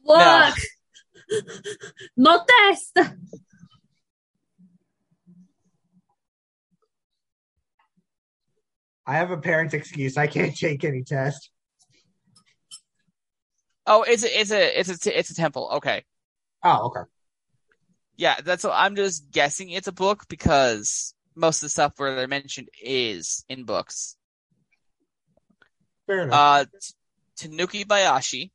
Look! 0.03 0.55
No 2.17 2.43
test! 2.45 2.97
I 9.05 9.15
have 9.17 9.31
a 9.31 9.37
parent's 9.37 9.73
excuse. 9.73 10.17
I 10.17 10.27
can't 10.27 10.55
take 10.57 10.83
any 10.83 11.03
test. 11.03 11.50
Oh, 13.93 14.03
it's 14.03 14.23
a, 14.23 14.39
it's 14.39 14.51
a, 14.51 14.79
it's 14.79 14.89
a, 14.89 14.97
t- 14.97 15.09
it's 15.09 15.31
a 15.31 15.35
temple. 15.35 15.69
Okay. 15.73 16.05
Oh, 16.63 16.85
okay. 16.85 17.01
Yeah, 18.15 18.39
that's 18.39 18.63
what 18.63 18.73
I'm 18.73 18.95
just 18.95 19.29
guessing 19.31 19.69
it's 19.69 19.89
a 19.89 19.91
book 19.91 20.29
because 20.29 21.13
most 21.35 21.57
of 21.57 21.65
the 21.65 21.69
stuff 21.69 21.93
where 21.97 22.15
they're 22.15 22.25
mentioned 22.25 22.69
is 22.81 23.43
in 23.49 23.65
books. 23.65 24.15
Fair 26.07 26.21
enough. 26.21 26.33
Uh, 26.33 26.65
Tanuki 27.35 27.83
Bayashi. 27.83 28.51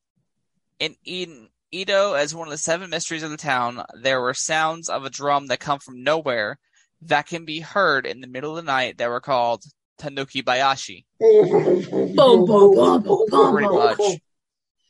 In 0.78 0.96
Eden, 1.04 1.50
Edo, 1.70 2.14
as 2.14 2.34
one 2.34 2.48
of 2.48 2.52
the 2.52 2.58
seven 2.58 2.88
mysteries 2.88 3.22
of 3.22 3.30
the 3.30 3.36
town, 3.36 3.84
there 4.00 4.22
were 4.22 4.32
sounds 4.32 4.88
of 4.88 5.04
a 5.04 5.10
drum 5.10 5.48
that 5.48 5.60
come 5.60 5.80
from 5.80 6.02
nowhere 6.02 6.58
that 7.02 7.26
can 7.26 7.44
be 7.44 7.60
heard 7.60 8.06
in 8.06 8.22
the 8.22 8.26
middle 8.26 8.56
of 8.56 8.64
the 8.64 8.70
night 8.70 8.96
that 8.98 9.10
were 9.10 9.20
called 9.20 9.64
Tanuki 9.98 10.42
Bayashi. 10.42 11.04
boom, 11.20 12.46
boom, 12.46 12.46
boom, 12.46 13.02
boom, 13.02 13.26
boom, 13.28 13.52
Pretty 13.52 13.68
much. 13.68 14.20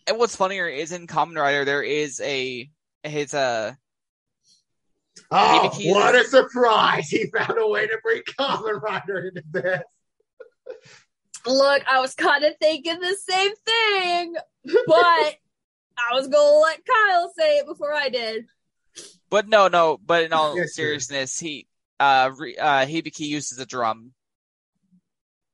And 0.06 0.18
what's 0.18 0.36
funnier 0.36 0.66
is 0.68 0.92
in 0.92 1.06
Kamen 1.06 1.36
Rider 1.40 1.64
there 1.64 1.82
is 1.82 2.20
a 2.20 2.68
his 3.02 3.34
uh 3.34 3.74
Oh, 5.30 5.70
Hibiki 5.74 5.90
what 5.92 6.14
is- 6.14 6.26
a 6.32 6.42
surprise! 6.42 7.08
He 7.10 7.26
found 7.26 7.58
a 7.58 7.66
way 7.66 7.86
to 7.86 7.98
bring 8.02 8.22
Kamen 8.38 8.80
Rider 8.82 9.28
into 9.28 9.42
this. 9.50 9.82
Look, 11.46 11.82
I 11.88 12.00
was 12.00 12.14
kind 12.14 12.44
of 12.44 12.52
thinking 12.60 12.98
the 13.00 13.16
same 13.28 13.52
thing, 13.64 14.34
but 14.64 14.94
I 15.98 16.12
was 16.14 16.28
gonna 16.28 16.58
let 16.58 16.80
Kyle 16.84 17.32
say 17.36 17.58
it 17.58 17.66
before 17.66 17.92
I 17.94 18.08
did. 18.08 18.44
but 19.30 19.48
no 19.48 19.68
no 19.68 19.98
but 20.04 20.24
in 20.24 20.32
all 20.32 20.56
Yes, 20.56 20.74
seriousness 20.74 21.38
he 21.38 21.66
uh 21.98 22.30
re, 22.36 22.56
uh 22.56 22.84
Hibiki 22.86 23.20
uses 23.26 23.58
a 23.58 23.66
drum. 23.66 24.12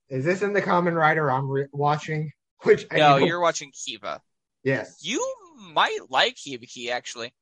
Is 0.08 0.24
this 0.24 0.42
in 0.42 0.52
the 0.52 0.60
Kamen 0.62 0.94
Rider 0.94 1.30
I'm 1.30 1.48
re- 1.48 1.68
watching? 1.72 2.32
Which 2.64 2.86
I 2.90 2.96
No, 2.98 3.18
know- 3.18 3.24
you're 3.26 3.40
watching 3.40 3.72
Kiva. 3.72 4.20
Yes. 4.64 4.98
You 5.02 5.24
might 5.72 5.98
like 6.10 6.36
Hibiki 6.36 6.90
actually. 6.90 7.32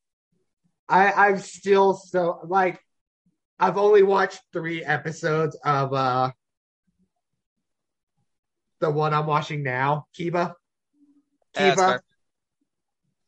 I 0.89 1.13
I'm 1.13 1.39
still 1.39 1.95
so 1.95 2.41
like 2.47 2.81
I've 3.59 3.77
only 3.79 4.03
watched 4.03 4.41
three 4.53 4.85
episodes 4.85 5.57
of 5.65 5.93
uh 5.93 6.31
the 8.81 8.91
one 8.91 9.13
I'm 9.13 9.27
watching 9.27 9.63
now, 9.63 10.07
Kiba. 10.19 10.55
Kiba. 11.55 12.01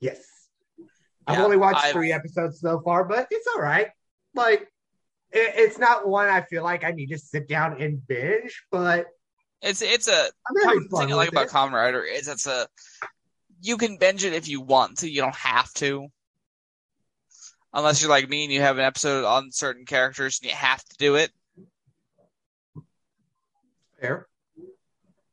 Yes. 0.01 0.19
I've 1.27 1.39
Yeah, 1.39 1.45
only 1.45 1.57
watched 1.57 1.85
I've- 1.85 1.93
three 1.93 2.13
episodes 2.13 2.61
so 2.61 2.81
far, 2.81 3.05
but 3.05 3.27
it's 3.31 3.47
all 3.55 3.61
right. 3.61 3.89
Like 4.35 4.63
it, 5.31 5.53
it's 5.57 5.79
not 5.79 6.09
one 6.09 6.29
I 6.29 6.41
feel 6.43 6.63
like 6.65 6.85
I 6.85 6.91
need 6.93 7.09
to 7.09 7.19
sit 7.19 7.49
down 7.49 7.81
and 7.83 8.05
binge, 8.07 8.65
but 8.71 9.07
It's 9.61 9.83
it's 9.83 10.09
a 10.09 10.31
common 10.65 10.89
thing 10.89 11.13
I 11.13 11.15
like 11.17 11.29
about. 11.29 11.49
Kamen 11.49 11.73
Rider 11.73 12.03
is 12.03 12.29
it's 12.29 12.47
a 12.47 12.67
you 13.63 13.77
can 13.77 13.97
binge 13.97 14.25
it 14.25 14.33
if 14.33 14.49
you 14.49 14.61
want 14.61 14.99
to, 14.99 15.11
you 15.11 15.21
don't 15.21 15.37
have 15.37 15.73
to. 15.75 16.09
Unless 17.73 18.03
you're 18.03 18.11
like 18.11 18.29
me 18.29 18.45
and 18.45 18.53
you 18.53 18.61
have 18.61 18.77
an 18.77 18.85
episode 18.85 19.25
on 19.25 19.51
certain 19.51 19.87
characters 19.87 20.41
and 20.43 20.51
you 20.51 20.57
have 20.57 20.85
to 20.85 20.97
do 20.99 21.15
it. 21.15 21.31
Fair. 24.01 24.27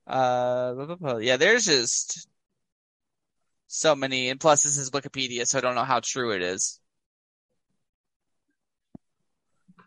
Uh, 0.08 1.18
yeah, 1.20 1.38
there's 1.38 1.66
just 1.66 2.28
so 3.68 3.96
many, 3.96 4.30
and 4.30 4.40
plus 4.40 4.64
this 4.64 4.78
is 4.78 4.92
Wikipedia, 4.92 5.46
so 5.46 5.58
I 5.58 5.62
don't 5.62 5.76
know 5.76 5.84
how 5.84 6.00
true 6.00 6.32
it 6.32 6.42
is. 6.42 6.80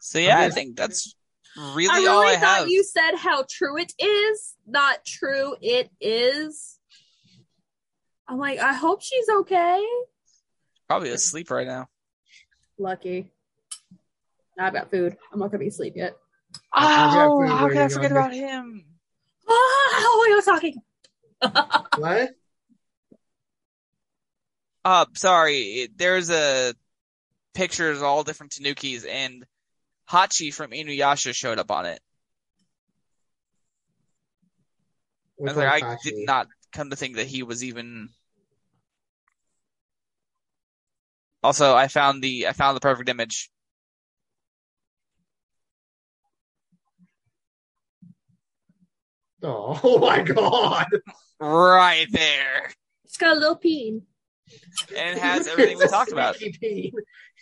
So 0.00 0.18
yeah, 0.18 0.40
I 0.40 0.50
think 0.50 0.76
that's 0.76 1.14
I 1.56 1.74
really 1.74 2.06
all 2.06 2.22
really 2.22 2.36
I 2.36 2.40
thought 2.40 2.58
have. 2.58 2.68
you 2.68 2.82
said 2.82 3.16
how 3.16 3.44
true 3.48 3.78
it 3.78 3.92
is, 3.98 4.56
not 4.66 5.04
true 5.04 5.54
it 5.60 5.90
is. 6.00 6.78
I'm 8.32 8.38
like, 8.38 8.60
I 8.60 8.72
hope 8.72 9.02
she's 9.02 9.28
okay. 9.28 9.86
Probably 10.88 11.10
asleep 11.10 11.50
right 11.50 11.66
now. 11.66 11.88
Lucky. 12.78 13.30
Now 14.56 14.68
I've 14.68 14.72
got 14.72 14.90
food. 14.90 15.18
I'm 15.30 15.38
not 15.38 15.48
gonna 15.48 15.58
be 15.58 15.68
asleep 15.68 15.92
yet. 15.96 16.16
Oh, 16.74 17.40
food 17.42 17.48
how 17.50 17.68
can 17.68 17.76
I 17.76 17.88
forget 17.88 18.10
on 18.10 18.10
about 18.10 18.32
him? 18.32 18.86
Oh, 19.46 20.26
we 20.26 20.34
were 20.34 20.40
talking. 20.40 20.82
What? 21.98 22.30
Uh, 24.82 25.04
sorry, 25.14 25.88
there's 25.94 26.30
a 26.30 26.72
pictures 27.52 27.98
of 27.98 28.04
all 28.04 28.24
different 28.24 28.52
Tanukis, 28.52 29.06
and 29.06 29.44
Hachi 30.10 30.54
from 30.54 30.70
Inuyasha 30.70 31.34
showed 31.34 31.58
up 31.58 31.70
on 31.70 31.84
it. 31.84 32.00
I, 35.38 35.42
was 35.42 35.56
like, 35.56 35.82
one's 35.82 35.82
I 35.82 35.96
did 36.02 36.26
not 36.26 36.46
come 36.72 36.88
to 36.88 36.96
think 36.96 37.16
that 37.16 37.26
he 37.26 37.42
was 37.42 37.62
even. 37.62 38.08
Also, 41.42 41.74
I 41.74 41.88
found 41.88 42.22
the 42.22 42.46
I 42.48 42.52
found 42.52 42.76
the 42.76 42.80
perfect 42.80 43.08
image. 43.08 43.50
Oh, 49.42 49.78
oh 49.84 49.98
my 49.98 50.22
god. 50.22 50.86
Right 51.40 52.06
there. 52.10 52.70
It's 53.04 53.16
got 53.16 53.36
a 53.36 53.40
little 53.40 53.56
peen. 53.56 54.02
And 54.96 55.16
it 55.16 55.22
has 55.22 55.46
everything 55.48 55.78
we 55.78 55.84
a 55.84 55.88
talked 55.88 56.12
about. 56.12 56.36
peen. 56.38 56.92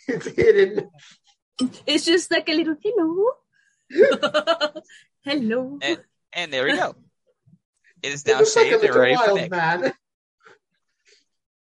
It's 0.07 0.25
hidden. 0.27 0.89
It's 1.85 2.05
just 2.05 2.31
like 2.31 2.49
a 2.49 2.53
little 2.53 2.75
hello. 2.81 3.25
hello. 5.23 5.77
And, 5.81 5.99
and 6.33 6.51
there 6.53 6.65
we 6.65 6.75
go. 6.75 6.95
It 8.01 8.13
is 8.13 8.23
It 8.25 8.31
now 8.31 8.39
looks 8.39 8.55
like 8.55 8.67
a 8.67 8.69
shaved 8.71 8.83
and 8.83 8.95
little 8.95 8.99
ready 8.99 9.15
for 9.15 9.25
wild 9.27 9.35
Nick. 9.35 9.51
man. 9.51 9.93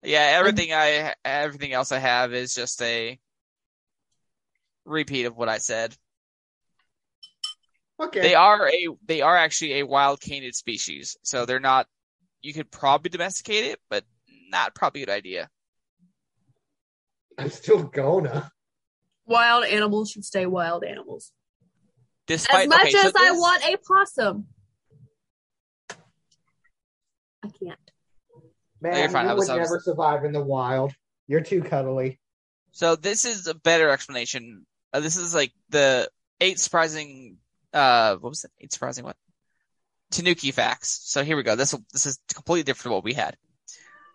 Yeah, 0.02 0.20
everything 0.38 0.72
I 0.72 1.14
everything 1.24 1.72
else 1.72 1.90
I 1.92 1.98
have 1.98 2.32
is 2.32 2.54
just 2.54 2.80
a 2.82 3.18
repeat 4.84 5.24
of 5.26 5.36
what 5.36 5.48
I 5.48 5.58
said. 5.58 5.96
Okay. 8.00 8.20
They 8.20 8.34
are 8.36 8.68
a 8.68 8.88
they 9.04 9.22
are 9.22 9.36
actually 9.36 9.80
a 9.80 9.86
wild 9.86 10.20
canid 10.20 10.54
species, 10.54 11.16
so 11.22 11.46
they're 11.46 11.58
not. 11.60 11.86
You 12.42 12.54
could 12.54 12.70
probably 12.70 13.10
domesticate 13.10 13.64
it, 13.64 13.80
but 13.90 14.04
not 14.50 14.74
probably 14.74 15.02
a 15.02 15.06
good 15.06 15.12
idea. 15.12 15.50
I'm 17.36 17.50
still 17.50 17.82
gonna. 17.82 18.52
Wild 19.26 19.64
animals 19.64 20.10
should 20.12 20.24
stay 20.24 20.46
wild 20.46 20.84
animals. 20.84 21.32
Despite 22.28 22.62
As 22.62 22.68
much 22.68 22.80
okay, 22.82 22.90
so 22.92 23.08
as 23.08 23.14
I 23.16 23.30
this- 23.30 23.38
want 23.38 23.64
a 23.64 23.76
possum, 23.78 24.46
I 25.90 27.48
can't. 27.48 27.87
Man, 28.80 28.96
you're 28.98 29.08
fine. 29.08 29.26
I 29.26 29.30
you 29.30 29.36
was- 29.36 29.48
would 29.48 29.56
I 29.56 29.60
was- 29.60 29.70
never 29.70 29.80
survive 29.80 30.24
in 30.24 30.32
the 30.32 30.42
wild. 30.42 30.92
You're 31.26 31.40
too 31.42 31.62
cuddly. 31.62 32.20
So 32.72 32.96
this 32.96 33.24
is 33.24 33.46
a 33.46 33.54
better 33.54 33.90
explanation. 33.90 34.66
Uh, 34.92 35.00
this 35.00 35.16
is 35.16 35.34
like 35.34 35.52
the 35.68 36.10
eight 36.40 36.58
surprising. 36.60 37.38
Uh, 37.72 38.16
what 38.16 38.30
was 38.30 38.44
it? 38.44 38.50
Eight 38.60 38.72
surprising 38.72 39.04
what? 39.04 39.16
Tanuki 40.10 40.52
facts. 40.52 41.00
So 41.04 41.22
here 41.22 41.36
we 41.36 41.42
go. 41.42 41.54
This 41.56 41.74
this 41.92 42.06
is 42.06 42.18
completely 42.32 42.62
different 42.62 42.84
from 42.84 42.92
what 42.92 43.04
we 43.04 43.14
had. 43.14 43.36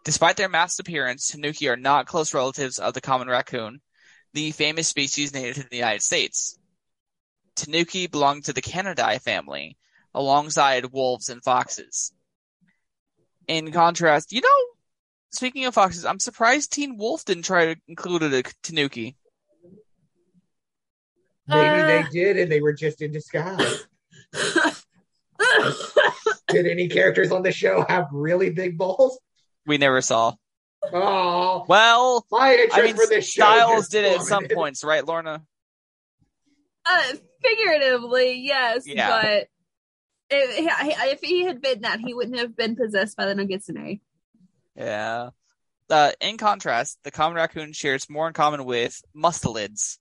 Despite 0.05 0.37
their 0.37 0.49
masked 0.49 0.79
appearance, 0.79 1.27
Tanuki 1.27 1.69
are 1.69 1.77
not 1.77 2.07
close 2.07 2.33
relatives 2.33 2.79
of 2.79 2.93
the 2.93 3.01
common 3.01 3.27
raccoon, 3.27 3.81
the 4.33 4.51
famous 4.51 4.87
species 4.87 5.33
native 5.33 5.55
to 5.63 5.69
the 5.69 5.77
United 5.77 6.01
States. 6.01 6.57
Tanuki 7.55 8.07
belong 8.07 8.41
to 8.41 8.53
the 8.53 8.61
Canidae 8.61 9.21
family, 9.21 9.77
alongside 10.13 10.91
wolves 10.91 11.29
and 11.29 11.43
foxes. 11.43 12.11
In 13.47 13.71
contrast, 13.71 14.31
you 14.31 14.41
know, 14.41 14.59
speaking 15.31 15.65
of 15.65 15.73
foxes, 15.73 16.05
I'm 16.05 16.19
surprised 16.19 16.71
Teen 16.71 16.97
Wolf 16.97 17.25
didn't 17.25 17.43
try 17.43 17.73
to 17.73 17.81
include 17.87 18.23
a 18.23 18.43
Tanuki. 18.63 19.15
Maybe 21.47 21.81
Uh. 21.81 21.87
they 21.87 22.03
did 22.11 22.37
and 22.37 22.51
they 22.51 22.61
were 22.61 22.73
just 22.73 23.01
in 23.01 23.11
disguise. 23.11 23.85
did 26.49 26.65
any 26.67 26.87
characters 26.87 27.31
on 27.31 27.43
the 27.43 27.51
show 27.51 27.85
have 27.89 28.07
really 28.11 28.49
big 28.49 28.77
balls? 28.77 29.19
We 29.65 29.77
never 29.77 30.01
saw. 30.01 30.33
Oh, 30.91 31.65
Well, 31.67 32.25
my 32.31 32.67
I 32.73 32.81
mean, 32.81 32.95
for 32.95 33.05
this 33.07 33.25
show 33.29 33.43
Stiles 33.43 33.71
just 33.83 33.91
did 33.91 34.05
it 34.05 34.19
at 34.19 34.25
some 34.25 34.47
points, 34.47 34.83
right, 34.83 35.05
Lorna? 35.05 35.43
uh, 36.85 37.03
figuratively, 37.41 38.41
yes, 38.41 38.83
Yeah. 38.85 39.21
but 39.21 39.47
if, 40.35 41.13
if 41.13 41.21
he 41.21 41.43
had 41.45 41.61
been 41.61 41.81
that, 41.81 41.99
he 41.99 42.13
wouldn't 42.13 42.37
have 42.37 42.55
been 42.55 42.75
possessed 42.75 43.17
by 43.17 43.25
the 43.25 43.33
Nogitsune. 43.35 43.99
Yeah. 44.75 45.29
Uh, 45.89 46.11
in 46.21 46.37
contrast, 46.37 46.97
the 47.03 47.11
common 47.11 47.35
raccoon 47.35 47.73
shares 47.73 48.09
more 48.09 48.27
in 48.27 48.33
common 48.33 48.65
with 48.65 49.01
mustelids, 49.15 49.97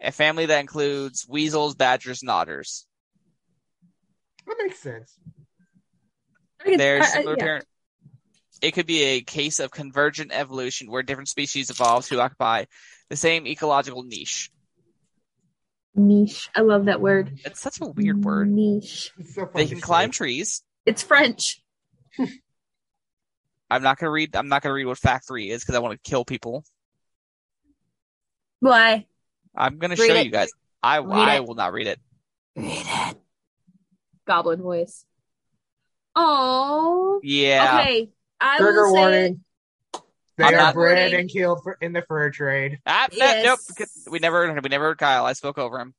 a 0.00 0.12
family 0.12 0.46
that 0.46 0.60
includes 0.60 1.26
weasels, 1.28 1.74
badgers, 1.74 2.22
and 2.22 2.30
otters. 2.30 2.86
That 4.46 4.56
makes 4.62 4.78
sense. 4.78 5.18
I 6.60 6.64
can- 6.64 6.78
Their 6.78 7.02
I- 7.02 7.04
I- 7.04 7.08
similar 7.08 7.34
yeah. 7.36 7.44
parent. 7.44 7.64
It 8.62 8.70
could 8.72 8.86
be 8.86 9.02
a 9.02 9.20
case 9.20 9.58
of 9.58 9.70
convergent 9.70 10.32
evolution 10.32 10.90
where 10.90 11.02
different 11.02 11.28
species 11.28 11.68
evolve 11.68 12.06
to 12.06 12.20
occupy 12.20 12.64
the 13.10 13.16
same 13.16 13.46
ecological 13.46 14.02
niche. 14.02 14.50
Niche. 15.96 16.50
I 16.54 16.60
love 16.60 16.84
that 16.86 17.00
word. 17.00 17.38
It's 17.44 17.60
such 17.60 17.80
a 17.80 17.86
weird 17.86 18.24
word. 18.24 18.50
Niche. 18.50 19.12
So 19.32 19.48
They 19.54 19.66
can 19.66 19.80
climb 19.80 20.10
trees. 20.10 20.62
It's 20.84 21.02
French. 21.02 21.62
I'm 23.70 23.82
not 23.82 23.98
gonna 23.98 24.12
read. 24.12 24.36
I'm 24.36 24.48
not 24.48 24.62
gonna 24.62 24.74
read 24.74 24.86
what 24.86 24.98
fact 24.98 25.26
three 25.26 25.50
is 25.50 25.62
because 25.62 25.74
I 25.74 25.80
want 25.80 26.00
to 26.02 26.08
kill 26.10 26.24
people. 26.24 26.64
Why? 28.60 29.06
I'm 29.56 29.78
gonna 29.78 29.96
Read 29.98 30.06
show 30.08 30.14
it. 30.14 30.24
you 30.26 30.30
guys. 30.30 30.50
I 30.82 30.98
Read 30.98 31.10
I 31.28 31.36
it. 31.36 31.44
will 31.46 31.54
not 31.56 31.72
read 31.72 31.86
it. 31.88 31.98
Read 32.56 32.70
it. 32.86 33.16
Goblin 34.26 34.62
voice. 34.62 35.04
Oh. 36.14 37.20
Yeah. 37.22 37.80
Okay. 37.80 38.10
I 38.40 38.58
Trigger 38.58 38.86
will 38.86 38.94
say 38.94 39.00
warning. 39.00 39.44
They 40.38 40.44
I'm 40.44 40.54
are 40.54 40.56
not- 40.56 40.74
bred 40.74 40.98
Warning. 41.12 41.20
and 41.20 41.30
killed 41.30 41.60
for, 41.62 41.76
in 41.80 41.92
the 41.92 42.02
fur 42.02 42.30
trade. 42.30 42.78
Ah, 42.86 43.08
no, 43.12 43.16
Yes. 43.16 43.44
nope. 43.44 43.58
We 44.08 44.18
never. 44.18 44.52
We 44.62 44.68
never 44.68 44.84
heard 44.84 44.98
Kyle. 44.98 45.24
I 45.24 45.32
spoke 45.32 45.58
over 45.58 45.78
him. 45.80 45.94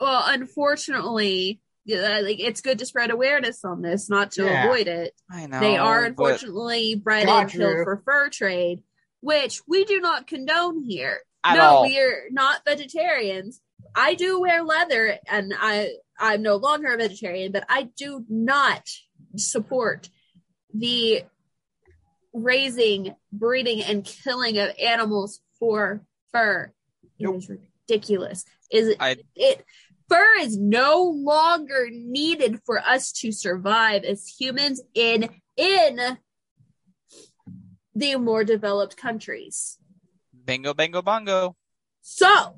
Well, 0.00 0.22
unfortunately, 0.26 1.60
yeah, 1.84 2.20
like 2.22 2.40
it's 2.40 2.60
good 2.62 2.78
to 2.78 2.86
spread 2.86 3.10
awareness 3.10 3.64
on 3.64 3.82
this, 3.82 4.08
not 4.08 4.32
to 4.32 4.44
Yeah. 4.44 4.64
avoid 4.64 4.88
it. 4.88 5.14
I 5.30 5.46
know. 5.46 5.60
they 5.60 5.76
are 5.76 6.04
unfortunately 6.04 6.94
bred 6.94 7.28
and 7.28 7.50
killed 7.50 7.84
for 7.84 8.02
fur 8.04 8.28
trade, 8.30 8.82
which 9.20 9.60
we 9.66 9.84
do 9.84 10.00
not 10.00 10.26
condone 10.26 10.82
here. 10.82 11.18
At 11.44 11.56
no, 11.56 11.62
all. 11.62 11.82
we 11.84 11.98
are 11.98 12.24
not 12.30 12.62
vegetarians. 12.66 13.60
I 13.94 14.14
do 14.14 14.40
wear 14.40 14.62
leather, 14.62 15.18
and 15.26 15.52
I 15.58 15.90
I'm 16.18 16.42
no 16.42 16.56
longer 16.56 16.88
a 16.92 16.96
vegetarian, 16.96 17.52
but 17.52 17.64
I 17.68 17.84
do 17.96 18.24
not 18.28 18.88
support 19.36 20.08
the 20.74 21.24
raising, 22.32 23.14
breeding, 23.32 23.82
and 23.82 24.04
killing 24.04 24.58
of 24.58 24.70
animals 24.80 25.40
for 25.58 26.04
fur. 26.32 26.72
Nope. 27.18 27.36
is 27.36 27.50
ridiculous. 27.88 28.44
Is 28.70 28.88
it? 28.88 28.96
I- 29.00 29.16
it 29.34 29.64
fur 30.08 30.38
is 30.40 30.58
no 30.58 31.04
longer 31.04 31.88
needed 31.90 32.60
for 32.64 32.78
us 32.80 33.12
to 33.12 33.30
survive 33.32 34.04
as 34.04 34.26
humans 34.26 34.82
in 34.94 35.28
in 35.56 36.18
the 37.94 38.16
more 38.16 38.44
developed 38.44 38.96
countries. 38.96 39.78
Bingo, 40.44 40.74
bingo 40.74 41.02
bongo. 41.02 41.56
So, 42.02 42.56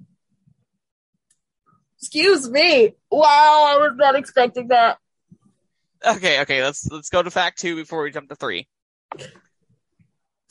excuse 1.98 2.48
me. 2.48 2.94
Wow, 3.10 3.66
I 3.68 3.76
was 3.78 3.92
not 3.96 4.14
expecting 4.14 4.68
that. 4.68 4.98
Okay, 6.04 6.40
okay. 6.42 6.62
Let's 6.62 6.86
let's 6.90 7.10
go 7.10 7.22
to 7.22 7.30
fact 7.30 7.60
two 7.60 7.76
before 7.76 8.02
we 8.02 8.10
jump 8.10 8.28
to 8.28 8.34
three. 8.36 8.68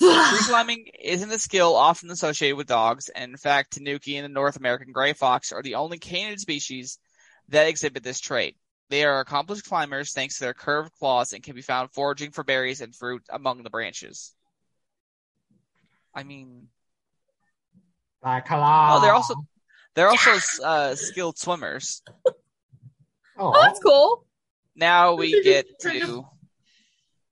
Tree 0.30 0.40
climbing 0.48 0.86
isn't 1.02 1.32
a 1.32 1.40
skill 1.40 1.76
often 1.76 2.10
associated 2.10 2.56
with 2.58 2.68
dogs, 2.68 3.10
and 3.10 3.32
in 3.32 3.38
fact, 3.38 3.74
Tanuki 3.74 4.18
and 4.18 4.26
the 4.26 4.30
North 4.30 4.56
American 4.58 4.92
gray 4.92 5.14
fox 5.14 5.52
are 5.52 5.62
the 5.62 5.76
only 5.76 6.00
canid 6.00 6.40
species 6.40 6.98
that 7.50 7.68
exhibit 7.68 8.04
this 8.04 8.20
trait. 8.20 8.58
They 8.90 9.04
are 9.06 9.20
accomplished 9.20 9.66
climbers 9.66 10.12
thanks 10.12 10.38
to 10.38 10.44
their 10.46 10.54
curved 10.54 10.92
claws 11.00 11.34
and 11.34 11.44
can 11.44 11.56
be 11.56 11.62
found 11.62 11.92
foraging 11.92 12.32
for 12.32 12.44
berries 12.44 12.82
and 12.82 12.96
fruit 12.96 13.24
among 13.30 13.64
the 13.64 13.70
branches. 13.70 14.34
I 16.14 16.24
mean, 16.24 16.68
Like, 18.24 18.48
hello. 18.48 18.98
oh, 18.98 19.02
they're 19.02 19.14
also 19.14 19.36
they're 19.96 20.10
also 20.10 20.64
uh, 20.64 20.96
skilled 20.96 21.38
swimmers. 21.38 22.02
Oh, 23.38 23.54
Oh, 23.54 23.62
that's 23.62 23.80
cool. 23.80 24.26
Now 24.76 25.16
we 25.16 25.42
get 25.44 25.68
to 25.82 26.26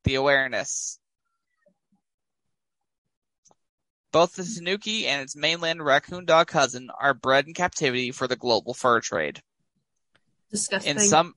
the 0.03 0.15
awareness. 0.15 0.99
Both 4.11 4.35
the 4.35 4.43
Tanuki 4.43 5.07
and 5.07 5.21
its 5.21 5.35
mainland 5.35 5.83
raccoon 5.83 6.25
dog 6.25 6.47
cousin 6.47 6.89
are 6.99 7.13
bred 7.13 7.47
in 7.47 7.53
captivity 7.53 8.11
for 8.11 8.27
the 8.27 8.35
global 8.35 8.73
fur 8.73 9.01
trade. 9.01 9.41
Disgusting. 10.49 10.95
In 10.95 10.99
some, 10.99 11.35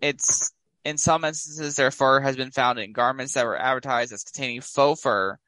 it's 0.00 0.52
in 0.84 0.98
some 0.98 1.24
instances 1.24 1.74
their 1.76 1.90
fur 1.90 2.20
has 2.20 2.36
been 2.36 2.52
found 2.52 2.78
in 2.78 2.92
garments 2.92 3.34
that 3.34 3.44
were 3.44 3.58
advertised 3.58 4.12
as 4.12 4.22
containing 4.22 4.60
faux 4.60 5.00
fur. 5.02 5.38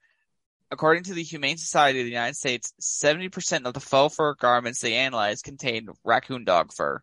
According 0.70 1.04
to 1.04 1.14
the 1.14 1.22
Humane 1.22 1.58
Society 1.58 2.00
of 2.00 2.06
the 2.06 2.10
United 2.10 2.34
States, 2.34 2.72
seventy 2.80 3.28
percent 3.28 3.66
of 3.66 3.74
the 3.74 3.80
faux 3.80 4.16
fur 4.16 4.34
garments 4.34 4.80
they 4.80 4.94
analyzed 4.94 5.44
contained 5.44 5.90
raccoon 6.02 6.44
dog 6.44 6.72
fur. 6.72 7.02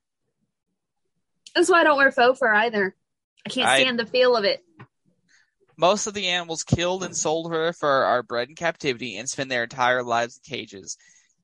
That's 1.55 1.69
why 1.69 1.81
I 1.81 1.83
don't 1.85 1.97
wear 1.97 2.11
faux 2.11 2.39
fur 2.39 2.53
either. 2.53 2.95
I 3.45 3.49
can't 3.49 3.69
I- 3.69 3.79
stand 3.79 3.99
the 3.99 4.05
feel 4.05 4.35
of 4.35 4.43
it. 4.43 4.63
Most 5.77 6.07
of 6.07 6.13
the 6.13 6.27
animals 6.27 6.63
killed 6.63 7.03
and 7.03 7.15
sold 7.15 7.47
for 7.47 7.57
their 7.57 7.73
fur 7.73 8.03
are 8.03 8.23
bred 8.23 8.49
in 8.49 8.55
captivity 8.55 9.17
and 9.17 9.29
spend 9.29 9.49
their 9.49 9.63
entire 9.63 10.03
lives 10.03 10.37
in 10.37 10.49
cages. 10.49 10.97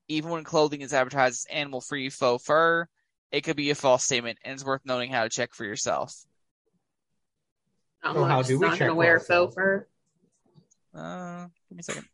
Even 0.08 0.30
when 0.30 0.44
clothing 0.44 0.80
is 0.80 0.92
advertised 0.92 1.46
as 1.46 1.54
animal 1.54 1.80
free 1.80 2.10
faux 2.10 2.44
fur, 2.44 2.86
it 3.30 3.42
could 3.42 3.56
be 3.56 3.70
a 3.70 3.74
false 3.74 4.04
statement 4.04 4.38
and 4.44 4.54
it's 4.54 4.64
worth 4.64 4.82
knowing 4.84 5.10
how 5.10 5.24
to 5.24 5.28
check 5.28 5.54
for 5.54 5.64
yourself. 5.64 6.14
I'm 8.02 8.14
So 8.14 8.24
how 8.24 8.42
do 8.42 8.58
we 8.58 8.66
not 8.66 8.78
check 8.78 8.88
gonna 8.88 8.94
wear 8.94 9.20
faux 9.20 9.54
fur. 9.54 9.86
Uh, 10.94 11.46
give 11.68 11.76
me 11.76 11.80
a 11.80 11.82
second. 11.82 12.08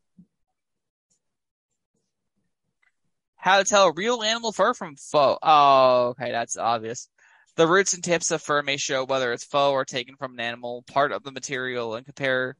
How 3.36 3.58
to 3.58 3.64
tell 3.64 3.92
real 3.92 4.22
animal 4.22 4.52
fur 4.52 4.72
from 4.72 4.96
faux. 4.96 5.38
Oh, 5.42 6.08
okay, 6.08 6.32
that's 6.32 6.56
obvious. 6.56 7.08
The 7.56 7.66
roots 7.66 7.94
and 7.94 8.02
tips 8.02 8.30
of 8.30 8.42
fur 8.42 8.62
may 8.62 8.76
show 8.76 9.04
whether 9.04 9.32
it's 9.32 9.44
faux 9.44 9.72
or 9.72 9.84
taken 9.84 10.16
from 10.16 10.34
an 10.34 10.40
animal, 10.40 10.82
part 10.82 11.12
of 11.12 11.22
the 11.22 11.30
material 11.30 11.94
and 11.94 12.04
compare 12.04 12.56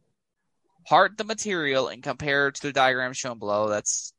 part 0.86 1.16
the 1.16 1.24
material 1.24 1.88
and 1.88 2.02
compare 2.02 2.50
to 2.50 2.62
the 2.62 2.72
diagram 2.72 3.12
shown 3.12 3.38
below. 3.38 3.68
That's 3.68 4.12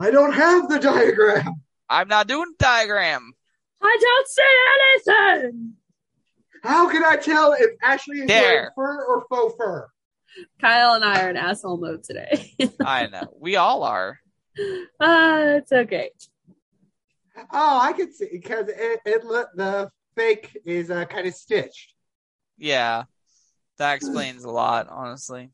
I 0.00 0.10
don't 0.10 0.32
have 0.32 0.68
the 0.68 0.78
diagram. 0.78 1.62
I'm 1.88 2.08
not 2.08 2.26
doing 2.26 2.54
diagram. 2.58 3.32
I 3.80 3.98
don't 4.00 4.28
see 4.28 5.12
anything. 5.12 5.74
How 6.62 6.88
can 6.90 7.04
I 7.04 7.16
tell 7.16 7.52
if 7.52 7.70
Ashley 7.82 8.20
is 8.20 8.28
wearing 8.28 8.70
fur 8.74 9.04
or 9.04 9.24
faux 9.28 9.54
fur? 9.56 9.88
Kyle 10.60 10.94
and 10.94 11.04
I 11.04 11.24
are 11.24 11.30
in 11.30 11.36
asshole 11.36 11.76
mode 11.76 12.04
today. 12.04 12.54
I 12.84 13.06
know. 13.06 13.34
We 13.38 13.56
all 13.56 13.82
are. 13.82 14.18
Ah, 15.00 15.38
it's 15.56 15.72
okay. 15.72 16.10
Oh, 17.50 17.80
I 17.80 17.92
can 17.92 18.12
see 18.12 18.28
because 18.32 18.68
it, 18.68 19.00
it 19.04 19.24
look 19.24 19.48
the 19.54 19.90
fake 20.14 20.56
is 20.64 20.90
uh, 20.90 21.04
kind 21.06 21.26
of 21.26 21.34
stitched. 21.34 21.94
Yeah. 22.58 23.04
That 23.78 23.94
explains 23.94 24.44
a 24.44 24.50
lot, 24.50 24.88
honestly. 24.88 25.50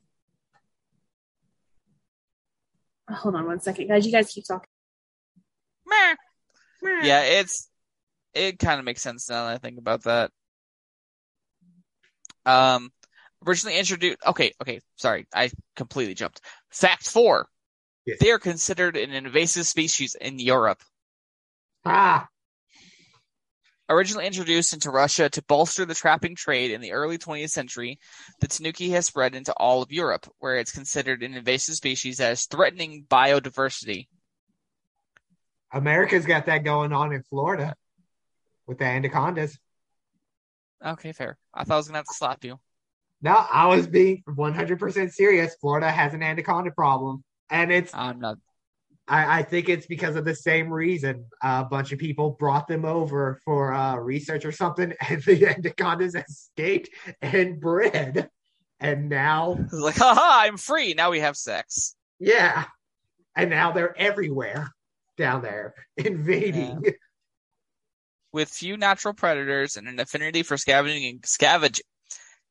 Hold 3.09 3.37
on 3.37 3.47
one 3.47 3.61
second, 3.61 3.89
guys. 3.89 4.05
You 4.05 4.13
guys 4.13 4.31
keep 4.31 4.45
talking. 4.47 4.69
Yeah, 7.03 7.23
it's 7.23 7.69
it 8.35 8.59
kind 8.59 8.79
of 8.79 8.85
makes 8.85 9.03
sense 9.03 9.29
now 9.29 9.47
that 9.47 9.55
I 9.55 9.59
think 9.59 9.79
about 9.79 10.05
that. 10.05 10.31
Um, 12.45 12.91
originally 13.47 13.79
introduced. 13.79 14.19
Okay, 14.27 14.53
okay, 14.61 14.81
sorry, 14.97 15.27
I 15.35 15.51
completely 15.77 16.15
jumped. 16.15 16.41
Fact 16.71 17.09
four: 17.09 17.47
Yes. 18.07 18.19
they 18.21 18.31
are 18.31 18.39
considered 18.39 18.97
an 18.97 19.13
invasive 19.13 19.67
species 19.67 20.17
in 20.21 20.39
Europe. 20.39 20.83
Ah, 21.91 22.29
Originally 23.91 24.27
introduced 24.27 24.75
into 24.75 24.91
Russia 24.91 25.31
to 25.31 25.43
bolster 25.45 25.87
the 25.87 25.95
trapping 25.95 26.37
trade 26.37 26.73
in 26.73 26.83
the 26.83 26.93
early 26.93 27.17
20th 27.17 27.49
century, 27.49 27.99
the 28.41 28.47
tanuki 28.47 28.91
has 28.91 29.07
spread 29.07 29.35
into 29.35 29.55
all 29.55 29.81
of 29.81 29.91
Europe, 29.91 30.27
where 30.41 30.57
it's 30.59 30.73
considered 30.73 31.23
an 31.23 31.33
invasive 31.33 31.77
species 31.77 32.19
that 32.19 32.33
is 32.33 32.45
threatening 32.45 33.07
biodiversity. 33.09 34.09
America's 35.73 36.27
got 36.27 36.45
that 36.47 36.65
going 36.65 36.93
on 36.93 37.15
in 37.15 37.23
Florida 37.23 37.75
with 38.67 38.77
the 38.77 38.85
anacondas. 38.85 39.59
Okay, 40.85 41.13
fair. 41.13 41.39
I 41.55 41.65
thought 41.65 41.75
I 41.75 41.77
was 41.79 41.89
gonna 41.89 41.99
have 41.99 42.07
to 42.07 42.15
slap 42.15 42.45
you. 42.45 42.61
No, 43.23 43.33
I 43.33 43.69
was 43.69 43.87
being 43.87 44.23
100% 44.29 45.13
serious. 45.13 45.55
Florida 45.63 45.91
has 45.91 46.13
an 46.13 46.23
anaconda 46.23 46.73
problem. 46.73 47.25
And 47.49 47.73
it's, 47.73 47.95
I'm 47.95 48.21
not. 48.21 48.37
I, 49.09 49.39
I 49.39 49.43
think 49.43 49.69
it's 49.69 49.87
because 49.87 50.17
of 50.17 50.25
the 50.25 50.35
same 50.35 50.73
reason. 50.73 51.25
a 51.43 51.65
bunch 51.65 51.93
of 51.93 51.99
people 51.99 52.31
brought 52.39 52.69
them 52.69 52.85
over 52.85 53.41
for 53.45 53.73
uh, 53.73 53.97
research 53.97 54.45
or 54.45 54.53
something, 54.53 54.93
and 55.09 55.23
the 55.23 55.47
anacondas 55.47 56.15
escaped 56.15 56.91
and 57.23 57.61
bred. 57.61 58.29
And 58.81 59.09
now, 59.09 59.59
like, 59.73 59.97
haha, 59.97 60.47
I'm 60.47 60.57
free. 60.57 60.95
Now 60.95 61.11
we 61.11 61.21
have 61.21 61.37
sex. 61.37 61.97
yeah. 62.19 62.65
And 63.35 63.51
now 63.51 63.71
they're 63.71 63.97
everywhere 63.97 64.73
down 65.17 65.43
there, 65.43 65.75
invading. 65.97 66.83
With 68.33 68.49
few 68.49 68.77
natural 68.77 69.15
predators 69.15 69.77
and 69.77 69.87
an 69.87 70.01
affinity 70.01 70.43
for 70.43 70.57
scavenging, 70.57 71.21
scavenge, 71.21 71.81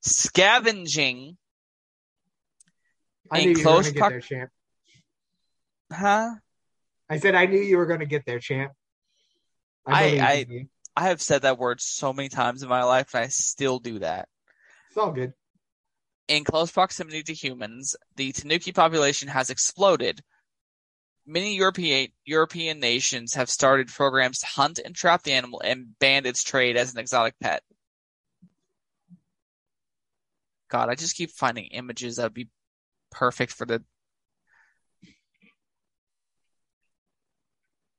scavenging, 0.01 1.37
I 3.29 3.43
knew 3.43 3.49
you 3.51 3.57
were 3.57 3.63
close 3.63 3.91
going 3.91 3.93
to 3.93 3.99
get 3.99 3.99
prox- 3.99 4.29
there, 4.29 4.39
champ. 4.39 4.51
Huh? 5.91 6.35
I 7.09 7.17
said 7.19 7.35
I 7.35 7.45
knew 7.45 7.59
you 7.59 7.77
were 7.77 7.85
going 7.85 8.01
to 8.01 8.05
get 8.05 8.25
there, 8.25 8.39
champ. 8.39 8.73
I- 9.85 10.19
I- 10.19 10.67
I 10.95 11.03
have 11.09 11.21
said 11.21 11.43
that 11.43 11.59
word 11.59 11.79
so 11.79 12.11
many 12.11 12.27
times 12.27 12.63
in 12.63 12.69
my 12.69 12.83
life, 12.83 13.13
and 13.13 13.23
I 13.23 13.27
still 13.27 13.79
do 13.79 13.99
that. 13.99 14.27
It's 14.89 14.97
all 14.97 15.11
good. 15.11 15.33
In 16.27 16.43
close 16.43 16.71
proximity 16.71 17.23
to 17.23 17.33
humans, 17.33 17.95
the 18.15 18.31
Tanuki 18.31 18.71
population 18.71 19.29
has 19.29 19.49
exploded. 19.49 20.21
Many 21.25 21.55
European 21.55 22.11
European 22.25 22.79
nations 22.79 23.35
have 23.35 23.49
started 23.49 23.89
programs 23.89 24.39
to 24.39 24.47
hunt 24.47 24.79
and 24.79 24.95
trap 24.95 25.23
the 25.23 25.33
animal 25.33 25.61
and 25.61 25.97
ban 25.99 26.25
its 26.25 26.43
trade 26.43 26.75
as 26.77 26.93
an 26.93 26.99
exotic 26.99 27.35
pet. 27.39 27.63
God, 30.69 30.89
I 30.89 30.95
just 30.95 31.15
keep 31.15 31.31
finding 31.31 31.65
images 31.65 32.15
that 32.15 32.23
would 32.23 32.33
be 32.33 32.49
perfect 33.11 33.53
for 33.53 33.65
the 33.65 33.83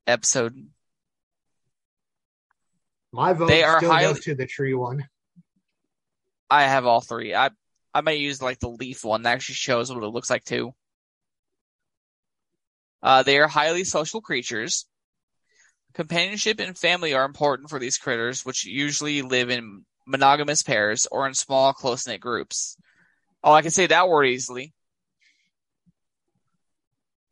episode. 0.08 0.54
My 3.12 3.32
vote 3.32 3.48
They 3.48 3.62
are 3.62 3.78
still 3.78 3.92
highly- 3.92 4.14
goes 4.14 4.24
to 4.24 4.34
the 4.34 4.46
tree 4.46 4.74
one. 4.74 5.08
I 6.50 6.64
have 6.64 6.86
all 6.86 7.00
three. 7.00 7.34
I 7.34 7.50
I 7.94 8.00
might 8.00 8.18
use 8.18 8.40
like 8.42 8.58
the 8.58 8.68
leaf 8.68 9.04
one 9.04 9.22
that 9.22 9.32
actually 9.32 9.56
shows 9.56 9.92
what 9.92 10.02
it 10.02 10.08
looks 10.08 10.30
like 10.30 10.44
too. 10.44 10.74
Uh, 13.02 13.22
they 13.22 13.38
are 13.38 13.48
highly 13.48 13.84
social 13.84 14.20
creatures. 14.20 14.86
Companionship 15.94 16.60
and 16.60 16.76
family 16.76 17.14
are 17.14 17.24
important 17.24 17.70
for 17.70 17.78
these 17.78 17.98
critters, 17.98 18.44
which 18.44 18.64
usually 18.64 19.22
live 19.22 19.50
in 19.50 19.84
monogamous 20.06 20.62
pairs 20.62 21.06
or 21.10 21.26
in 21.26 21.34
small, 21.34 21.72
close-knit 21.72 22.20
groups. 22.20 22.76
Oh, 23.42 23.52
I 23.52 23.62
can 23.62 23.70
say 23.70 23.86
that 23.86 24.08
word 24.08 24.24
easily. 24.24 24.72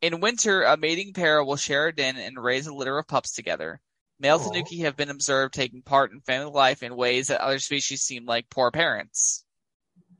In 0.01 0.19
winter, 0.19 0.63
a 0.63 0.77
mating 0.77 1.13
pair 1.13 1.43
will 1.43 1.55
share 1.55 1.87
a 1.87 1.95
den 1.95 2.17
and 2.17 2.41
raise 2.41 2.67
a 2.67 2.73
litter 2.73 2.97
of 2.99 3.07
pups 3.07 3.33
together. 3.33 3.81
Male 4.19 4.35
Aw. 4.35 4.49
tanuki 4.49 4.79
have 4.79 4.95
been 4.95 5.09
observed 5.09 5.53
taking 5.53 5.81
part 5.81 6.11
in 6.11 6.21
family 6.21 6.51
life 6.51 6.83
in 6.83 6.95
ways 6.95 7.27
that 7.27 7.41
other 7.41 7.59
species 7.59 8.01
seem 8.01 8.25
like 8.25 8.49
poor 8.49 8.69
parents. 8.71 9.43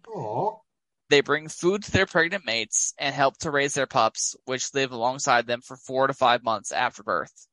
Oh, 0.07 0.61
They 1.09 1.21
bring 1.21 1.47
food 1.47 1.83
to 1.83 1.91
their 1.91 2.05
pregnant 2.05 2.45
mates 2.45 2.93
and 2.97 3.13
help 3.13 3.37
to 3.39 3.51
raise 3.51 3.75
their 3.75 3.87
pups, 3.87 4.35
which 4.45 4.73
live 4.73 4.91
alongside 4.91 5.45
them 5.45 5.61
for 5.61 5.77
four 5.77 6.07
to 6.07 6.13
five 6.13 6.43
months 6.43 6.71
after 6.71 7.03
birth. 7.03 7.47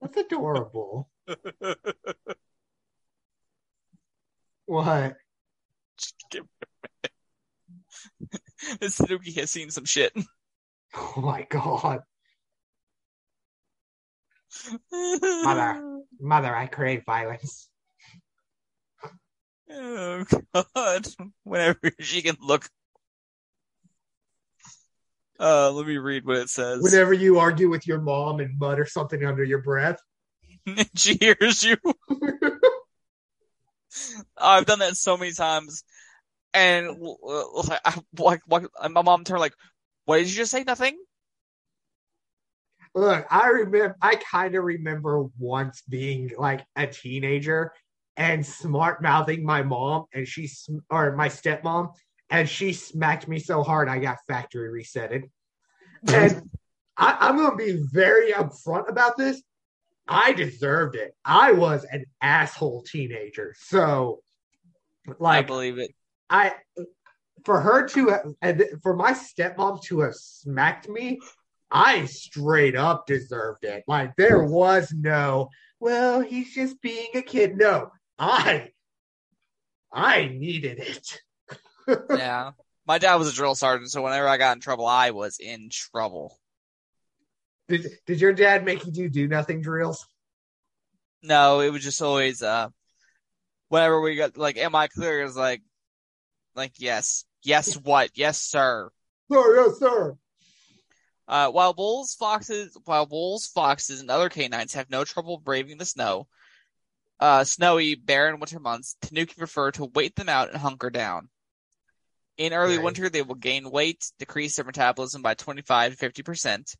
that's 0.00 0.16
adorable. 0.16 1.08
what? 4.66 5.16
Tanuki 8.80 9.32
has 9.32 9.50
seen 9.50 9.70
some 9.70 9.84
shit. 9.84 10.12
Oh 10.96 11.20
my 11.20 11.44
god, 11.50 12.02
Mother. 15.20 16.02
mother! 16.20 16.54
I 16.54 16.66
crave 16.66 17.02
violence. 17.04 17.68
Oh 19.68 20.24
god. 20.54 21.06
Whenever 21.42 21.90
she 21.98 22.22
can 22.22 22.36
look. 22.40 22.68
Uh, 25.40 25.72
let 25.72 25.84
me 25.84 25.98
read 25.98 26.24
what 26.24 26.36
it 26.36 26.48
says. 26.48 26.80
Whenever 26.80 27.12
you 27.12 27.40
argue 27.40 27.68
with 27.68 27.88
your 27.88 28.00
mom 28.00 28.38
and 28.38 28.56
mutter 28.56 28.86
something 28.86 29.24
under 29.24 29.42
your 29.42 29.62
breath, 29.62 29.98
she 30.94 31.18
hears 31.20 31.64
you. 31.64 31.76
I've 34.36 34.66
done 34.66 34.78
that 34.78 34.96
so 34.96 35.16
many 35.16 35.32
times, 35.32 35.82
and 36.54 36.88
uh, 36.88 37.62
like, 37.68 37.80
I, 37.84 38.00
like, 38.16 38.40
like, 38.48 38.64
my 38.90 39.02
mom 39.02 39.24
turned 39.24 39.40
like, 39.40 39.54
"What 40.06 40.18
did 40.18 40.28
you 40.28 40.36
just 40.36 40.52
say? 40.52 40.62
Nothing." 40.64 40.96
Look, 42.94 43.26
I 43.28 43.48
remember. 43.48 43.96
I 44.00 44.14
kind 44.16 44.54
of 44.54 44.64
remember 44.64 45.24
once 45.38 45.82
being 45.88 46.30
like 46.38 46.64
a 46.76 46.86
teenager 46.86 47.72
and 48.16 48.46
smart 48.46 49.02
mouthing 49.02 49.44
my 49.44 49.62
mom, 49.62 50.04
and 50.14 50.26
she 50.26 50.46
sm- 50.46 50.78
or 50.88 51.16
my 51.16 51.28
stepmom, 51.28 51.92
and 52.30 52.48
she 52.48 52.72
smacked 52.72 53.26
me 53.26 53.40
so 53.40 53.64
hard 53.64 53.88
I 53.88 53.98
got 53.98 54.18
factory 54.28 54.82
resetted. 54.82 55.24
And 56.12 56.50
I, 56.98 57.16
I'm 57.18 57.36
going 57.36 57.50
to 57.52 57.56
be 57.56 57.82
very 57.92 58.32
upfront 58.32 58.90
about 58.90 59.16
this. 59.16 59.42
I 60.06 60.32
deserved 60.32 60.96
it. 60.96 61.14
I 61.24 61.52
was 61.52 61.84
an 61.90 62.04
asshole 62.20 62.82
teenager, 62.82 63.54
so 63.58 64.22
I 65.20 65.42
believe 65.42 65.78
it. 65.78 65.94
I 66.30 66.54
for 67.44 67.60
her 67.60 67.86
to 67.88 68.34
and 68.40 68.64
for 68.82 68.96
my 68.96 69.12
stepmom 69.12 69.82
to 69.84 70.00
have 70.00 70.14
smacked 70.14 70.88
me, 70.88 71.20
I 71.70 72.06
straight 72.06 72.76
up 72.76 73.06
deserved 73.06 73.64
it. 73.64 73.84
Like 73.86 74.16
there 74.16 74.42
was 74.44 74.92
no, 74.92 75.50
well, 75.80 76.20
he's 76.20 76.54
just 76.54 76.80
being 76.80 77.08
a 77.14 77.22
kid. 77.22 77.56
No, 77.56 77.90
I 78.18 78.70
I 79.92 80.26
needed 80.26 80.78
it. 80.78 81.20
Yeah. 82.10 82.52
My 82.86 82.96
dad 82.96 83.16
was 83.16 83.28
a 83.28 83.34
drill 83.34 83.54
sergeant, 83.54 83.90
so 83.90 84.00
whenever 84.02 84.26
I 84.26 84.38
got 84.38 84.56
in 84.56 84.60
trouble, 84.60 84.86
I 84.86 85.10
was 85.10 85.38
in 85.38 85.68
trouble. 85.70 86.38
Did 87.68 87.86
did 88.06 88.20
your 88.22 88.32
dad 88.32 88.64
make 88.64 88.86
you 88.86 88.92
do 88.92 89.08
do 89.08 89.28
nothing 89.28 89.60
drills? 89.60 90.06
No, 91.22 91.60
it 91.60 91.70
was 91.70 91.82
just 91.82 92.00
always 92.00 92.42
uh 92.42 92.68
whenever 93.68 94.00
we 94.00 94.16
got 94.16 94.36
like 94.36 94.56
am 94.56 94.74
I 94.74 94.88
clear 94.88 95.22
is 95.22 95.36
like 95.36 95.62
like 96.54 96.72
yes. 96.78 97.24
Yes 97.42 97.74
what? 97.82 98.10
Yes, 98.14 98.38
sir. 98.40 98.90
Sir, 99.30 99.56
yes, 99.56 99.78
sir. 99.78 100.16
Uh 101.26 101.50
while 101.50 101.74
wolves, 101.74 102.14
foxes 102.14 102.76
while 102.84 103.06
wolves, 103.06 103.46
foxes, 103.46 104.00
and 104.00 104.10
other 104.10 104.28
canines 104.28 104.74
have 104.74 104.90
no 104.90 105.04
trouble 105.04 105.38
braving 105.38 105.78
the 105.78 105.84
snow, 105.86 106.26
uh 107.20 107.44
snowy, 107.44 107.94
barren 107.94 108.40
winter 108.40 108.60
months, 108.60 108.96
Tanuki 109.00 109.34
prefer 109.34 109.70
to 109.72 109.86
wait 109.86 110.14
them 110.16 110.28
out 110.28 110.48
and 110.50 110.58
hunker 110.58 110.90
down. 110.90 111.28
In 112.36 112.52
early 112.52 112.76
Right. 112.76 112.84
winter, 112.84 113.08
they 113.08 113.22
will 113.22 113.36
gain 113.36 113.70
weight, 113.70 114.10
decrease 114.18 114.56
their 114.56 114.64
metabolism 114.64 115.22
by 115.22 115.34
25 115.34 115.96
to 115.96 115.98
50%, 115.98 116.76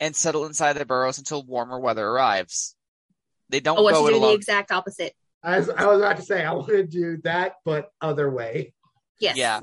and 0.00 0.14
settle 0.14 0.46
inside 0.46 0.74
their 0.74 0.84
burrows 0.84 1.18
until 1.18 1.42
warmer 1.42 1.80
weather 1.80 2.06
arrives. 2.06 2.76
They 3.48 3.60
don't 3.60 3.78
Oh, 3.78 3.82
what 3.82 3.92
go 3.92 4.02
you 4.02 4.08
it 4.08 4.14
do 4.14 4.20
the 4.20 4.32
exact 4.32 4.72
opposite. 4.72 5.14
I 5.42 5.58
was, 5.58 5.68
I 5.68 5.86
was 5.86 5.98
about 6.00 6.16
to 6.16 6.22
say 6.22 6.44
I 6.44 6.52
want 6.52 6.68
to 6.68 6.86
do 6.86 7.18
that, 7.24 7.54
but 7.64 7.90
other 8.00 8.30
way. 8.30 8.73
Yes. 9.18 9.36
Yeah. 9.36 9.60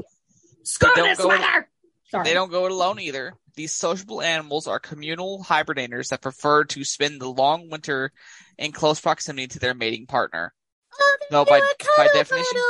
Screw 0.64 0.92
this 0.96 1.18
go 1.18 1.28
weather. 1.28 1.68
Sorry. 2.10 2.24
They 2.26 2.34
don't 2.34 2.52
go 2.52 2.66
it 2.66 2.72
alone 2.72 3.00
either. 3.00 3.34
These 3.56 3.74
sociable 3.74 4.22
animals 4.22 4.68
are 4.68 4.80
communal 4.80 5.44
hibernators 5.44 6.10
that 6.10 6.22
prefer 6.22 6.64
to 6.66 6.84
spend 6.84 7.22
the 7.22 7.28
long 7.30 7.70
winter 7.70 8.12
in 8.58 8.72
close 8.72 9.00
proximity 9.00 9.48
to 9.48 9.60
their 9.60 9.74
mating 9.74 10.08
partner. 10.08 10.54
Oh, 11.00 11.18
No, 11.32 11.46
by, 11.46 11.60
by 11.98 12.08
definition, 12.14 12.62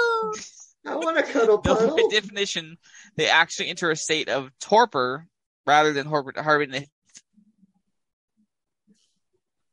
I 0.85 0.95
want 0.95 1.17
to 1.17 1.23
cuddle 1.23 1.61
no, 1.63 1.75
puddle. 1.75 1.95
by 1.95 2.03
definition, 2.11 2.77
they 3.15 3.27
actually 3.29 3.69
enter 3.69 3.91
a 3.91 3.95
state 3.95 4.29
of 4.29 4.49
torpor 4.59 5.27
rather 5.65 5.93
than 5.93 6.05
hor- 6.07 6.33
hibernation. 6.35 6.87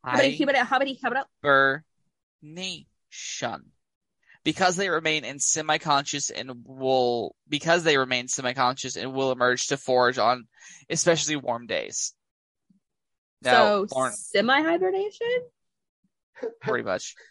How 0.05 0.17
many, 0.17 0.37
how 0.39 0.45
many, 0.47 0.59
how 0.59 0.79
many, 0.79 0.99
how 1.03 1.11
many, 1.11 1.83
hibernation 2.43 3.73
because 4.49 4.77
they 4.77 4.89
remain 4.89 5.27
in 5.27 5.39
semi-conscious 5.39 6.31
and 6.31 6.51
will 6.65 7.35
because 7.51 7.85
they 7.85 7.99
remain 7.99 8.29
semi-conscious 8.29 8.97
and 8.97 9.13
will 9.13 9.31
emerge 9.31 9.67
to 9.67 9.77
forage 9.77 10.17
on 10.17 10.47
especially 10.89 11.37
warm 11.37 11.67
days. 11.67 12.15
Now, 13.43 13.85
so 13.85 13.87
Lauren, 13.95 14.15
semi 14.15 14.63
hibernation? 14.63 15.27
pretty 16.63 16.83
much. 16.85 17.15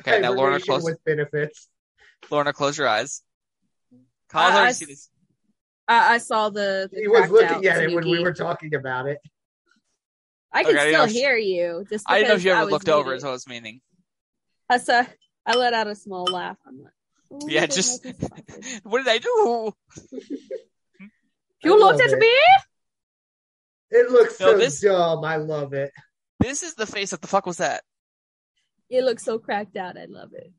Okay, 0.00 0.20
now 0.20 0.32
Lorna, 0.32 0.60
close, 0.60 0.82
with 0.84 1.04
benefits. 1.04 1.68
Lorna, 2.30 2.52
close 2.54 2.78
your 2.78 2.88
eyes. 2.88 3.22
Kyle's 4.30 4.52
I- 4.52 4.56
already 4.56 4.68
I 4.68 4.72
seen 4.72 4.88
this. 4.88 5.10
I, 5.88 6.14
I 6.14 6.18
saw 6.18 6.48
the. 6.48 6.88
the 6.90 7.00
He 7.00 7.08
was 7.08 7.28
looking 7.28 7.48
out 7.68 7.76
at 7.76 7.82
it 7.82 7.94
when 7.94 8.08
we 8.08 8.22
were 8.22 8.32
talking 8.32 8.72
about 8.74 9.06
it. 9.08 9.18
I 10.52 10.62
can 10.62 10.70
Okay, 10.76 10.78
still 10.78 10.90
didn't 11.06 11.06
know- 11.08 11.20
hear 11.20 11.36
you. 11.36 11.84
Just 11.90 12.08
I 12.08 12.18
didn't 12.18 12.28
know 12.28 12.34
if 12.36 12.44
you 12.44 12.52
ever 12.52 12.64
was 12.64 12.70
looked 12.72 12.88
over 12.88 13.10
muted. 13.10 13.18
is 13.18 13.24
what 13.24 13.30
I 13.30 13.32
was 13.32 13.46
meaning. 13.48 13.80
I 14.70 14.78
saw. 14.78 15.04
I 15.46 15.56
let 15.56 15.74
out 15.74 15.86
a 15.86 15.94
small 15.94 16.24
laugh. 16.24 16.56
I'm 16.66 16.82
like, 16.82 16.92
oh, 17.30 17.48
Yeah, 17.48 17.66
just 17.66 18.04
what 18.82 18.98
did 19.04 19.08
I 19.08 19.18
do? 19.18 19.72
You 21.62 21.74
I 21.76 21.78
looked 21.78 22.00
at 22.02 22.10
it. 22.10 22.18
me. 22.18 22.30
It 23.90 24.10
looks 24.10 24.38
No, 24.38 24.52
so 24.52 24.58
this- 24.58 24.80
dumb. 24.82 25.24
I 25.24 25.36
love 25.36 25.72
it. 25.72 25.92
This 26.40 26.62
is 26.62 26.74
the 26.74 26.84
face. 26.86 27.10
What 27.12 27.22
the 27.22 27.26
fuck 27.28 27.46
was 27.46 27.56
that? 27.56 27.82
It 28.90 29.02
looks 29.02 29.22
so 29.24 29.38
cracked 29.38 29.76
out. 29.78 29.96
I 29.96 30.04
love 30.04 30.30
it. 30.34 30.52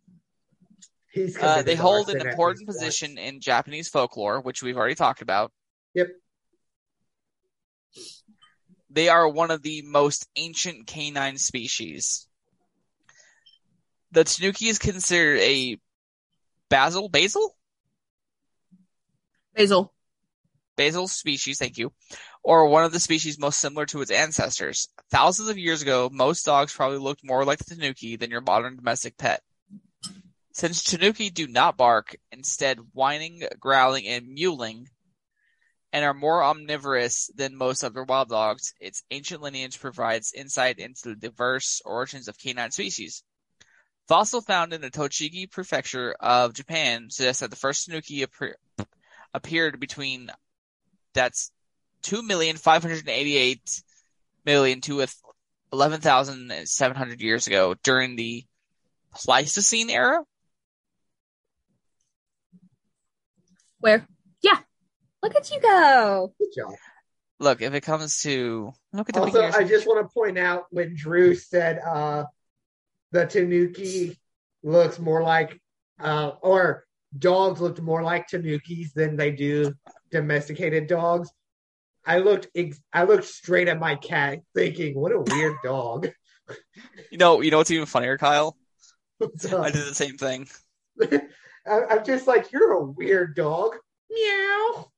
He's 1.12 1.38
Uh, 1.38 1.62
they 1.62 1.76
hold 1.76 2.10
an 2.10 2.26
important 2.28 2.62
least 2.62 2.68
once. 2.68 2.78
position 2.80 3.18
in 3.20 3.40
Japanese 3.40 3.88
folklore, 3.88 4.42
which 4.42 4.64
we've 4.64 4.76
already 4.78 4.96
talked 4.96 5.22
about. 5.22 5.52
Yep. 5.94 6.08
They 8.90 9.10
are 9.10 9.28
one 9.30 9.52
of 9.52 9.62
the 9.62 9.84
most 9.84 10.28
ancient 10.36 10.88
canine 10.88 11.38
species. 11.38 12.28
The 14.16 14.24
tanuki 14.24 14.70
is 14.70 14.80
considered 14.80 15.39
a 15.39 15.78
basil 16.70 17.09
basil 17.09 17.57
Basil. 19.53 19.93
basal 20.78 21.09
species, 21.09 21.59
thank 21.59 21.78
you, 21.78 21.91
or 22.41 22.70
one 22.70 22.86
of 22.86 22.93
the 22.93 23.01
species 23.01 23.38
most 23.38 23.59
similar 23.59 23.86
to 23.88 23.99
its 23.99 24.11
ancestors. 24.11 24.88
Thousands 25.11 25.49
of 25.49 25.57
years 25.57 25.82
ago, 25.82 26.09
most 26.13 26.45
dogs 26.45 26.74
probably 26.74 26.99
looked 26.99 27.26
more 27.26 27.43
like 27.43 27.59
the 27.59 27.76
Tanuki 27.76 28.16
than 28.16 28.32
your 28.32 28.39
modern 28.39 28.78
domestic 28.78 29.18
pet. 29.18 29.43
Since 30.53 30.86
Tanuki 30.86 31.30
do 31.30 31.45
not 31.45 31.76
bark, 31.76 32.16
instead 32.32 32.80
whining, 32.93 33.43
growling, 33.59 34.07
and 34.07 34.28
mewling, 34.38 34.86
and 35.91 36.05
are 36.05 36.13
more 36.13 36.41
omnivorous 36.41 37.30
than 37.36 37.57
most 37.57 37.84
other 37.84 38.05
wild 38.05 38.30
dogs, 38.30 38.74
its 38.80 39.03
ancient 39.11 39.41
lineage 39.41 39.78
provides 39.78 40.32
insight 40.32 40.80
into 40.80 41.09
the 41.09 41.16
diverse 41.16 41.82
origins 41.84 42.30
of 42.30 42.39
canine 42.39 42.72
species. 42.72 43.22
Fossil 44.08 44.41
found 44.41 44.74
in 44.74 44.82
the 44.82 44.91
Tochigi 44.91 45.49
prefecture 45.49 46.16
of 46.20 46.53
Japan 46.53 47.10
suggests 47.10 47.41
that 47.41 47.49
the 47.49 47.56
first 47.56 47.86
Tanuki 47.86 48.22
appear- 48.22 48.58
appeared 49.34 49.80
between 49.80 50.30
that's 51.14 51.51
two 52.01 52.22
million 52.22 52.56
five 52.58 52.84
hundred 52.84 53.08
eighty-eight 53.10 53.82
million 54.45 54.82
to 54.82 55.06
eleven 55.74 56.01
thousand 56.01 56.51
seven 56.68 56.95
hundred 56.95 57.22
years 57.22 57.47
ago 57.47 57.76
during 57.84 58.16
the 58.16 58.43
Pleistocene 59.14 59.89
era. 59.89 60.24
Where? 63.80 64.06
Yeah. 64.41 64.60
Look 65.24 65.36
at 65.36 65.49
you 65.51 65.60
go. 65.60 66.34
Good 66.38 66.49
job. 66.56 66.76
Look, 67.39 67.62
if 67.62 67.74
it 67.74 67.82
comes 67.82 68.22
to 68.22 68.72
look 68.93 69.10
at 69.10 69.16
the 69.16 69.22
Also. 69.22 69.41
I 69.41 69.64
just 69.64 69.88
want 69.88 70.06
to 70.06 70.14
point 70.14 70.38
out 70.38 70.66
when 70.70 70.95
Drew 70.95 71.36
said 71.36 71.80
uh, 71.80 72.26
the 73.16 73.26
Tanuki 73.26 74.18
looks 74.61 74.99
more 74.99 75.24
like, 75.24 75.57
uh, 76.01 76.32
or 76.41 76.86
dogs 77.18 77.61
looked 77.61 77.82
more 77.82 78.03
like 78.03 78.28
Tanukis 78.28 78.91
than 78.93 79.16
they 79.16 79.32
do 79.32 79.74
domesticated 80.11 80.88
dogs. 80.88 81.30
I 82.05 82.20
looked, 82.20 82.47
ex- 82.53 82.82
I 82.91 83.05
looked 83.05 83.24
straight 83.24 83.70
at 83.70 83.80
my 83.80 83.95
cat, 83.95 84.39
thinking, 84.53 84.95
"What 84.99 85.13
a 85.13 85.22
weird 85.22 85.55
dog." 85.63 86.09
you 87.11 87.18
know, 87.18 87.39
you 87.39 87.51
know 87.51 87.57
what's 87.57 87.72
even 87.72 87.86
funnier, 87.86 88.18
Kyle? 88.18 88.57
I 89.22 89.72
did 89.72 89.86
the 89.86 89.95
same 89.95 90.18
thing. 90.18 90.47
I- 91.01 91.86
I'm 91.89 92.03
just 92.03 92.28
like, 92.28 92.51
"You're 92.51 92.74
a 92.74 92.84
weird 92.84 93.36
dog." 93.36 93.78
Meow. 94.11 94.91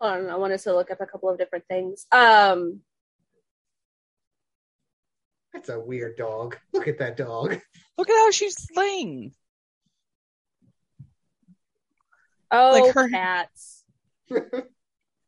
Hold 0.00 0.12
on, 0.12 0.30
I 0.30 0.36
wanted 0.36 0.60
to 0.60 0.74
look 0.74 0.90
up 0.92 1.00
a 1.00 1.06
couple 1.06 1.28
of 1.28 1.38
different 1.38 1.66
things. 1.68 2.06
Um, 2.12 2.80
That's 5.52 5.68
a 5.68 5.80
weird 5.80 6.16
dog. 6.16 6.56
Look 6.72 6.88
at 6.88 6.98
that 6.98 7.16
dog. 7.16 7.58
Look 7.98 8.10
at 8.10 8.16
how 8.16 8.30
she's 8.30 8.68
laying. 8.74 9.32
oh, 12.50 12.82
Like 12.84 12.94
her- 12.94 13.08
cats. 13.08 13.84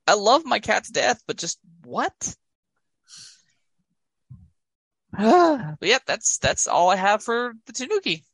I 0.07 0.14
love 0.14 0.45
my 0.45 0.59
cat's 0.59 0.91
death, 0.91 1.22
but 1.27 1.37
just 1.37 1.59
what? 1.85 2.12
but 5.16 5.77
yeah, 5.81 5.99
that's 6.07 6.39
that's 6.39 6.66
all 6.66 6.91
I 6.91 6.97
have 6.97 7.22
for 7.22 7.55
the 7.66 7.72
Tanuki. 7.72 8.25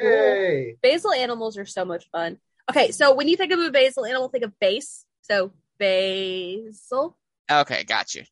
Yay! 0.00 0.76
Basil 0.82 1.12
animals 1.12 1.58
are 1.58 1.66
so 1.66 1.84
much 1.84 2.08
fun. 2.10 2.38
Okay, 2.70 2.92
so 2.92 3.14
when 3.14 3.28
you 3.28 3.36
think 3.36 3.52
of 3.52 3.58
a 3.60 3.70
basil 3.70 4.04
animal, 4.04 4.28
think 4.28 4.44
of 4.44 4.58
base. 4.60 5.04
So 5.22 5.52
basil. 5.78 7.16
Okay, 7.50 7.84
got 7.84 8.14
you. 8.14 8.22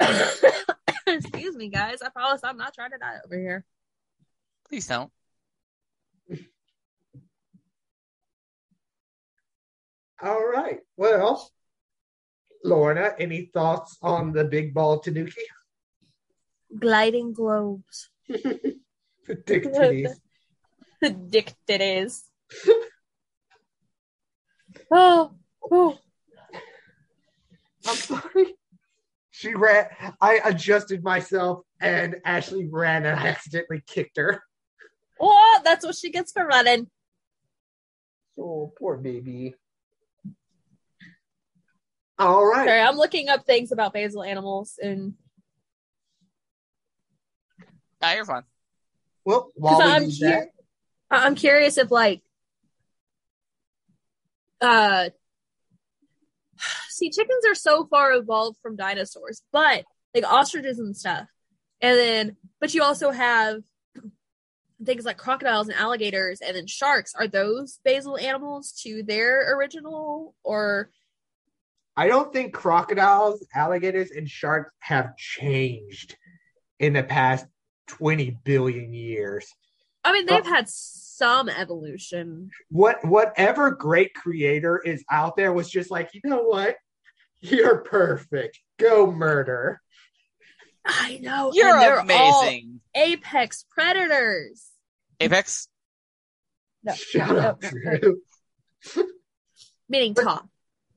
Excuse 1.06 1.56
me, 1.56 1.68
guys. 1.68 2.02
I 2.02 2.08
promise 2.10 2.40
I'm 2.44 2.56
not 2.56 2.74
trying 2.74 2.90
to 2.90 2.98
die 2.98 3.16
over 3.24 3.38
here. 3.38 3.64
Please 4.68 4.86
don't. 4.86 5.10
All 10.22 10.44
right. 10.46 10.80
Well, 10.96 11.50
Lorna, 12.64 13.12
any 13.18 13.50
thoughts 13.52 13.98
on 14.02 14.32
the 14.32 14.44
big 14.44 14.72
ball 14.72 14.98
Tanuki? 14.98 15.42
Gliding 16.78 17.32
globes. 17.32 18.10
Dick 18.28 19.64
titties. 19.64 20.14
Dick 21.28 21.54
titties. 21.68 22.22
oh, 24.90 25.32
oh. 25.70 25.98
I'm 27.86 27.96
sorry. 27.96 28.56
She 29.36 29.52
ran. 29.54 29.84
I 30.18 30.40
adjusted 30.46 31.04
myself, 31.04 31.60
and 31.78 32.16
Ashley 32.24 32.66
ran, 32.72 33.04
and 33.04 33.20
I 33.20 33.26
accidentally 33.26 33.82
kicked 33.86 34.16
her. 34.16 34.42
oh, 35.20 35.60
that's 35.62 35.84
what 35.84 35.94
she 35.94 36.10
gets 36.10 36.32
for 36.32 36.46
running. 36.46 36.88
Oh, 38.40 38.72
poor 38.78 38.96
baby. 38.96 39.54
All 42.18 42.46
right. 42.46 42.66
Sorry, 42.66 42.80
I'm 42.80 42.96
looking 42.96 43.28
up 43.28 43.44
things 43.44 43.72
about 43.72 43.92
basil 43.92 44.22
animals 44.22 44.78
and 44.82 45.12
Ah, 48.00 48.14
you're 48.14 48.24
fine. 48.24 48.44
Well, 49.26 49.50
while 49.54 49.76
because 49.76 49.84
we 49.86 49.92
I'm 49.92 50.08
do 50.08 50.24
cur- 50.24 50.30
that, 50.30 50.48
I'm 51.10 51.34
curious 51.34 51.76
if 51.76 51.90
like 51.90 52.22
uh 54.62 55.10
see 56.96 57.10
chickens 57.10 57.44
are 57.46 57.54
so 57.54 57.86
far 57.86 58.12
evolved 58.12 58.58
from 58.62 58.76
dinosaurs, 58.76 59.42
but 59.52 59.84
like 60.14 60.24
ostriches 60.24 60.78
and 60.78 60.96
stuff. 60.96 61.26
And 61.80 61.98
then 61.98 62.36
but 62.60 62.72
you 62.74 62.82
also 62.82 63.10
have 63.10 63.62
things 64.84 65.04
like 65.04 65.16
crocodiles 65.18 65.68
and 65.68 65.76
alligators 65.76 66.40
and 66.40 66.56
then 66.56 66.66
sharks. 66.66 67.14
Are 67.14 67.28
those 67.28 67.78
basal 67.84 68.18
animals 68.18 68.72
to 68.82 69.02
their 69.02 69.56
original 69.56 70.34
or 70.42 70.90
I 71.98 72.08
don't 72.08 72.30
think 72.30 72.52
crocodiles, 72.52 73.42
alligators, 73.54 74.10
and 74.10 74.28
sharks 74.28 74.70
have 74.80 75.16
changed 75.16 76.16
in 76.78 76.92
the 76.92 77.02
past 77.02 77.46
20 77.88 78.36
billion 78.44 78.92
years. 78.92 79.46
I 80.04 80.12
mean 80.12 80.26
they've 80.26 80.44
Oh. 80.44 80.48
had 80.48 80.68
some 80.68 81.48
evolution. 81.48 82.50
What 82.70 83.02
whatever 83.04 83.70
great 83.70 84.12
creator 84.14 84.78
is 84.84 85.02
out 85.10 85.36
there 85.36 85.52
was 85.52 85.70
just 85.70 85.90
like, 85.90 86.10
you 86.12 86.20
know 86.24 86.42
what? 86.42 86.76
You're 87.40 87.78
perfect. 87.78 88.58
Go 88.78 89.10
murder. 89.10 89.80
I 90.84 91.18
know. 91.22 91.50
You're 91.52 91.68
and 91.74 91.80
they're 91.82 92.00
all 92.18 92.42
amazing. 92.42 92.80
apex 92.94 93.64
predators. 93.70 94.66
Apex. 95.20 95.68
No, 96.84 96.92
Shut 96.94 97.28
no, 97.28 97.38
up, 97.38 97.62
no, 97.62 97.70
Drew. 97.70 98.22
Meaning 99.88 100.14
But- 100.14 100.24
top. 100.24 100.48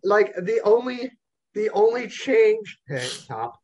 like 0.03 0.33
the 0.35 0.61
only 0.63 1.11
the 1.55 1.69
only 1.71 2.07
change 2.07 2.79
top 3.27 3.57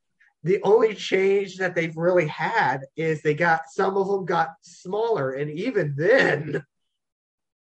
the 0.44 0.60
only 0.64 0.94
change 0.96 1.58
that 1.58 1.74
they've 1.76 1.96
really 1.96 2.28
had 2.28 2.82
is 2.96 3.22
they 3.22 3.34
got 3.36 3.62
some 3.72 3.96
of 3.98 4.08
them 4.08 4.26
got 4.26 4.50
smaller 4.62 5.32
and 5.32 5.50
even 5.52 5.94
then 5.98 6.64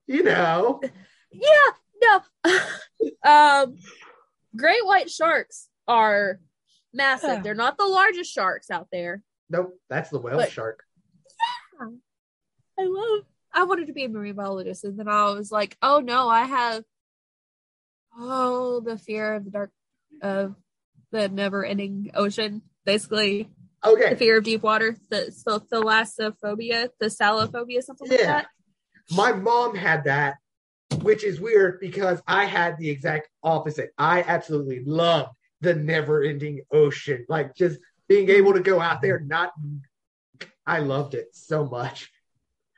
you 0.06 0.22
know 0.24 0.80
Yeah, 1.32 1.70
no. 2.02 2.50
um, 3.30 3.76
great 4.56 4.84
white 4.84 5.10
sharks 5.10 5.68
are 5.86 6.40
massive. 6.92 7.42
They're 7.42 7.54
not 7.54 7.76
the 7.78 7.84
largest 7.86 8.32
sharks 8.32 8.70
out 8.70 8.88
there. 8.92 9.22
nope 9.50 9.78
that's 9.88 10.10
the 10.10 10.18
whale 10.18 10.36
But- 10.36 10.50
shark 10.52 10.84
I 11.80 12.84
love. 12.84 13.24
I 13.52 13.64
wanted 13.64 13.86
to 13.88 13.92
be 13.92 14.04
a 14.04 14.08
marine 14.08 14.34
biologist, 14.34 14.84
and 14.84 14.98
then 14.98 15.08
I 15.08 15.30
was 15.30 15.50
like, 15.50 15.76
oh 15.82 16.00
no, 16.00 16.28
I 16.28 16.42
have. 16.44 16.84
Oh, 18.16 18.80
the 18.80 18.98
fear 18.98 19.34
of 19.34 19.44
the 19.44 19.50
dark, 19.50 19.70
of 20.22 20.54
the 21.12 21.28
never-ending 21.28 22.10
ocean. 22.14 22.62
Basically, 22.84 23.48
Okay. 23.84 24.10
the 24.10 24.16
fear 24.16 24.38
of 24.38 24.44
deep 24.44 24.62
water, 24.62 24.96
the 25.10 25.32
the 25.44 25.60
thalassophobia, 25.60 26.90
the 27.00 27.06
salophobia, 27.06 27.82
something 27.82 28.08
like 28.08 28.20
that. 28.20 28.46
my 29.12 29.32
mom 29.32 29.74
had 29.74 30.04
that 30.04 30.36
which 31.02 31.24
is 31.24 31.40
weird 31.40 31.78
because 31.80 32.20
i 32.26 32.44
had 32.44 32.76
the 32.78 32.88
exact 32.88 33.28
opposite 33.42 33.90
i 33.98 34.22
absolutely 34.22 34.82
loved 34.84 35.30
the 35.60 35.74
never 35.74 36.22
ending 36.22 36.60
ocean 36.72 37.24
like 37.28 37.54
just 37.54 37.78
being 38.08 38.28
able 38.30 38.52
to 38.52 38.60
go 38.60 38.80
out 38.80 39.02
there 39.02 39.20
not 39.20 39.52
i 40.66 40.78
loved 40.78 41.14
it 41.14 41.28
so 41.32 41.64
much 41.64 42.10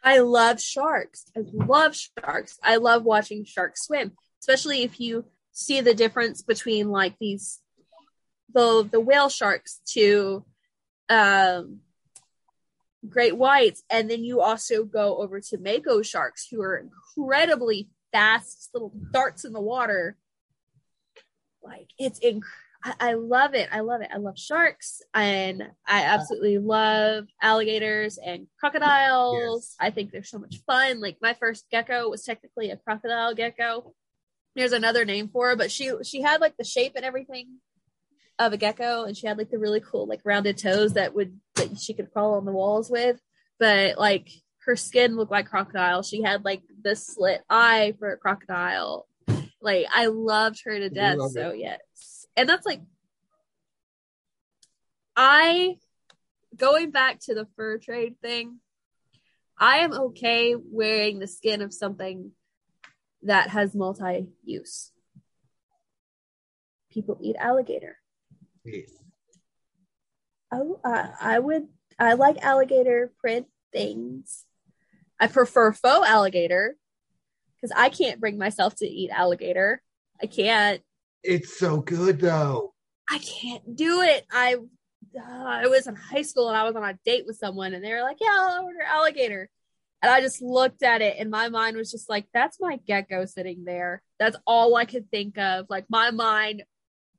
I 0.03 0.21
love 0.21 0.61
sharks. 0.61 1.27
I 1.37 1.41
love 1.53 1.95
sharks. 1.95 2.59
I 2.63 2.77
love 2.77 3.05
watching 3.05 3.45
sharks 3.45 3.85
swim, 3.85 4.13
especially 4.41 4.83
if 4.83 4.99
you 4.99 5.27
see 5.53 5.81
the 5.81 5.95
difference 5.95 6.43
between 6.43 6.89
like 6.89 7.17
these 7.21 7.61
the 8.53 8.89
the 8.91 9.01
whale 9.01 9.29
sharks 9.29 9.81
to 9.93 10.45
um 11.09 11.81
great 13.09 13.37
whites 13.37 13.83
and 13.91 14.11
then 14.11 14.25
you 14.25 14.41
also 14.41 14.85
go 14.85 15.19
over 15.19 15.41
to 15.41 15.59
mako 15.59 16.03
sharks 16.03 16.47
who 16.51 16.61
are 16.63 16.77
incredibly 16.77 17.89
fast 18.13 18.71
little 18.75 18.93
darts 19.13 19.45
in 19.45 19.53
the 19.53 19.61
water 19.61 20.17
like 21.63 21.89
it's 21.99 22.21
inc- 22.21 22.43
I, 22.83 22.95
I 23.01 23.13
love 23.15 23.55
it. 23.55 23.69
I 23.73 23.81
love 23.81 24.01
it. 24.01 24.09
I 24.13 24.19
love 24.19 24.39
sharks 24.39 25.03
and 25.13 25.63
I 25.87 26.03
absolutely 26.03 26.59
love 26.59 27.27
alligators 27.43 28.19
and 28.19 28.47
crocodiles. 28.59 29.37
Yes. 29.41 29.77
I 29.79 29.91
think 29.91 30.11
they're 30.11 30.25
so 30.25 30.39
much 30.39 30.57
fun. 30.67 31.01
Like 31.01 31.19
my 31.21 31.35
first 31.35 31.67
gecko 31.71 32.09
was 32.09 32.25
technically 32.25 32.71
a 32.71 32.77
crocodile 32.77 33.35
gecko. 33.35 33.95
There's 34.57 34.73
another 34.73 35.05
name 35.05 35.29
for 35.29 35.51
her, 35.51 35.57
but 35.57 35.71
she 35.71 35.93
she 36.05 36.23
had 36.23 36.41
like 36.41 36.57
the 36.57 36.65
shape 36.65 36.93
and 36.97 37.05
everything 37.05 37.59
of 38.39 38.53
a 38.53 38.57
gecko 38.57 39.05
and 39.05 39.17
she 39.17 39.27
had 39.27 39.37
like 39.37 39.51
the 39.51 39.59
really 39.59 39.81
cool 39.81 40.07
like 40.07 40.23
rounded 40.25 40.57
toes 40.57 40.95
that 40.95 41.15
would 41.15 41.39
that 41.57 41.79
she 41.79 41.93
could 41.93 42.11
crawl 42.13 42.35
on 42.35 42.47
the 42.47 42.53
walls 42.53 42.91
with. 42.91 43.21
But 43.59 43.99
like 43.99 44.31
her 44.71 44.77
skin 44.77 45.17
looked 45.17 45.33
like 45.33 45.49
crocodile. 45.51 46.05
She 46.05 46.23
had 46.23 46.45
like 46.45 46.63
the 46.81 46.95
slit 46.95 47.43
eye 47.51 47.95
for 47.99 48.13
a 48.13 48.17
crocodile. 48.17 49.09
Like 49.61 49.87
I 49.93 50.07
loved 50.07 50.63
her 50.65 50.79
to 50.79 50.89
death. 50.89 51.19
So 51.33 51.53
yes. 51.53 52.27
And 52.37 52.49
that's 52.49 52.65
like 52.65 52.81
I 55.17 55.77
going 56.57 56.93
back 56.93 57.19
to 57.23 57.35
the 57.35 57.49
fur 57.57 57.79
trade 57.79 58.15
thing, 58.23 58.61
I 59.59 59.79
am 59.79 59.93
okay 59.93 60.55
wearing 60.55 61.19
the 61.19 61.27
skin 61.27 61.63
of 61.63 61.75
something 61.75 62.31
that 63.25 63.51
has 63.51 63.75
multi 63.75 64.29
use. 64.45 64.93
People 66.93 67.19
eat 67.21 67.35
alligator. 67.41 67.97
Yes. 68.65 68.91
Oh, 70.53 70.79
uh, 70.85 71.09
I 71.21 71.41
would. 71.41 71.67
I 71.99 72.13
like 72.13 72.39
alligator 72.39 73.11
print 73.21 73.49
things. 73.73 74.47
I 75.21 75.27
prefer 75.27 75.73
faux 75.73 76.09
alligator 76.09 76.77
because 77.57 77.73
I 77.77 77.91
can't 77.91 78.21
bring 78.21 78.39
myself 78.39 78.75
to 78.77 78.87
eat 78.87 79.11
alligator. 79.11 79.83
I 80.21 80.27
can't. 80.27 80.81
It's 81.23 81.59
so 81.59 81.81
good 81.81 82.21
though. 82.21 82.73
I 83.09 83.19
can't 83.19 83.77
do 83.77 84.01
it. 84.01 84.25
I 84.33 84.55
uh, 84.55 85.45
I 85.45 85.67
was 85.67 85.87
in 85.87 85.95
high 85.95 86.23
school 86.23 86.49
and 86.49 86.57
I 86.57 86.65
was 86.65 86.75
on 86.75 86.85
a 86.85 86.99
date 87.05 87.25
with 87.27 87.37
someone 87.37 87.75
and 87.75 87.85
they 87.85 87.93
were 87.93 88.03
like, 88.03 88.17
"Yeah, 88.21 88.31
I'll 88.33 88.65
order 88.65 88.83
alligator," 88.83 89.51
and 90.03 90.11
I 90.11 90.23
just 90.23 90.41
looked 90.41 90.83
at 90.83 91.03
it 91.03 91.17
and 91.19 91.31
my 91.31 91.51
mind 91.51 91.77
was 91.77 91.91
just 91.91 92.09
like, 92.09 92.27
"That's 92.33 92.59
my 92.59 92.79
gecko 92.87 93.27
sitting 93.27 93.65
there." 93.65 94.03
That's 94.19 94.39
all 94.47 94.75
I 94.77 94.87
could 94.87 95.11
think 95.11 95.37
of. 95.37 95.67
Like 95.69 95.85
my 95.91 96.11
mind 96.13 96.63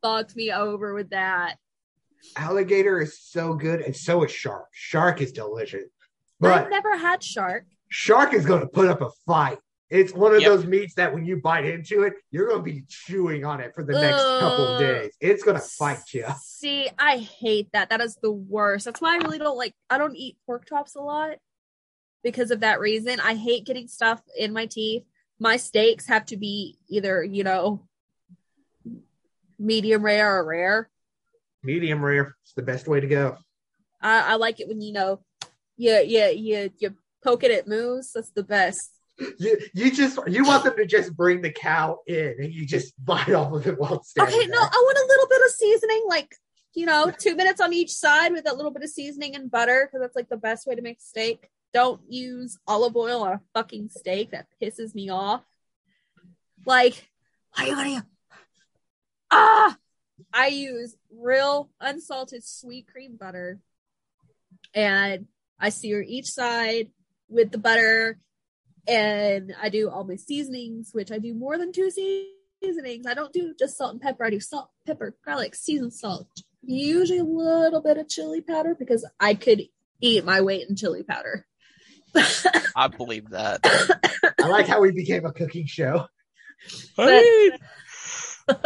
fucked 0.02 0.36
me 0.36 0.52
over 0.52 0.96
with 0.96 1.12
that. 1.12 1.58
Alligator 2.36 3.00
is 3.02 3.20
so 3.20 3.54
good, 3.54 3.82
and 3.82 3.96
so 3.96 4.24
is 4.24 4.32
shark. 4.32 4.68
Shark 4.72 5.22
is 5.22 5.32
delicious, 5.32 5.90
But 6.40 6.66
I've 6.66 6.70
never 6.72 6.96
had 6.98 7.24
shark. 7.24 7.66
Shark 7.92 8.34
is 8.34 8.46
going 8.46 8.62
to 8.62 8.68
put 8.68 8.88
up 8.88 9.02
a 9.02 9.10
fight. 9.28 9.60
It's 9.90 10.14
one 10.14 10.34
of 10.34 10.42
Yep. 10.42 10.50
those 10.50 10.66
meats 10.66 10.96
that 10.96 11.14
when 11.14 11.26
you 11.26 11.42
bite 11.42 11.66
into 11.66 12.04
it, 12.04 12.14
you're 12.32 12.48
going 12.48 12.60
to 12.60 12.64
be 12.64 12.86
chewing 12.88 13.44
on 13.44 13.60
it 13.60 13.76
for 13.76 13.84
the 13.84 13.94
next 13.94 14.24
couple 14.40 14.70
of 14.72 14.78
days. 14.78 15.12
It's 15.20 15.44
going 15.44 15.58
to 15.58 15.62
fight 15.64 16.00
you. 16.14 16.26
See, 16.42 16.90
I 16.98 17.18
hate 17.18 17.68
that. 17.74 17.90
That 17.90 18.00
is 18.00 18.16
the 18.16 18.32
worst. 18.32 18.86
That's 18.86 19.02
why 19.02 19.16
I 19.16 19.18
really 19.18 19.38
don't 19.38 19.58
like. 19.58 19.74
I 19.90 19.98
don't 19.98 20.16
eat 20.16 20.38
pork 20.46 20.68
chops 20.70 20.96
a 20.96 21.02
lot 21.02 21.38
because 22.24 22.52
of 22.52 22.62
that 22.62 22.80
reason. 22.80 23.20
I 23.20 23.36
hate 23.36 23.66
getting 23.66 23.90
stuff 23.90 24.22
in 24.38 24.54
my 24.54 24.66
teeth. 24.66 25.04
My 25.40 25.58
steaks 25.58 26.06
have 26.08 26.26
to 26.28 26.38
be 26.38 26.78
either 26.88 27.22
you 27.24 27.44
know 27.44 27.86
medium 29.60 30.04
rare 30.04 30.38
or 30.38 30.46
rare. 30.46 30.90
Medium 31.64 32.04
rare 32.04 32.36
is 32.46 32.54
the 32.56 32.62
best 32.64 32.88
way 32.88 33.02
to 33.02 33.08
go. 33.08 33.38
I, 34.02 34.34
I 34.34 34.36
like 34.36 34.62
it 34.62 34.68
when 34.70 34.80
you 34.80 34.94
know, 34.94 35.20
you 35.76 35.96
you 35.98 36.26
you 36.28 36.72
you 36.80 36.96
poke 37.24 37.44
it 37.44 37.52
at 37.52 37.68
moose. 37.68 38.12
That's 38.14 38.32
the 38.32 38.44
best. 38.44 38.92
You, 39.38 39.58
you 39.74 39.92
just 39.92 40.18
you 40.28 40.44
want 40.44 40.64
them 40.64 40.76
to 40.78 40.86
just 40.86 41.16
bring 41.16 41.42
the 41.42 41.52
cow 41.52 42.00
in 42.08 42.36
and 42.40 42.54
you 42.54 42.66
just 42.66 42.94
bite 43.06 43.34
off 43.34 43.54
of 43.54 43.68
it 43.68 43.80
while 43.80 43.96
it's 43.96 44.12
standing 44.12 44.36
Okay, 44.36 44.48
no. 44.48 44.58
I 44.58 44.62
want 44.62 44.98
a 44.98 45.08
little 45.08 45.28
bit 45.28 45.42
of 45.46 45.52
seasoning, 45.52 46.04
like 46.08 46.36
you 46.74 46.86
know, 46.86 47.12
two 47.16 47.36
minutes 47.36 47.60
on 47.60 47.74
each 47.74 47.92
side 47.92 48.32
with 48.32 48.50
a 48.50 48.56
little 48.56 48.72
bit 48.72 48.84
of 48.84 48.90
seasoning 48.90 49.36
and 49.36 49.52
butter, 49.52 49.88
because 49.88 50.02
that's 50.02 50.16
like 50.16 50.30
the 50.30 50.38
best 50.38 50.66
way 50.66 50.76
to 50.76 50.82
make 50.82 51.02
steak. 51.02 51.50
Don't 51.74 52.02
use 52.10 52.58
olive 52.68 52.96
oil 52.96 53.24
on 53.24 53.34
a 53.34 53.42
fucking 53.54 53.90
steak. 53.90 54.32
That 54.32 54.48
pisses 54.62 54.96
me 54.96 55.10
off. 55.10 55.44
Like, 56.66 57.10
why 57.56 57.66
you 57.66 57.76
gonna? 57.76 58.08
Ah, 59.30 59.78
I 60.34 60.48
use 60.48 60.96
real 61.14 61.70
unsalted 61.80 62.44
sweet 62.46 62.88
cream 62.88 63.18
butter, 63.20 63.60
and 64.74 65.28
I 65.60 65.70
sear 65.70 66.02
each 66.02 66.32
side 66.32 66.90
with 67.32 67.52
the 67.52 67.58
butter, 67.58 68.20
and 68.88 69.54
I 69.62 69.70
do 69.70 69.90
all 69.90 70.04
my 70.04 70.16
seasonings, 70.16 70.92
which 70.94 71.12
I 71.12 71.18
do 71.18 71.34
more 71.34 71.58
than 71.58 71.72
two 71.72 71.90
seasonings. 71.90 73.08
I 73.08 73.14
don't 73.14 73.34
do 73.34 73.54
just 73.58 73.78
salt 73.78 73.94
and 73.94 74.02
pepper. 74.02 74.26
I 74.26 74.30
do 74.30 74.40
salt, 74.40 74.70
pepper, 74.86 75.16
garlic, 75.26 75.56
seasoned 75.56 75.94
salt, 75.94 76.28
usually 76.62 77.20
a 77.20 77.24
little 77.24 77.82
bit 77.82 77.98
of 77.98 78.10
chili 78.10 78.42
powder 78.42 78.76
because 78.78 79.08
I 79.20 79.34
could 79.34 79.64
eat 80.02 80.26
my 80.26 80.42
weight 80.42 80.68
in 80.70 80.76
chili 80.76 81.04
powder. 81.04 81.46
I 82.76 82.88
believe 82.88 83.30
that. 83.30 83.62
I 84.40 84.48
like 84.48 84.68
how 84.68 84.82
we 84.82 84.92
became 84.92 85.26
a 85.26 85.32
cooking 85.32 85.66
show. 85.66 86.08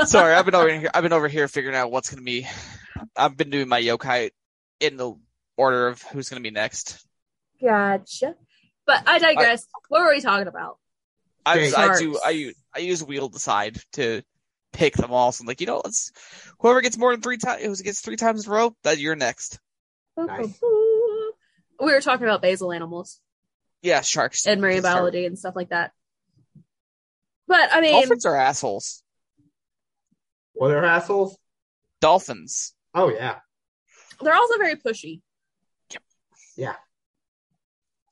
Sorry, 0.05 0.34
I've 0.34 0.45
been 0.45 0.55
over 0.55 0.80
here. 0.80 0.89
I've 0.93 1.03
been 1.03 1.13
over 1.13 1.28
here 1.28 1.47
figuring 1.47 1.76
out 1.76 1.91
what's 1.91 2.09
gonna 2.09 2.24
be. 2.24 2.47
I've 3.16 3.38
been 3.38 3.49
doing 3.49 3.68
my 3.68 3.82
yokai 3.82 4.32
in 4.80 4.97
the 4.97 5.13
order 5.57 5.88
of 5.88 6.01
who's 6.01 6.30
gonna 6.30 6.41
be 6.41 6.51
next. 6.51 7.05
Gotcha. 7.61 8.36
But 8.86 9.03
I 9.07 9.19
digress. 9.19 9.65
what 9.89 10.01
were 10.01 10.13
we 10.13 10.21
talking 10.21 10.47
about? 10.47 10.77
I, 11.45 11.59
Okay. 11.59 11.73
I 11.75 11.99
do. 11.99 12.19
I 12.23 12.29
use. 12.31 12.55
I 12.75 12.79
use 12.79 13.03
wheel 13.03 13.29
decide 13.29 13.77
to 13.93 14.21
pick 14.73 14.93
them 14.95 15.11
all. 15.11 15.31
So 15.31 15.41
I'm 15.43 15.47
like, 15.47 15.61
you 15.61 15.67
know, 15.67 15.81
let's 15.83 16.11
whoever 16.59 16.81
gets 16.81 16.97
more 16.97 17.11
than 17.11 17.21
three 17.21 17.38
times, 17.38 17.63
who 17.63 17.75
gets 17.83 18.01
three 18.01 18.15
times 18.17 18.45
in 18.45 18.51
a 18.51 18.55
row, 18.55 18.75
that 18.83 18.97
you're 18.97 19.15
next. 19.15 19.59
Nice. 20.17 20.59
We 20.61 21.91
were 21.91 22.01
talking 22.01 22.25
about 22.25 22.41
basal 22.41 22.71
animals 22.71 23.19
Yeah, 23.81 24.01
sharks 24.01 24.45
and 24.47 24.61
marine 24.61 24.81
Shark- 24.81 24.95
biology 24.95 25.25
and 25.25 25.38
stuff 25.38 25.55
like 25.55 25.69
that. 25.69 25.91
But 27.47 27.69
I 27.71 27.81
mean, 27.81 27.91
Dolphins 27.93 28.25
are 28.25 28.36
assholes. 28.36 29.03
Well, 30.55 30.69
they're 30.69 30.86
assholes. 30.86 31.38
Dolphins. 32.01 32.73
Oh 32.93 33.09
yeah. 33.09 33.39
they're 34.21 34.33
also 34.33 34.57
very 34.57 34.75
pushy. 34.75 35.21
Yep. 35.91 36.03
Yeah. 36.55 36.75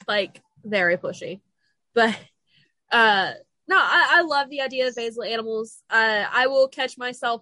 Like 0.08 0.42
very 0.64 0.98
pushy. 0.98 1.42
But 1.94 2.18
uh 2.92 3.34
no, 3.68 3.78
I, 3.78 4.08
I 4.18 4.22
love 4.24 4.50
the 4.50 4.62
idea 4.62 4.88
of 4.88 4.96
basal 4.96 5.24
animals. 5.24 5.82
Uh 5.90 6.26
I 6.32 6.48
will 6.48 6.68
catch 6.68 6.98
myself 6.98 7.42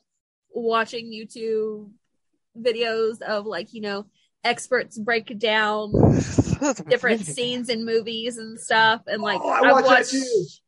watching 0.54 1.12
YouTube 1.12 1.90
videos 2.58 3.22
of 3.22 3.46
like, 3.46 3.74
you 3.74 3.82
know, 3.82 4.06
experts 4.44 4.98
break 4.98 5.38
down 5.40 5.92
different 6.90 7.26
scenes 7.26 7.70
in 7.70 7.86
movies 7.86 8.38
and 8.38 8.60
stuff. 8.60 9.02
And 9.08 9.22
like 9.22 9.40
Oh, 9.44 9.50
I 9.50 9.60
I've 9.70 9.84
watch 9.84 9.86
watched. 9.86 10.62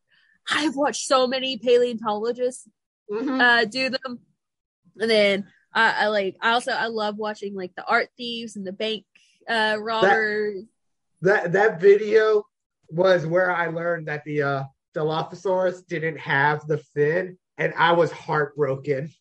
I've 0.49 0.75
watched 0.75 1.05
so 1.07 1.27
many 1.27 1.57
paleontologists 1.57 2.67
Mhm. 3.11 3.39
uh 3.41 3.65
do 3.65 3.89
them 3.89 4.19
and 4.99 5.09
then 5.11 5.45
I, 5.73 6.05
I 6.05 6.07
like 6.07 6.35
i 6.41 6.51
also 6.51 6.71
i 6.71 6.87
love 6.87 7.17
watching 7.17 7.53
like 7.53 7.75
the 7.75 7.85
art 7.85 8.07
thieves 8.17 8.55
and 8.55 8.65
the 8.65 8.71
bank 8.71 9.05
uh 9.47 9.77
robbers 9.79 10.63
That 10.63 10.67
that 11.23 11.53
that 11.53 11.81
video 11.81 12.43
was 12.89 13.25
where 13.25 13.51
I 13.51 13.67
learned 13.67 14.07
that 14.07 14.23
the 14.25 14.41
uh 14.43 14.63
Dilophosaurus 14.95 15.87
didn't 15.87 16.19
have 16.19 16.67
the 16.67 16.77
fin, 16.77 17.37
and 17.57 17.73
I 17.75 17.93
was 17.93 18.11
heartbroken. 18.11 19.11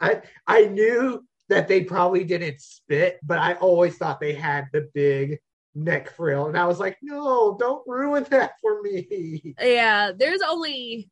I 0.00 0.22
I 0.46 0.66
knew 0.66 1.24
that 1.50 1.68
they 1.68 1.84
probably 1.84 2.24
didn't 2.24 2.60
spit, 2.60 3.18
but 3.22 3.38
I 3.38 3.54
always 3.54 3.96
thought 3.96 4.20
they 4.20 4.32
had 4.34 4.66
the 4.72 4.88
big 4.94 5.38
neck 5.74 6.10
frill, 6.14 6.46
and 6.46 6.56
I 6.56 6.66
was 6.66 6.78
like, 6.78 6.96
no, 7.02 7.56
don't 7.58 7.86
ruin 7.86 8.24
that 8.30 8.52
for 8.62 8.80
me. 8.82 9.54
yeah 9.60 10.12
there's 10.16 10.40
only 10.42 11.10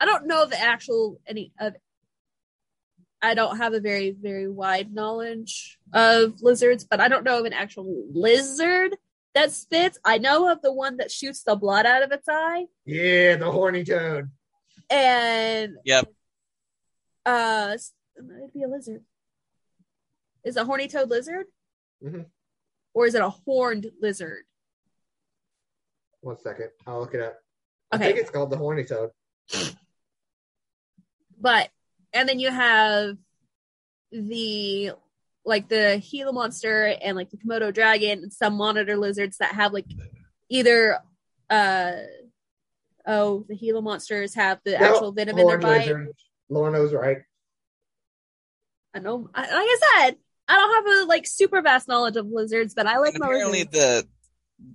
i 0.00 0.04
don't 0.04 0.26
know 0.26 0.46
the 0.46 0.60
actual 0.60 1.20
any 1.26 1.52
of 1.58 1.74
i 3.22 3.34
don't 3.34 3.56
have 3.58 3.74
a 3.74 3.80
very 3.80 4.10
very 4.10 4.48
wide 4.48 4.92
knowledge 4.94 5.78
of 5.92 6.40
lizards 6.42 6.84
but 6.84 7.00
i 7.00 7.08
don't 7.08 7.24
know 7.24 7.38
of 7.38 7.44
an 7.44 7.52
actual 7.52 8.04
lizard 8.12 8.96
that 9.34 9.50
spits 9.52 9.98
i 10.04 10.18
know 10.18 10.50
of 10.50 10.60
the 10.62 10.72
one 10.72 10.96
that 10.98 11.10
shoots 11.10 11.42
the 11.42 11.56
blood 11.56 11.86
out 11.86 12.02
of 12.02 12.12
its 12.12 12.28
eye 12.28 12.66
Yeah, 12.84 13.36
the 13.36 13.50
horny 13.50 13.84
toad. 13.84 14.30
and 14.90 15.76
Yep. 15.84 16.06
uh 17.26 17.76
it'd 18.16 18.52
be 18.52 18.62
a 18.62 18.68
lizard 18.68 19.02
is 20.44 20.56
a 20.56 20.64
horny 20.64 20.88
toad 20.88 21.10
lizard 21.10 21.46
Mm-hmm. 22.04 22.22
or 22.94 23.06
is 23.06 23.14
it 23.16 23.22
a 23.22 23.28
horned 23.30 23.90
lizard 24.00 24.44
One 26.20 26.38
second, 26.38 26.70
I'll 26.86 27.00
look 27.00 27.14
it 27.14 27.20
up. 27.22 27.38
I 27.90 27.96
Okay. 27.96 28.04
think 28.06 28.18
it's 28.18 28.30
called 28.30 28.50
the 28.50 28.56
horny 28.56 28.84
toad. 28.84 29.10
but 31.40 31.70
and 32.12 32.28
then 32.28 32.38
you 32.38 32.50
have 32.50 33.16
the 34.12 34.92
like 35.44 35.68
the 35.68 36.02
Gila 36.10 36.32
monster 36.32 36.94
and 37.02 37.16
like 37.16 37.30
the 37.30 37.36
Komodo 37.38 37.72
dragon 37.72 38.22
and 38.24 38.32
some 38.32 38.56
monitor 38.56 38.96
lizards 38.96 39.38
that 39.38 39.54
have 39.54 39.72
like 39.72 39.86
either 40.48 40.98
uh 41.50 41.92
oh 43.06 43.44
the 43.48 43.56
Gila 43.56 43.80
monsters 43.82 44.34
have 44.34 44.60
the 44.64 44.72
No, 44.72 44.76
actual 44.78 45.12
venom 45.12 45.38
in 45.38 45.46
their 45.46 45.58
Horned 45.58 45.62
bite 45.62 45.78
lizard. 45.86 46.14
Lorna's 46.50 46.92
right. 46.92 47.18
I 48.94 49.00
know. 49.00 49.28
I, 49.34 49.42
like 49.42 49.50
I 49.52 49.78
said, 49.96 50.16
I 50.48 50.56
don't 50.56 50.74
have 50.86 51.02
a 51.02 51.06
like 51.06 51.26
super 51.26 51.60
vast 51.62 51.88
knowledge 51.88 52.16
of 52.16 52.26
lizards, 52.26 52.74
but 52.74 52.86
I 52.86 52.98
like 52.98 53.14
And 53.14 53.20
my 53.20 53.26
apparently, 53.26 53.64
lizards. 53.64 53.78
the 53.78 54.08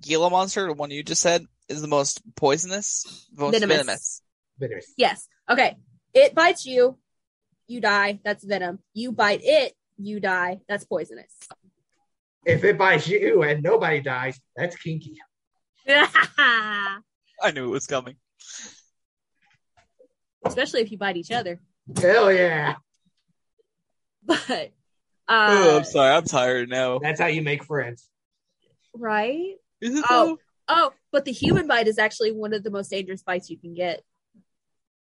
Gila 0.00 0.30
monster, 0.30 0.66
the 0.66 0.72
one 0.72 0.90
you 0.90 1.02
just 1.02 1.20
said, 1.20 1.44
is 1.68 1.82
the 1.82 1.88
most 1.88 2.22
poisonous, 2.36 3.26
most 3.34 3.52
Venomous. 3.54 3.76
venomous. 3.76 4.22
Bitters. 4.58 4.86
Yes. 4.96 5.28
Okay. 5.50 5.76
It 6.14 6.34
bites 6.34 6.64
you, 6.64 6.96
you 7.66 7.80
die. 7.80 8.20
That's 8.24 8.44
venom. 8.44 8.78
You 8.92 9.12
bite 9.12 9.40
it, 9.42 9.74
you 9.98 10.20
die. 10.20 10.60
That's 10.68 10.84
poisonous. 10.84 11.32
If 12.44 12.62
it 12.64 12.76
bites 12.76 13.08
you 13.08 13.42
and 13.42 13.62
nobody 13.62 14.00
dies, 14.00 14.38
that's 14.56 14.76
kinky. 14.76 15.16
I 15.88 16.98
knew 17.54 17.64
it 17.64 17.70
was 17.70 17.86
coming. 17.86 18.16
Especially 20.44 20.80
if 20.82 20.90
you 20.92 20.98
bite 20.98 21.16
each 21.16 21.30
other. 21.30 21.60
Hell 22.00 22.32
yeah. 22.32 22.74
But 24.26 24.72
oh, 25.28 25.72
uh 25.74 25.76
I'm 25.78 25.84
sorry. 25.84 26.10
I'm 26.14 26.24
tired 26.24 26.68
now. 26.68 26.98
That's 26.98 27.18
how 27.20 27.26
you 27.28 27.40
make 27.42 27.64
friends. 27.64 28.08
right? 28.94 29.54
Is 29.80 29.98
it 29.98 30.04
Oh. 30.10 30.26
though? 30.26 30.38
Oh, 30.66 30.92
but 31.12 31.24
the 31.26 31.32
human 31.32 31.66
bite 31.66 31.88
is 31.88 31.98
actually 31.98 32.32
one 32.32 32.52
of 32.54 32.62
the 32.62 32.70
most 32.70 32.90
dangerous 32.90 33.22
bites 33.22 33.48
you 33.50 33.58
can 33.58 33.74
get. 33.74 34.02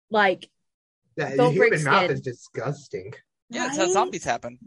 Like, 0.09 0.49
The, 1.17 1.25
the 1.25 1.35
Don't 1.37 1.55
break 1.57 1.73
human 1.73 1.83
mouth 1.83 2.03
skin. 2.05 2.11
is 2.11 2.21
disgusting. 2.21 3.13
Yeah, 3.49 3.67
it's 3.67 3.77
how 3.77 3.87
zombies 3.91 4.23
happen. 4.23 4.59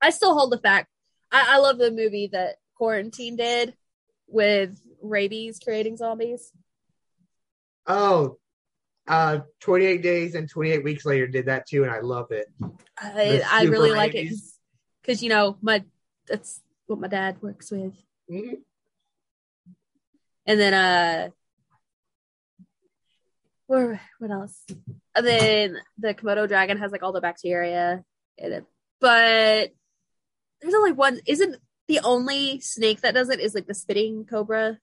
I 0.00 0.10
still 0.10 0.34
hold 0.38 0.52
the 0.52 0.58
fact. 0.58 0.88
I, 1.32 1.56
I 1.56 1.58
love 1.58 1.78
the 1.78 1.90
movie 1.90 2.28
that 2.32 2.56
Quarantine 2.76 3.36
did 3.36 3.74
with 4.28 4.80
rabies 5.02 5.58
creating 5.58 5.96
zombies. 5.96 6.52
Oh, 7.86 8.38
uh, 9.08 9.40
28 9.60 10.02
days 10.02 10.34
and 10.34 10.48
28 10.48 10.84
weeks 10.84 11.04
later 11.04 11.26
did 11.26 11.46
that 11.46 11.66
too, 11.66 11.82
and 11.82 11.90
I 11.90 12.00
love 12.00 12.30
it. 12.30 12.46
I, 13.00 13.42
I 13.50 13.62
really 13.64 13.88
super 13.88 13.96
like 13.96 14.14
it 14.14 14.32
because 15.02 15.22
you 15.22 15.28
know 15.30 15.56
my 15.60 15.82
that's 16.28 16.60
what 16.86 17.00
my 17.00 17.08
dad 17.08 17.40
works 17.40 17.70
with. 17.70 17.94
Mhm. 18.30 18.58
And 20.46 20.60
then 20.60 20.74
uh 20.74 21.30
where 23.68 24.00
what 24.18 24.30
else? 24.32 24.64
And 25.14 25.26
then 25.26 25.76
the 25.98 26.14
Komodo 26.14 26.48
dragon 26.48 26.78
has 26.78 26.90
like 26.90 27.02
all 27.02 27.12
the 27.12 27.20
bacteria 27.20 28.02
in 28.36 28.52
it. 28.52 28.64
But 29.00 29.70
there's 30.60 30.74
only 30.74 30.92
one 30.92 31.20
isn't 31.26 31.56
the 31.86 32.00
only 32.00 32.60
snake 32.60 33.02
that 33.02 33.14
does 33.14 33.30
it 33.30 33.40
is 33.40 33.54
like 33.54 33.66
the 33.66 33.74
spitting 33.74 34.24
cobra 34.24 34.78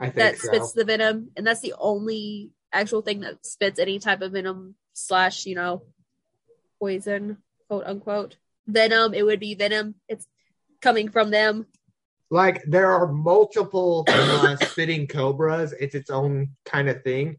I 0.00 0.06
think 0.06 0.16
that 0.16 0.38
so. 0.38 0.48
spits 0.48 0.72
the 0.72 0.84
venom, 0.84 1.30
and 1.36 1.46
that's 1.46 1.60
the 1.60 1.74
only 1.78 2.50
actual 2.72 3.02
thing 3.02 3.20
that 3.20 3.44
spits 3.44 3.78
any 3.78 3.98
type 3.98 4.22
of 4.22 4.32
venom 4.32 4.74
slash, 4.94 5.46
you 5.46 5.54
know, 5.54 5.82
poison, 6.80 7.38
quote 7.68 7.84
unquote. 7.86 8.36
Venom, 8.66 9.14
it 9.14 9.24
would 9.24 9.40
be 9.40 9.54
venom. 9.54 9.96
It's 10.08 10.26
coming 10.80 11.10
from 11.10 11.30
them. 11.30 11.66
Like 12.30 12.62
there 12.64 12.90
are 12.90 13.12
multiple 13.12 14.04
uh, 14.08 14.56
spitting 14.56 15.06
cobras. 15.06 15.74
It's 15.78 15.94
its 15.94 16.10
own 16.10 16.50
kind 16.64 16.88
of 16.88 17.02
thing, 17.02 17.36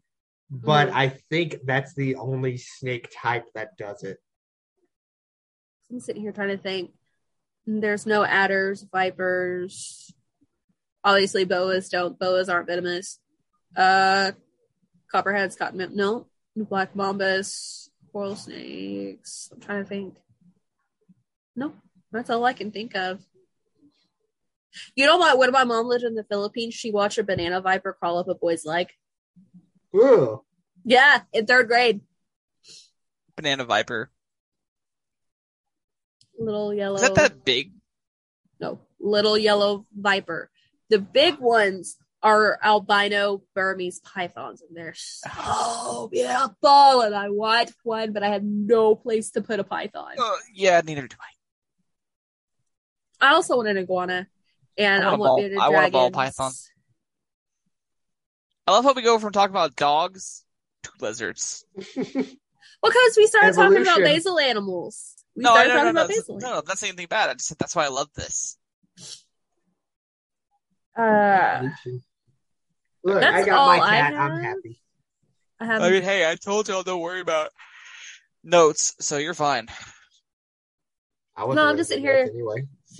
but 0.53 0.89
Mhm. 0.89 0.93
I 0.93 1.09
think 1.09 1.57
that's 1.63 1.95
the 1.95 2.15
only 2.15 2.57
snake 2.57 3.09
type 3.11 3.45
that 3.55 3.75
does 3.75 4.03
it. 4.03 4.19
I'm 5.89 5.99
sitting 5.99 6.21
here 6.21 6.31
trying 6.31 6.55
to 6.55 6.57
think. 6.57 6.93
There's 7.65 8.05
no 8.05 8.23
adders, 8.23 8.83
vipers. 8.83 10.13
Obviously, 11.03 11.43
boas 11.43 11.89
don't. 11.89 12.19
Boas 12.19 12.49
aren't 12.49 12.67
venomous. 12.67 13.19
Uh, 13.75 14.33
copperheads, 15.11 15.55
cotton. 15.55 15.95
No, 15.95 16.27
black 16.55 16.93
mambas, 16.93 17.89
coral 18.11 18.35
snakes. 18.35 19.49
I'm 19.51 19.59
trying 19.59 19.83
to 19.83 19.89
think. 19.89 20.17
No, 21.55 21.73
that's 22.11 22.29
all 22.29 22.45
I 22.45 22.53
can 22.53 22.71
think 22.71 22.95
of. 22.95 23.25
You 24.95 25.05
know 25.05 25.17
what? 25.17 25.37
When 25.37 25.51
my 25.51 25.63
mom 25.63 25.87
lived 25.87 26.03
in 26.03 26.15
the 26.15 26.23
Philippines, 26.23 26.73
she 26.75 26.91
watched 26.91 27.17
a 27.17 27.23
banana 27.23 27.61
viper 27.61 27.93
crawl 27.93 28.19
up 28.19 28.27
a 28.27 28.35
boy's 28.35 28.65
leg. 28.65 28.89
Ooh, 29.95 30.41
Yeah, 30.83 31.21
in 31.33 31.45
third 31.45 31.67
grade. 31.67 32.01
Banana 33.35 33.65
viper. 33.65 34.09
Little 36.37 36.73
yellow. 36.73 36.95
Is 36.95 37.01
that 37.01 37.15
that 37.15 37.45
big? 37.45 37.71
No, 38.59 38.79
little 38.99 39.37
yellow 39.37 39.85
viper. 39.95 40.49
The 40.89 40.99
big 40.99 41.39
ones 41.39 41.95
are 42.21 42.57
albino 42.63 43.43
Burmese 43.53 43.99
pythons, 43.99 44.61
and 44.61 44.75
they're 44.75 44.93
so 44.95 46.07
beautiful. 46.11 47.01
And 47.01 47.13
I 47.15 47.29
want 47.29 47.71
one, 47.83 48.13
but 48.13 48.23
I 48.23 48.29
had 48.29 48.43
no 48.43 48.95
place 48.95 49.31
to 49.31 49.41
put 49.41 49.59
a 49.59 49.63
python. 49.63 50.13
Uh, 50.17 50.35
yeah, 50.53 50.81
neither 50.83 51.07
do 51.07 51.15
I. 53.21 53.29
I 53.29 53.33
also 53.33 53.55
want 53.57 53.67
an 53.69 53.77
iguana, 53.77 54.27
and 54.77 55.03
I 55.03 55.07
I 55.07 55.09
want 55.11 55.15
a 55.15 55.19
want 55.19 55.29
ball- 55.29 55.37
bearded 55.37 55.57
I 55.59 55.69
want 55.69 55.87
a 55.87 55.91
ball 55.91 56.11
python. 56.11 56.51
I 58.67 58.71
love 58.71 58.83
how 58.85 58.93
we 58.93 59.01
go 59.01 59.19
from 59.19 59.31
talking 59.31 59.53
about 59.53 59.75
dogs 59.75 60.43
to 60.83 60.91
lizards. 61.01 61.65
well, 61.75 61.85
Because 62.05 63.17
we 63.17 63.27
started 63.27 63.53
talking 63.55 63.77
about 63.81 63.97
Evolution. 63.99 64.03
basal 64.03 64.39
animals. 64.39 65.13
We 65.35 65.43
no, 65.43 65.51
started 65.51 65.69
no, 65.69 65.75
no, 65.75 65.79
talking 65.81 65.85
no, 65.95 66.01
about 66.01 66.09
no, 66.09 66.15
basal. 66.15 66.37
no, 66.39 66.49
no, 66.55 66.61
that's 66.65 66.81
not 66.81 66.87
anything 66.89 67.07
bad. 67.09 67.29
I 67.29 67.33
just 67.33 67.47
said 67.47 67.57
that's 67.57 67.75
why 67.75 67.85
I 67.85 67.89
love 67.89 68.07
this. 68.15 68.57
Uh, 70.95 71.69
look, 73.03 73.19
That's 73.19 73.35
I 73.35 73.45
got 73.45 73.57
all 73.59 73.67
my 73.77 73.83
I 73.83 73.89
cat. 73.99 74.13
I'm 74.13 74.43
happy. 74.43 74.79
I 75.59 75.65
have. 75.65 75.81
I 75.81 75.89
mean, 75.89 76.03
hey, 76.03 76.29
I 76.29 76.35
told 76.35 76.67
y'all 76.67 76.83
don't 76.83 77.01
worry 77.01 77.19
about 77.21 77.49
notes, 78.43 78.93
so 78.99 79.17
you're 79.17 79.33
fine. 79.33 79.67
I 81.35 81.45
wasn't 81.45 81.55
No, 81.55 81.69
I'm 81.69 81.77
just 81.77 81.89
for 81.89 81.93
sitting 81.95 82.03
here- 82.05 82.29
anyway. 82.31 82.67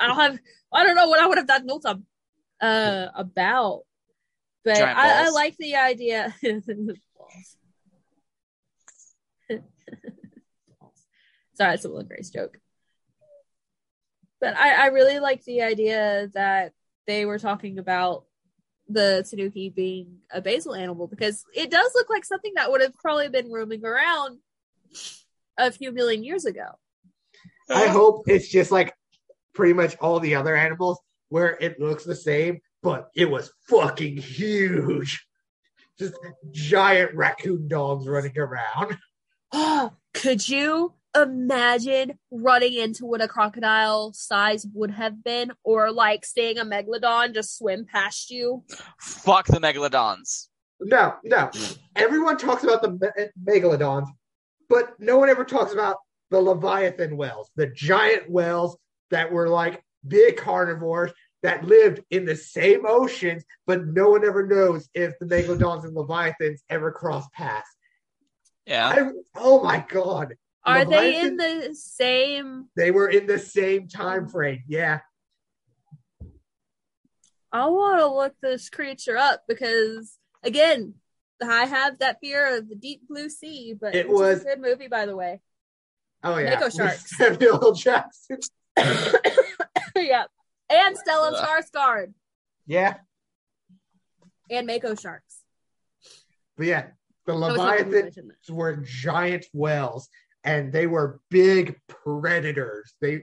I 0.00 0.06
don't 0.06 0.16
have. 0.16 0.38
I 0.72 0.84
don't 0.84 0.94
know 0.94 1.08
what 1.08 1.18
I 1.20 1.26
would 1.26 1.38
have 1.38 1.46
done 1.48 1.66
notes 1.66 1.84
on 1.86 2.06
uh, 2.60 3.08
about, 3.16 3.80
but 4.64 4.80
I, 4.80 5.26
I 5.26 5.28
like 5.30 5.56
the 5.56 5.76
idea. 5.76 6.34
Sorry, 11.54 11.74
it's 11.74 11.84
a 11.84 11.88
little 11.88 12.04
Grace 12.04 12.30
joke. 12.30 12.58
But 14.40 14.56
I, 14.56 14.84
I 14.84 14.86
really 14.86 15.20
like 15.20 15.44
the 15.44 15.62
idea 15.62 16.28
that 16.34 16.72
they 17.06 17.24
were 17.26 17.38
talking 17.38 17.78
about 17.78 18.24
the 18.88 19.24
Tanuki 19.28 19.70
being 19.70 20.18
a 20.32 20.40
basal 20.40 20.74
animal 20.74 21.06
because 21.06 21.44
it 21.54 21.70
does 21.70 21.90
look 21.94 22.10
like 22.10 22.24
something 22.24 22.52
that 22.56 22.70
would 22.70 22.80
have 22.80 22.94
probably 22.96 23.28
been 23.28 23.50
roaming 23.50 23.84
around 23.84 24.38
a 25.58 25.70
few 25.70 25.92
million 25.92 26.24
years 26.24 26.44
ago. 26.44 26.66
I 27.70 27.86
hope 27.86 28.24
it's 28.26 28.48
just 28.48 28.70
like 28.70 28.92
pretty 29.54 29.72
much 29.74 29.96
all 30.00 30.20
the 30.20 30.34
other 30.34 30.56
animals 30.56 31.00
where 31.28 31.56
it 31.60 31.80
looks 31.80 32.04
the 32.04 32.14
same, 32.14 32.60
but 32.82 33.08
it 33.14 33.30
was 33.30 33.52
fucking 33.68 34.16
huge. 34.16 35.26
Just 35.98 36.14
giant 36.50 37.14
raccoon 37.14 37.68
dogs 37.68 38.08
running 38.08 38.36
around. 38.36 38.98
Oh, 39.52 39.92
could 40.14 40.48
you 40.48 40.94
imagine 41.14 42.18
running 42.30 42.74
into 42.74 43.04
what 43.04 43.20
a 43.20 43.28
crocodile 43.28 44.12
size 44.14 44.66
would 44.72 44.90
have 44.90 45.22
been, 45.22 45.52
or 45.62 45.92
like 45.92 46.24
seeing 46.24 46.58
a 46.58 46.64
megalodon 46.64 47.34
just 47.34 47.58
swim 47.58 47.84
past 47.84 48.30
you? 48.30 48.64
Fuck 48.98 49.46
the 49.46 49.58
megalodons. 49.58 50.48
No, 50.80 51.14
no. 51.22 51.50
Everyone 51.94 52.36
talks 52.36 52.64
about 52.64 52.82
the 52.82 52.90
me- 52.92 53.52
megalodons, 53.60 54.06
but 54.68 54.98
no 54.98 55.18
one 55.18 55.28
ever 55.28 55.44
talks 55.44 55.72
about 55.72 55.98
the 56.30 56.40
leviathan 56.40 57.16
whales, 57.16 57.50
the 57.54 57.68
giant 57.68 58.28
whales 58.28 58.76
that 59.10 59.30
were 59.30 59.48
like 59.48 59.84
big 60.08 60.38
carnivores 60.38 61.12
that 61.42 61.64
lived 61.64 62.00
in 62.10 62.24
the 62.24 62.36
same 62.36 62.82
oceans, 62.86 63.44
but 63.66 63.86
no 63.86 64.10
one 64.10 64.24
ever 64.24 64.46
knows 64.46 64.88
if 64.94 65.18
the 65.18 65.26
megalodons 65.26 65.84
and 65.84 65.94
leviathans 65.94 66.62
ever 66.70 66.92
cross 66.92 67.26
paths. 67.34 67.68
Yeah. 68.66 68.88
I, 68.88 69.10
oh 69.36 69.62
my 69.62 69.84
god, 69.88 70.34
Are 70.64 70.84
they 70.84 71.20
in 71.20 71.36
the 71.36 71.74
same? 71.74 72.68
they 72.76 72.90
were 72.92 73.08
in 73.08 73.26
the 73.26 73.38
same 73.40 73.88
time 73.88 74.28
frame. 74.28 74.62
Yeah, 74.68 75.00
I 77.52 77.66
want 77.66 77.98
to 78.00 78.06
look 78.06 78.34
this 78.40 78.70
creature 78.70 79.16
up 79.18 79.42
because, 79.48 80.16
again, 80.42 80.94
I 81.44 81.64
have 81.64 81.98
that 81.98 82.18
fear 82.20 82.56
of 82.56 82.68
the 82.68 82.76
deep 82.76 83.02
blue 83.08 83.28
sea. 83.28 83.74
But 83.78 83.94
It 83.94 84.08
was- 84.08 84.42
a 84.42 84.44
good 84.44 84.60
movie, 84.60 84.88
by 84.88 85.06
the 85.06 85.16
way. 85.16 85.40
oh 86.22 86.38
yeah, 86.38 86.50
Mako 86.54 86.66
With 86.66 86.74
sharks. 86.76 87.16
Samuel 87.16 87.58
L. 87.64 87.72
Jackson. 87.74 88.38
yeah, 89.96 90.24
and 90.72 90.96
Stellan 90.96 91.34
Skarsgård 91.34 92.12
Yeah, 92.66 92.94
and 94.50 94.66
Mako 94.66 94.94
sharks. 94.94 95.42
but 96.56 96.66
yeah, 96.66 96.86
the 97.26 97.34
I 97.34 97.36
was 97.36 97.56
hoping 97.56 97.90
to 97.90 97.96
leviathan 97.96 98.30
were 98.50 98.76
giant 98.76 99.46
whales 99.52 100.08
and 100.44 100.72
they 100.72 100.86
were 100.86 101.20
big 101.30 101.78
predators. 101.88 102.94
They 103.00 103.22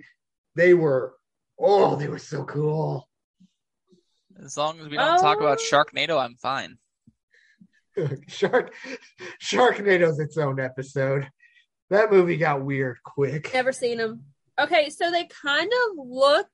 they 0.55 0.73
were 0.73 1.13
oh, 1.59 1.95
they 1.95 2.07
were 2.07 2.19
so 2.19 2.43
cool. 2.45 3.07
As 4.41 4.55
long 4.55 4.79
as 4.79 4.87
we 4.87 4.95
don't 4.95 5.19
talk 5.19 5.39
about 5.39 5.59
Oh. 5.59 5.63
Sharknado, 5.75 6.17
I'm 6.17 6.35
fine. 6.35 6.77
Shark 8.27 8.73
Sharknado's 9.41 10.19
its 10.19 10.37
own 10.37 10.59
episode. 10.59 11.29
That 11.89 12.11
movie 12.11 12.37
got 12.37 12.63
weird 12.63 12.97
quick. 13.03 13.51
Never 13.53 13.71
seen 13.73 13.97
them. 13.97 14.23
Okay, 14.59 14.89
so 14.89 15.09
they 15.11 15.25
kind 15.41 15.69
of 15.71 15.97
look 16.07 16.47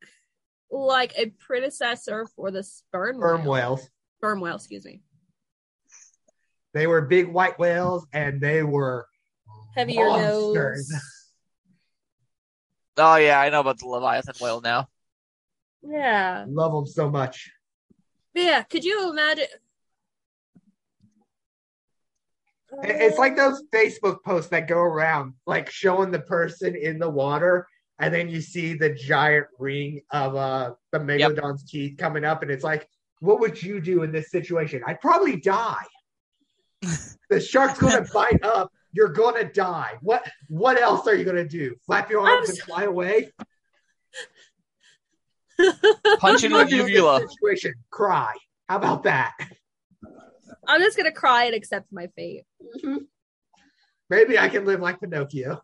like 0.71 1.13
a 1.17 1.27
predecessor 1.27 2.25
for 2.35 2.51
the 2.51 2.63
sperm 2.63 3.17
Sperm 3.17 3.41
whale. 3.41 3.51
whales. 3.51 3.89
Sperm 4.17 4.39
whale, 4.41 4.55
excuse 4.55 4.85
me. 4.85 5.01
They 6.73 6.87
were 6.87 7.01
big 7.01 7.27
white 7.27 7.57
whales 7.57 8.05
and 8.13 8.41
they 8.41 8.63
were 8.63 9.07
Heavier 9.75 10.07
Monsters. 10.07 10.89
nose. 10.91 11.01
Oh 12.97 13.17
yeah, 13.17 13.41
I 13.41 13.49
know 13.49 13.59
about 13.59 13.77
the 13.79 13.87
Leviathan 13.89 14.35
whale 14.39 14.61
now. 14.61 14.87
Yeah. 15.85 16.45
love 16.47 16.71
them 16.71 16.85
so 16.85 17.09
much. 17.09 17.51
Yeah, 18.33 18.63
could 18.63 18.85
you 18.85 19.09
imagine? 19.09 19.47
It's 22.83 23.17
like 23.17 23.35
those 23.35 23.63
Facebook 23.73 24.23
posts 24.23 24.49
that 24.51 24.69
go 24.69 24.77
around, 24.79 25.33
like 25.45 25.69
showing 25.69 26.11
the 26.11 26.19
person 26.21 26.73
in 26.73 26.97
the 26.97 27.09
water, 27.09 27.67
and 27.99 28.13
then 28.13 28.29
you 28.29 28.41
see 28.41 28.73
the 28.73 28.89
giant 28.89 29.47
ring 29.57 30.01
of 30.11 30.35
uh 30.35 30.71
the 30.91 30.99
megalodon's 30.99 31.63
teeth 31.69 31.97
coming 31.97 32.25
up, 32.25 32.41
and 32.41 32.51
it's 32.51 32.63
like, 32.63 32.87
what 33.19 33.39
would 33.39 33.61
you 33.61 33.79
do 33.79 34.03
in 34.03 34.11
this 34.11 34.31
situation? 34.31 34.81
I'd 34.85 34.99
probably 35.01 35.39
die. 35.39 35.85
the 37.29 37.39
shark's 37.39 37.79
gonna 37.79 38.05
bite 38.13 38.43
up. 38.43 38.71
You're 38.91 39.09
gonna 39.09 39.51
die. 39.51 39.93
What 40.01 40.25
what 40.49 40.79
else 40.79 41.07
are 41.07 41.15
you 41.15 41.25
gonna 41.25 41.47
do? 41.47 41.75
Flap 41.85 42.09
your 42.09 42.27
arms 42.27 42.49
I'm 42.49 42.55
and 42.55 42.63
fly 42.63 42.83
away? 42.83 43.31
Punch 46.19 46.43
into 46.43 46.55
a 46.55 46.59
What 46.59 46.69
do 46.69 46.75
you 46.75 46.81
do 46.81 46.87
in 46.87 46.93
this 46.93 46.95
uvula. 46.95 47.27
Situation. 47.27 47.73
Cry. 47.89 48.33
How 48.67 48.77
about 48.77 49.03
that? 49.03 49.33
I'm 50.67 50.81
just 50.81 50.97
gonna 50.97 51.11
cry 51.11 51.45
and 51.45 51.55
accept 51.55 51.91
my 51.91 52.07
fate. 52.15 52.45
Maybe 54.09 54.37
I 54.37 54.49
can 54.49 54.65
live 54.65 54.81
like 54.81 54.99
Pinocchio. 54.99 55.61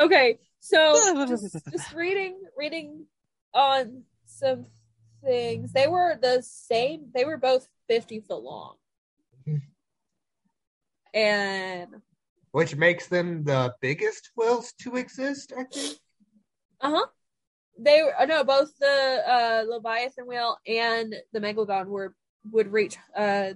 Okay, 0.00 0.38
so 0.60 1.26
just, 1.26 1.56
just 1.72 1.92
reading 1.92 2.40
reading 2.56 3.06
on 3.54 4.02
some 4.26 4.66
things. 5.24 5.72
They 5.72 5.86
were 5.86 6.16
the 6.20 6.42
same. 6.42 7.06
They 7.14 7.24
were 7.24 7.36
both 7.36 7.68
50 7.88 8.20
foot 8.20 8.42
long. 8.42 8.76
And 11.14 12.02
Which 12.52 12.76
makes 12.76 13.08
them 13.08 13.44
the 13.44 13.74
biggest 13.80 14.30
whales 14.36 14.72
to 14.82 14.96
exist, 14.96 15.52
I 15.56 15.64
think. 15.64 15.98
uh-huh. 16.80 17.06
They 17.78 18.02
were 18.02 18.20
uh, 18.20 18.26
no, 18.26 18.44
both 18.44 18.76
the 18.78 19.22
uh 19.26 19.64
Leviathan 19.68 20.26
whale 20.26 20.58
and 20.66 21.14
the 21.32 21.40
Megalodon 21.40 21.86
were 21.86 22.14
would 22.50 22.72
reach 22.72 22.96
uh 23.16 23.52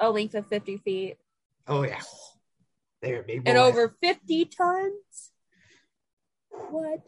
a 0.00 0.10
length 0.10 0.34
of 0.34 0.46
50 0.46 0.78
feet 0.78 1.16
Oh 1.68 1.82
yeah. 1.82 2.00
They're 3.06 3.22
big 3.22 3.42
and 3.46 3.58
over 3.58 3.96
50 4.00 4.44
tons. 4.46 5.30
What 6.50 7.00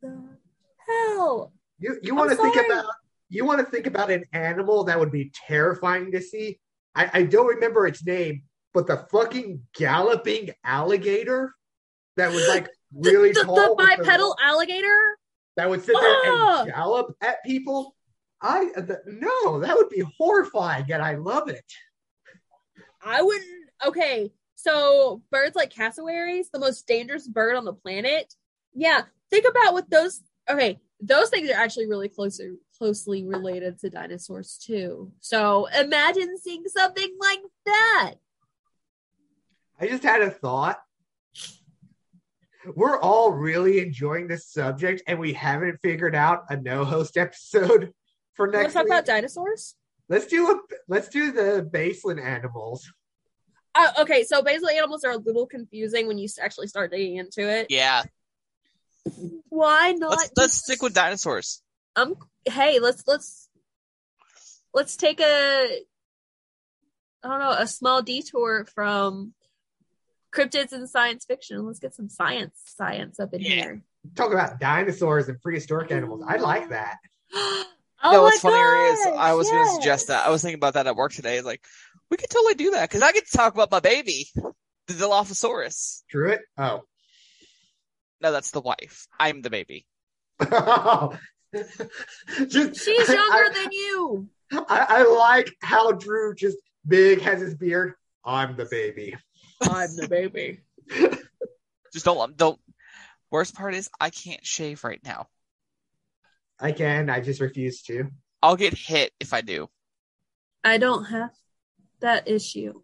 the 0.00 0.36
hell? 0.86 1.52
You 1.78 1.98
you 2.02 2.14
want 2.14 2.30
to 2.30 2.36
think 2.36 2.56
about 2.56 2.84
you 3.28 3.44
want 3.44 3.60
to 3.60 3.66
think 3.66 3.86
about 3.86 4.10
an 4.10 4.24
animal 4.32 4.84
that 4.84 4.98
would 4.98 5.10
be 5.10 5.32
terrifying 5.46 6.12
to 6.12 6.20
see. 6.20 6.60
I, 6.94 7.10
I 7.12 7.22
don't 7.22 7.46
remember 7.46 7.86
its 7.86 8.04
name, 8.04 8.42
but 8.74 8.86
the 8.86 9.06
fucking 9.10 9.62
galloping 9.74 10.50
alligator 10.64 11.54
that 12.16 12.30
was 12.30 12.46
like 12.48 12.68
really 12.94 13.32
the, 13.32 13.44
tall, 13.44 13.56
the 13.56 13.74
bipedal 13.76 14.36
alligator? 14.42 15.16
that 15.56 15.68
would 15.68 15.84
sit 15.84 15.96
there 15.98 16.58
and 16.58 16.70
gallop 16.70 17.14
at 17.20 17.42
people. 17.44 17.94
I 18.40 18.70
the, 18.76 19.00
no, 19.06 19.60
that 19.60 19.76
would 19.76 19.88
be 19.88 20.04
horrifying, 20.18 20.90
and 20.90 21.02
I 21.02 21.14
love 21.14 21.48
it. 21.48 21.64
I 23.04 23.22
wouldn't. 23.22 23.70
Okay, 23.86 24.32
so 24.54 25.22
birds 25.30 25.56
like 25.56 25.70
cassowaries, 25.70 26.50
the 26.50 26.58
most 26.58 26.86
dangerous 26.86 27.26
bird 27.26 27.56
on 27.56 27.64
the 27.64 27.72
planet. 27.72 28.34
Yeah, 28.74 29.02
think 29.30 29.46
about 29.48 29.72
what 29.72 29.90
those. 29.90 30.20
Okay, 30.48 30.80
those 31.00 31.30
things 31.30 31.50
are 31.50 31.54
actually 31.54 31.86
really 31.86 32.08
closely 32.08 32.56
closely 32.78 33.24
related 33.24 33.78
to 33.80 33.90
dinosaurs 33.90 34.58
too. 34.58 35.12
So 35.20 35.66
imagine 35.66 36.38
seeing 36.38 36.64
something 36.66 37.16
like 37.20 37.40
that. 37.66 38.14
I 39.80 39.88
just 39.88 40.02
had 40.02 40.22
a 40.22 40.30
thought. 40.30 40.78
We're 42.76 42.98
all 43.00 43.32
really 43.32 43.80
enjoying 43.80 44.28
this 44.28 44.46
subject, 44.46 45.02
and 45.08 45.18
we 45.18 45.32
haven't 45.32 45.80
figured 45.82 46.14
out 46.14 46.44
a 46.48 46.56
no 46.56 46.84
host 46.84 47.16
episode 47.16 47.92
for 48.34 48.46
next. 48.46 48.62
Let's 48.62 48.74
talk 48.74 48.86
about 48.86 49.06
dinosaurs? 49.06 49.74
Let's 50.08 50.26
do 50.26 50.50
a 50.50 50.60
let's 50.88 51.08
do 51.08 51.32
the 51.32 51.68
baseline 51.72 52.22
animals. 52.22 52.88
Uh, 53.74 53.88
okay, 54.00 54.22
so 54.24 54.42
basically, 54.42 54.76
animals 54.76 55.02
are 55.04 55.12
a 55.12 55.16
little 55.16 55.46
confusing 55.46 56.06
when 56.06 56.18
you 56.18 56.28
actually 56.40 56.66
start 56.66 56.90
digging 56.90 57.16
into 57.16 57.48
it. 57.48 57.68
Yeah, 57.70 58.02
Why 59.48 59.92
not? 59.92 60.10
let's 60.10 60.30
let's 60.36 60.54
stick 60.54 60.82
with 60.82 60.94
dinosaurs. 60.94 61.62
um 61.96 62.14
hey 62.44 62.78
let's 62.80 63.02
let's 63.06 63.48
let's 64.74 64.96
take 64.96 65.20
a 65.20 65.24
i 67.24 67.28
don't 67.28 67.38
know 67.40 67.50
a 67.50 67.66
small 67.66 68.02
detour 68.02 68.64
from 68.74 69.32
cryptids 70.34 70.72
and 70.72 70.88
science 70.88 71.24
fiction 71.24 71.64
let's 71.66 71.78
get 71.78 71.94
some 71.94 72.08
science 72.08 72.54
science 72.64 73.20
up 73.20 73.32
in 73.34 73.40
Yeah. 73.40 73.48
here 73.48 73.82
Talk 74.16 74.32
about 74.32 74.58
dinosaurs 74.58 75.28
and 75.28 75.40
prehistoric 75.40 75.92
animals. 75.92 76.24
I 76.26 76.36
like 76.38 76.70
that. 76.70 76.96
oh 77.34 77.64
no, 78.04 78.22
what's 78.22 78.42
my 78.42 78.50
funnier 78.50 78.92
is 78.92 79.06
I 79.16 79.34
was 79.34 79.48
going 79.48 79.64
to 79.64 79.70
suggest 79.74 80.08
that. 80.08 80.26
I 80.26 80.30
was 80.30 80.42
thinking 80.42 80.56
about 80.58 80.74
that 80.74 80.88
at 80.88 80.96
work 80.96 81.12
today. 81.12 81.36
It's 81.36 81.46
like, 81.46 81.64
we 82.12 82.18
could 82.18 82.28
totally 82.28 82.54
do 82.54 82.72
that 82.72 82.90
because 82.90 83.00
I 83.00 83.12
get 83.12 83.26
to 83.26 83.36
talk 83.36 83.54
about 83.54 83.70
my 83.70 83.80
baby, 83.80 84.28
the 84.34 84.92
Dilophosaurus. 84.92 86.02
Druid. 86.10 86.40
Oh. 86.58 86.82
No, 88.20 88.32
that's 88.32 88.50
the 88.50 88.60
wife. 88.60 89.06
I'm 89.18 89.40
the 89.40 89.48
baby. 89.48 89.86
just, 90.42 90.50
she's 92.84 93.08
younger 93.08 93.08
I, 93.08 93.48
than 93.54 93.72
you 93.72 94.28
I, 94.52 94.86
I 94.88 95.04
like 95.04 95.54
how 95.62 95.92
Drew 95.92 96.34
just 96.34 96.58
big 96.86 97.22
has 97.22 97.40
his 97.40 97.54
beard. 97.54 97.94
I'm 98.24 98.56
the 98.56 98.66
baby. 98.66 99.16
i'm 99.62 99.96
the 99.96 100.08
baby 100.08 100.60
Just 101.92 102.04
don't 102.04 102.36
don't. 102.36 102.60
Worst 103.30 103.54
part 103.54 103.74
is 103.74 103.88
I 104.00 104.10
can't 104.10 104.44
shave 104.44 104.82
right 104.84 105.00
now. 105.04 105.28
I 106.58 106.72
can. 106.72 107.08
I 107.08 107.20
just 107.20 107.40
refuse 107.40 107.82
to. 107.82 108.10
I'll 108.42 108.56
get 108.56 108.74
hit 108.74 109.12
if 109.20 109.32
I 109.32 109.42
do. 109.42 109.68
i 110.64 110.78
don't 110.78 111.04
have 111.04 111.30
that 112.02 112.28
issue 112.28 112.80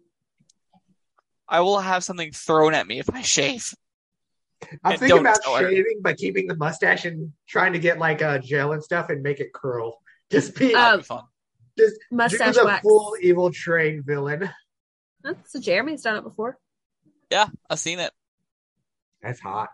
I 1.47 1.61
will 1.61 1.79
have 1.79 2.03
something 2.03 2.31
thrown 2.31 2.73
at 2.75 2.85
me 2.85 2.99
if 2.99 3.09
I 3.13 3.21
shave. 3.21 3.73
I'm 4.83 4.91
And 4.91 4.99
thinking 4.99 5.19
about 5.19 5.43
shaving, 5.43 5.99
but 6.01 6.17
keeping 6.17 6.45
the 6.47 6.55
mustache 6.55 7.05
and 7.05 7.31
trying 7.47 7.73
to 7.73 7.79
get 7.79 7.97
like 7.97 8.21
a 8.21 8.37
gel 8.39 8.73
and 8.73 8.83
stuff 8.83 9.09
and 9.09 9.23
make 9.23 9.39
it 9.39 9.51
curl. 9.53 9.97
Just 10.31 10.55
be 10.55 10.73
That'll 10.73 10.93
Oh. 10.93 10.97
be 10.97 11.03
fun. 11.03 11.23
just 11.77 11.95
do 12.11 12.15
mustache 12.17 12.55
the 12.55 12.65
wax 12.65 12.83
full 12.83 13.15
evil 13.21 13.51
train 13.51 14.03
villain. 14.05 14.47
Huh, 15.25 15.33
so 15.47 15.59
jeremy's 15.59 16.01
done 16.03 16.17
it 16.17 16.23
before 16.23 16.59
Yeah, 17.31 17.47
I've 17.69 17.79
seen 17.79 17.97
it. 17.99 18.11
That's 19.23 19.39
hot. 19.39 19.69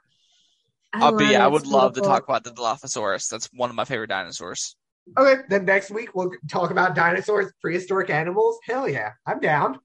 I 0.93 0.99
uh, 1.01 1.05
I'll 1.07 1.17
be. 1.17 1.35
I 1.35 1.45
It's 1.45 1.51
would 1.51 1.67
love 1.67 1.93
to 1.95 2.01
talk 2.01 2.23
about 2.23 2.43
the 2.45 2.51
Dilophosaurus. 2.51 3.27
That's 3.27 3.47
one 3.53 3.69
of 3.69 3.75
my 3.75 3.83
favorite 3.85 4.07
dinosaurs. 4.07 4.77
Okay, 5.17 5.41
then 5.49 5.65
next 5.65 5.91
week 5.91 6.15
we'll 6.15 6.31
talk 6.49 6.71
about 6.71 6.95
dinosaurs, 6.95 7.51
prehistoric 7.61 8.09
animals. 8.09 8.57
Hell 8.63 8.89
yeah, 8.89 9.11
I'm 9.25 9.39
down. 9.39 9.79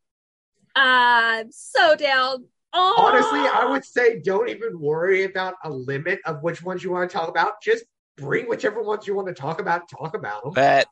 i'm 0.76 1.50
so 1.52 1.96
down 1.96 2.46
oh 2.72 2.94
Honestly, 2.98 3.40
I 3.40 3.66
would 3.68 3.84
say 3.84 4.20
don't 4.20 4.48
even 4.48 4.78
worry 4.80 5.24
about 5.24 5.54
a 5.64 5.70
limit 5.70 6.20
of 6.24 6.42
which 6.42 6.62
ones 6.62 6.82
you 6.84 6.90
want 6.92 7.10
to 7.10 7.16
talk 7.16 7.28
about. 7.28 7.60
Just 7.62 7.84
bring 8.16 8.48
whichever 8.48 8.82
ones 8.82 9.06
you 9.06 9.14
want 9.14 9.28
to 9.28 9.34
talk 9.34 9.60
about. 9.60 9.88
Talk 9.88 10.14
about 10.16 10.44
them 10.44 10.52
Bet. 10.52 10.86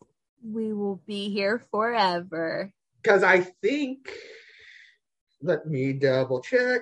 we 0.44 0.72
will 0.72 1.00
be 1.06 1.30
here 1.30 1.62
forever 1.70 2.72
because 3.02 3.22
I 3.22 3.40
think. 3.62 4.10
Let 5.40 5.66
me 5.68 5.92
double 5.92 6.40
check. 6.40 6.80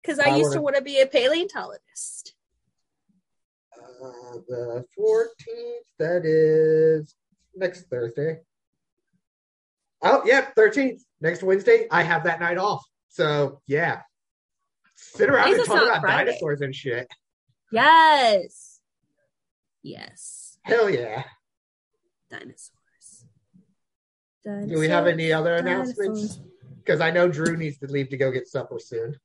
Because 0.00 0.18
I, 0.18 0.30
I 0.30 0.36
used 0.36 0.52
to 0.54 0.60
wanna- 0.60 0.62
want 0.62 0.76
to 0.76 0.82
be 0.82 1.00
a 1.02 1.06
paleontologist. 1.06 2.31
Uh, 4.02 4.38
the 4.48 4.84
14th, 4.98 5.84
that 5.98 6.22
is 6.24 7.14
next 7.54 7.88
Thursday. 7.88 8.40
Oh, 10.02 10.22
yeah, 10.24 10.48
13th. 10.58 11.00
Next 11.20 11.42
Wednesday, 11.44 11.86
I 11.90 12.02
have 12.02 12.24
that 12.24 12.40
night 12.40 12.58
off. 12.58 12.84
So, 13.10 13.60
yeah. 13.68 14.00
Sit 14.96 15.30
around 15.30 15.54
and 15.54 15.64
talk 15.64 15.82
about 15.82 16.00
Friday. 16.00 16.32
dinosaurs 16.32 16.60
and 16.62 16.74
shit. 16.74 17.06
Yes. 17.70 18.80
Yes. 19.82 20.58
Hell 20.62 20.90
yeah. 20.90 21.22
Dinosaurs. 22.30 22.70
Do 24.44 24.78
we 24.78 24.88
have 24.88 25.06
any 25.06 25.32
other 25.32 25.54
announcements? 25.54 26.40
Because 26.78 27.00
I 27.00 27.12
know 27.12 27.28
Drew 27.28 27.56
needs 27.56 27.78
to 27.78 27.86
leave 27.86 28.08
to 28.08 28.16
go 28.16 28.32
get 28.32 28.48
supper 28.48 28.80
soon. 28.80 29.16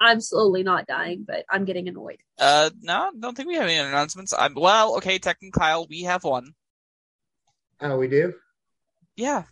I'm 0.00 0.20
slowly 0.20 0.62
not 0.62 0.86
dying, 0.86 1.24
but 1.26 1.44
I'm 1.50 1.64
getting 1.64 1.88
annoyed. 1.88 2.18
Uh, 2.38 2.70
no, 2.80 2.94
I 2.94 3.10
don't 3.18 3.36
think 3.36 3.48
we 3.48 3.56
have 3.56 3.64
any 3.64 3.76
announcements. 3.76 4.32
I'm 4.36 4.54
well. 4.54 4.96
Okay, 4.96 5.18
Tech 5.18 5.38
and 5.42 5.52
Kyle, 5.52 5.86
we 5.88 6.02
have 6.02 6.24
one. 6.24 6.52
Oh, 7.80 7.98
we 7.98 8.08
do. 8.08 8.34
Yeah. 9.16 9.44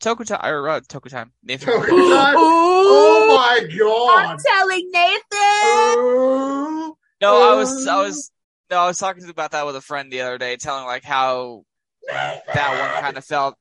Toku 0.00 0.26
time 0.26 0.40
or 0.44 0.68
uh, 0.68 0.80
Toku 0.80 1.08
time. 1.08 1.32
Nathan. 1.42 1.68
Toku 1.72 1.86
time? 2.14 2.34
Oh 2.36 3.36
my 3.36 3.66
god! 3.78 4.26
I'm 4.26 4.38
telling 4.38 4.90
Nathan. 4.92 5.22
Oh, 5.32 6.96
No, 7.20 7.52
I 7.52 7.56
was 7.56 7.86
I 7.86 8.02
was 8.02 8.30
no, 8.70 8.78
I 8.78 8.86
was 8.86 8.98
talking 8.98 9.28
about 9.28 9.52
that 9.52 9.66
with 9.66 9.76
a 9.76 9.80
friend 9.80 10.12
the 10.12 10.22
other 10.22 10.36
day, 10.36 10.56
telling 10.56 10.84
like 10.84 11.04
how 11.04 11.64
that 12.08 12.92
one 12.92 13.02
kind 13.02 13.16
of 13.16 13.24
felt 13.24 13.56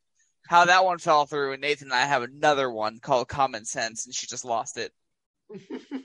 how 0.47 0.65
that 0.65 0.83
one 0.83 0.97
fell 0.97 1.25
through 1.25 1.53
and 1.53 1.61
Nathan 1.61 1.87
and 1.87 1.93
I 1.93 2.05
have 2.05 2.23
another 2.23 2.69
one 2.69 2.99
called 2.99 3.29
Common 3.29 3.63
Sense 3.63 4.05
and 4.05 4.13
she 4.13 4.27
just 4.27 4.43
lost 4.43 4.77
it. 4.77 4.91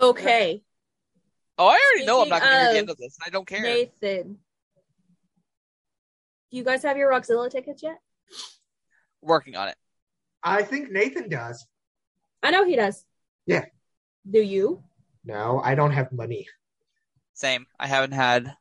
Okay, 0.00 0.62
Oh, 1.60 1.66
I 1.66 1.78
already 1.92 2.06
know 2.06 2.22
I'm 2.22 2.28
not 2.30 2.40
gonna 2.40 2.52
hear 2.52 2.60
Speaking 2.60 2.72
the 2.72 2.78
end 2.78 2.90
of 2.90 2.96
this 2.96 3.18
I 3.24 3.28
don't 3.28 3.46
care. 3.46 3.60
Nathan. 3.60 4.38
Do 6.50 6.56
you 6.56 6.64
guys 6.64 6.82
have 6.84 6.96
your 6.96 7.12
Rockzilla 7.12 7.50
tickets 7.50 7.82
yet? 7.82 7.98
Working 9.20 9.56
on 9.56 9.68
it. 9.68 9.76
I 10.42 10.62
think 10.62 10.90
Nathan 10.90 11.28
does. 11.28 11.66
I 12.42 12.50
know 12.50 12.64
he 12.64 12.76
does. 12.76 13.04
Yeah. 13.44 13.66
Do 14.28 14.40
you? 14.40 14.82
No, 15.22 15.60
I 15.62 15.74
don't 15.74 15.90
have 15.90 16.10
money. 16.12 16.48
Same. 17.34 17.66
I 17.78 17.86
haven't 17.86 18.12
had 18.12 18.54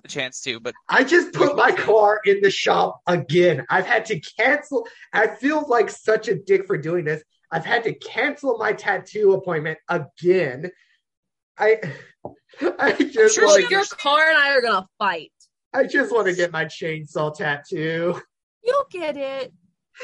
the 0.00 0.08
chance 0.08 0.40
to, 0.42 0.60
but 0.60 0.74
I 0.88 1.02
just 1.02 1.32
put 1.32 1.56
my 1.56 1.72
car 1.72 2.20
in 2.24 2.40
the 2.40 2.52
shop 2.52 3.00
again. 3.08 3.66
I've 3.68 3.86
had 3.86 4.04
to 4.06 4.20
cancel. 4.20 4.86
I 5.12 5.26
feel 5.26 5.66
like 5.66 5.90
such 5.90 6.28
a 6.28 6.36
dick 6.36 6.68
for 6.68 6.78
doing 6.78 7.04
this. 7.04 7.20
I've 7.50 7.64
had 7.64 7.84
to 7.84 7.94
cancel 7.94 8.58
my 8.58 8.72
tattoo 8.72 9.32
appointment 9.32 9.78
again. 9.88 10.70
I 11.58 11.80
I 12.78 12.92
just 12.92 13.34
sure 13.34 13.46
want 13.46 13.64
to 13.64 13.70
your 13.70 13.84
car 13.84 14.28
and 14.28 14.38
I 14.38 14.54
are 14.54 14.60
gonna 14.60 14.86
fight. 14.98 15.32
I 15.72 15.84
just 15.84 16.12
want 16.12 16.26
to 16.26 16.34
get 16.34 16.52
my 16.52 16.64
chainsaw 16.64 17.34
tattoo. 17.34 18.20
You'll 18.64 18.86
get 18.90 19.16
it. 19.16 19.52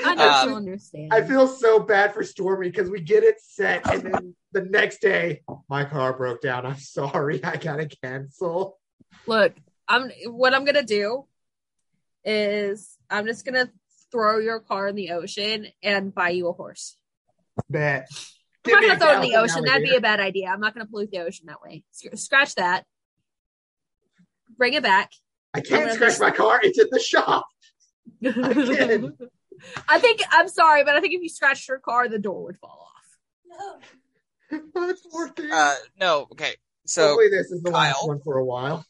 I 0.05 0.15
know 0.15 0.29
Um, 0.29 0.49
you'll 0.49 0.57
understand. 0.57 1.13
I 1.13 1.23
feel 1.23 1.47
so 1.47 1.81
bad 1.81 2.15
for 2.15 2.23
Stormy 2.23 2.71
because 2.71 2.91
we 2.91 3.01
get 3.01 3.23
it 3.23 3.41
set 3.41 3.87
and 3.93 4.03
then 4.03 4.37
the 4.53 4.63
next 4.63 5.01
day 5.01 5.43
my 5.69 5.85
car 5.85 6.17
broke 6.17 6.41
down. 6.41 6.65
I'm 6.67 6.79
sorry, 6.79 7.43
I 7.45 7.57
gotta 7.57 7.89
cancel. 8.03 8.79
Look, 9.27 9.55
I'm 9.87 10.11
what 10.27 10.55
I'm 10.55 10.65
gonna 10.65 10.83
do 10.83 11.27
is 12.25 12.97
I'm 13.11 13.27
just 13.27 13.45
gonna 13.45 13.71
throw 14.11 14.39
your 14.39 14.61
car 14.61 14.89
in 14.89 14.97
the 14.97 15.11
ocean 15.11 15.67
and 15.83 16.15
buy 16.15 16.31
you 16.31 16.49
a 16.49 16.53
horse. 16.53 16.97
Bet. 17.71 18.09
I'm 18.67 18.73
not 18.73 18.83
gonna 18.83 18.99
throw 18.99 19.11
it 19.11 19.15
in 19.17 19.31
the 19.31 19.37
ocean. 19.37 19.65
That'd 19.65 19.83
be 19.85 19.95
a 19.95 20.01
bad 20.01 20.21
idea. 20.21 20.49
I'm 20.49 20.61
not 20.61 20.75
gonna 20.75 20.87
pollute 20.87 21.11
the 21.11 21.19
ocean 21.21 21.47
that 21.47 21.61
way. 21.63 21.85
Scratch 22.15 22.55
that. 22.57 22.85
Bring 24.57 24.75
it 24.75 24.83
back. 24.83 25.11
I 25.53 25.61
can't 25.61 25.93
scratch 25.93 26.19
my 26.21 26.31
car. 26.31 26.61
It's 26.63 26.79
in 26.79 26.89
the 26.91 27.01
shop. 27.01 27.47
Again. 28.25 29.17
I 29.89 29.99
think 29.99 30.21
I'm 30.31 30.49
sorry, 30.49 30.85
but 30.85 30.95
I 30.97 31.01
think 31.01 31.15
if 31.15 31.23
you 31.23 31.29
scratched 31.29 31.69
your 31.69 31.79
car, 31.79 32.09
the 32.09 32.19
door 32.19 32.45
would 32.45 32.59
fall 32.59 32.89
off. 32.91 33.81
No. 34.51 34.61
It's 34.89 35.07
working. 35.13 35.51
uh 35.53 35.75
no, 35.99 36.27
okay. 36.33 36.55
So 36.87 37.09
Hopefully 37.09 37.29
this 37.31 37.51
is 37.51 37.63
the 37.63 37.71
last 37.71 38.07
one 38.07 38.21
for 38.21 38.39
a 38.39 38.45
while. 38.45 38.85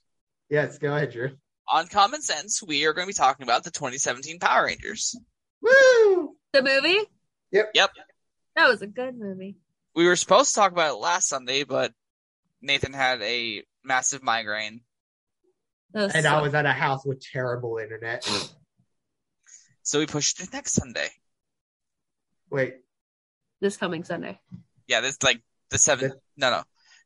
Yes, 0.50 0.78
go 0.78 0.94
ahead, 0.94 1.12
Drew. 1.12 1.30
on 1.68 1.86
Common 1.86 2.22
Sense, 2.22 2.62
we 2.62 2.86
are 2.86 2.92
going 2.92 3.06
to 3.06 3.08
be 3.08 3.14
talking 3.14 3.44
about 3.44 3.64
the 3.64 3.70
2017 3.70 4.38
Power 4.40 4.64
Rangers. 4.66 5.16
Woo! 5.62 6.34
The 6.52 6.62
movie? 6.62 6.98
Yep. 7.52 7.70
Yep. 7.74 7.90
That 8.56 8.68
was 8.68 8.82
a 8.82 8.86
good 8.86 9.18
movie. 9.18 9.56
We 9.94 10.06
were 10.06 10.16
supposed 10.16 10.54
to 10.54 10.60
talk 10.60 10.72
about 10.72 10.94
it 10.94 10.98
last 11.00 11.28
Sunday, 11.28 11.64
but 11.64 11.92
Nathan 12.62 12.92
had 12.92 13.20
a 13.22 13.62
massive 13.84 14.22
migraine. 14.22 14.80
And 15.94 16.12
so- 16.12 16.28
I 16.28 16.42
was 16.42 16.54
at 16.54 16.66
a 16.66 16.72
house 16.72 17.04
with 17.04 17.20
terrible 17.20 17.78
internet. 17.78 18.28
So 19.86 19.98
we 19.98 20.06
pushed 20.06 20.40
it 20.40 20.50
next 20.50 20.72
Sunday. 20.72 21.08
Wait, 22.50 22.76
this 23.60 23.76
coming 23.76 24.02
Sunday. 24.02 24.40
Yeah, 24.86 25.02
this 25.02 25.22
like 25.22 25.42
the 25.68 25.76
seventh. 25.76 26.14
No, 26.38 26.50
no, 26.50 26.62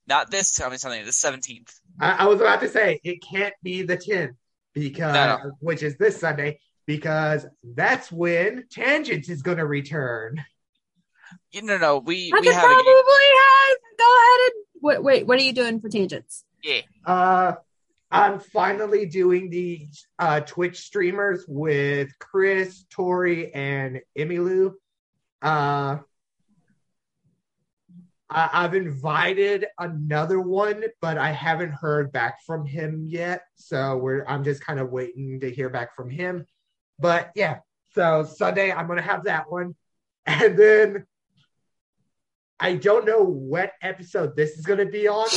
not 0.07 0.31
this 0.31 0.57
coming 0.57 0.79
Sunday. 0.79 1.03
The 1.03 1.11
seventeenth. 1.13 1.75
I, 2.01 2.13
I 2.13 2.25
was 2.27 2.41
about 2.41 2.61
to 2.61 2.69
say 2.69 3.01
it 3.03 3.21
can't 3.21 3.55
be 3.65 3.83
the 3.83 3.97
10th 3.97 4.37
because 4.75 5.13
No, 5.13 5.51
which 5.59 5.83
is 5.83 5.97
this 5.97 6.21
Sunday 6.21 6.61
because 6.87 7.47
that's 7.65 8.13
when 8.13 8.67
Tangents 8.71 9.29
is 9.29 9.43
going 9.43 9.59
to 9.59 9.67
return. 9.67 10.37
You 11.53 11.63
no, 11.63 11.79
no. 11.79 11.99
We 11.99 12.33
I 12.35 12.41
we 12.41 12.47
have 12.49 12.65
probably 12.65 12.85
game. 12.85 12.95
have. 13.39 13.77
Go 13.99 14.17
ahead 14.17 14.41
and 14.55 14.65
wait. 14.83 15.03
Wait, 15.03 15.27
what 15.27 15.39
are 15.39 15.43
you 15.43 15.53
doing 15.53 15.81
for 15.81 15.89
tangents? 15.89 16.45
Yeah, 16.63 16.81
Uh, 17.07 17.55
I'm 18.11 18.41
finally 18.41 19.07
doing 19.07 19.51
the 19.51 19.87
uh, 20.19 20.41
Twitch 20.41 20.79
streamers 20.79 21.45
with 21.47 22.11
Chris, 22.19 22.85
Tori, 22.91 23.53
and 23.55 24.01
Emilu. 24.19 24.73
Uh, 25.43 25.99
I- 28.31 28.51
I've 28.53 28.75
invited 28.75 29.67
another 29.79 30.41
one, 30.41 30.85
but 31.01 31.17
I 31.19 31.33
haven't 31.33 31.73
heard 31.73 32.13
back 32.13 32.43
from 32.45 32.67
him 32.67 33.05
yet. 33.07 33.43
So 33.57 33.97
we're 33.97 34.25
I'm 34.27 34.45
just 34.45 34.63
kind 34.65 34.81
of 34.81 34.91
waiting 34.91 35.41
to 35.41 35.51
hear 35.51 35.71
back 35.71 35.95
from 35.97 36.11
him. 36.11 36.45
But 36.99 37.31
yeah, 37.35 37.61
so 37.95 38.25
Sunday 38.25 38.71
I'm 38.73 38.87
gonna 38.87 39.01
have 39.03 39.25
that 39.25 39.51
one, 39.51 39.75
and 40.27 40.59
then 40.59 41.07
I 42.61 42.75
don't 42.75 43.07
know 43.07 43.23
what 43.23 43.73
episode 43.83 44.35
this 44.37 44.59
is 44.59 44.67
gonna 44.67 44.87
be 44.87 45.07
on, 45.09 45.29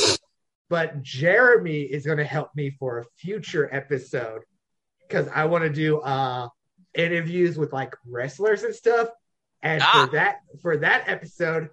but 0.68 1.02
Jeremy 1.02 1.82
is 1.82 2.04
gonna 2.06 2.24
help 2.24 2.50
me 2.54 2.70
for 2.70 2.98
a 2.98 3.04
future 3.18 3.68
episode 3.72 4.42
because 5.08 5.28
I 5.34 5.44
want 5.44 5.64
to 5.64 5.70
do 5.70 6.00
uh 6.00 6.48
interviews 6.94 7.56
with 7.56 7.72
like 7.72 7.94
wrestlers 8.06 8.62
and 8.64 8.74
stuff. 8.74 9.08
And 9.62 9.82
Ah. 9.84 10.06
for 10.06 10.12
that 10.16 10.36
for 10.60 10.76
that 10.78 11.08
episode, 11.08 11.68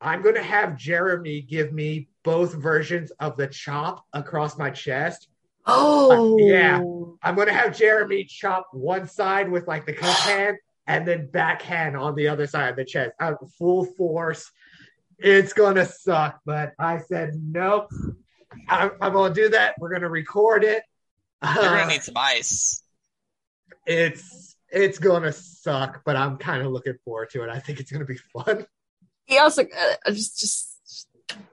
I'm 0.00 0.22
gonna 0.22 0.42
have 0.42 0.76
Jeremy 0.76 1.42
give 1.42 1.72
me 1.72 2.08
both 2.22 2.54
versions 2.54 3.10
of 3.20 3.36
the 3.36 3.46
chop 3.46 4.04
across 4.12 4.56
my 4.56 4.70
chest. 4.70 5.28
Oh, 5.66 6.36
yeah. 6.38 6.78
I'm 7.22 7.34
gonna 7.36 7.52
have 7.52 7.76
Jeremy 7.76 8.24
chop 8.24 8.66
one 8.72 9.06
side 9.08 9.50
with 9.50 9.66
like 9.66 9.86
the 9.86 9.92
cup 9.92 10.16
hand 10.16 10.56
and 10.86 11.06
then 11.08 11.30
backhand 11.30 11.96
on 11.96 12.14
the 12.14 12.28
other 12.28 12.46
side 12.46 12.70
of 12.70 12.76
the 12.76 12.84
chest. 12.84 13.12
Uh, 13.20 13.34
full 13.58 13.84
force. 13.84 14.50
It's 15.18 15.52
gonna 15.52 15.84
suck, 15.86 16.40
but 16.44 16.72
I 16.78 16.98
said 16.98 17.34
nope. 17.34 17.90
I'm, 18.68 18.92
I'm 19.00 19.12
gonna 19.12 19.34
do 19.34 19.48
that. 19.50 19.74
We're 19.78 19.92
gonna 19.92 20.08
record 20.08 20.64
it. 20.64 20.82
you're 21.42 21.52
Uh, 21.52 21.62
gonna 21.62 21.86
need 21.86 22.02
some 22.02 22.16
ice. 22.16 22.82
it's 23.86 24.56
it's 24.70 24.98
gonna 24.98 25.32
suck, 25.32 26.02
but 26.04 26.16
I'm 26.16 26.36
kind 26.38 26.62
of 26.64 26.72
looking 26.72 26.94
forward 27.04 27.30
to 27.30 27.42
it. 27.44 27.48
I 27.50 27.60
think 27.60 27.80
it's 27.80 27.90
gonna 27.92 28.04
be 28.04 28.16
fun. 28.32 28.66
He 29.26 29.38
also 29.38 29.62
uh, 29.62 30.10
just 30.10 30.38
just 30.38 30.78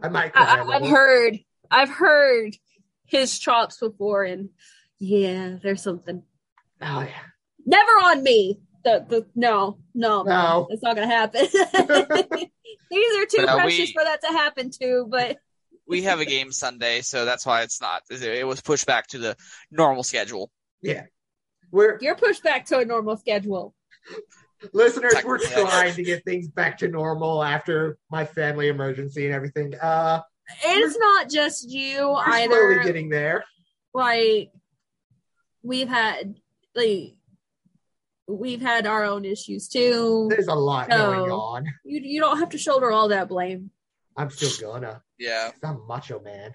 I 0.01 0.09
might 0.09 0.33
cry. 0.33 0.43
a 0.43 0.45
I, 0.45 0.61
I've 0.61 0.67
little. 0.81 0.87
heard 0.89 1.39
I've 1.69 1.89
heard 1.89 2.55
his 3.05 3.37
chops 3.39 3.77
before, 3.79 4.23
and 4.23 4.49
yeah, 4.99 5.57
there's 5.61 5.81
something. 5.83 6.23
Oh 6.81 7.01
yeah. 7.01 7.09
Never 7.65 7.91
on 7.91 8.23
me. 8.23 8.59
The 8.83 9.05
the 9.07 9.27
no 9.35 9.77
no 9.93 10.23
No. 10.23 10.67
it's 10.71 10.81
not 10.81 10.95
gonna 10.95 11.07
happen. 11.07 11.45
These 12.89 13.17
are 13.17 13.25
too 13.25 13.37
But, 13.45 13.49
uh, 13.49 13.55
precious 13.55 13.79
we- 13.89 13.93
for 13.93 14.03
that 14.03 14.21
to 14.21 14.27
happen 14.27 14.69
to. 14.81 15.05
But 15.09 15.37
We 15.87 16.03
have 16.03 16.19
a 16.21 16.25
game 16.25 16.51
Sunday, 16.53 17.01
so 17.01 17.25
that's 17.25 17.45
why 17.45 17.63
it's 17.63 17.81
not. 17.81 18.03
It 18.09 18.47
was 18.47 18.61
pushed 18.61 18.85
back 18.85 19.07
to 19.07 19.17
the 19.17 19.35
normal 19.71 20.03
schedule. 20.03 20.49
Yeah. 20.81 21.03
We're 21.71 21.97
you're 22.01 22.15
pushed 22.15 22.43
back 22.43 22.65
to 22.67 22.79
a 22.79 22.85
normal 22.85 23.17
schedule. 23.17 23.73
listeners, 24.73 25.13
we're 25.25 25.39
trying 25.39 25.93
to 25.95 26.03
get 26.03 26.23
things 26.23 26.47
back 26.47 26.77
to 26.79 26.87
normal 26.87 27.43
after 27.43 27.97
my 28.09 28.25
family 28.25 28.67
emergency 28.69 29.25
and 29.25 29.33
everything. 29.35 29.73
Uh 29.81 30.21
It's 30.63 30.97
not 30.97 31.29
just 31.29 31.69
you 31.69 32.09
we're 32.09 32.19
either. 32.29 32.53
slowly 32.53 32.83
getting 32.85 33.09
there. 33.09 33.43
like 33.93 34.51
we've 35.63 35.89
had 35.89 36.35
like 36.75 37.15
we've 38.31 38.61
had 38.61 38.87
our 38.87 39.03
own 39.03 39.25
issues 39.25 39.67
too. 39.67 40.27
There's 40.29 40.47
a 40.47 40.53
lot 40.55 40.89
No. 40.89 40.97
going 41.13 41.31
on. 41.31 41.65
You 41.85 41.99
you 42.01 42.19
don't 42.21 42.39
have 42.39 42.49
to 42.49 42.57
shoulder 42.57 42.91
all 42.91 43.09
that 43.09 43.27
blame. 43.29 43.71
I'm 44.17 44.29
still 44.29 44.71
gonna. 44.73 45.01
Yeah. 45.19 45.51
I'm 45.63 45.85
macho 45.87 46.19
man. 46.21 46.53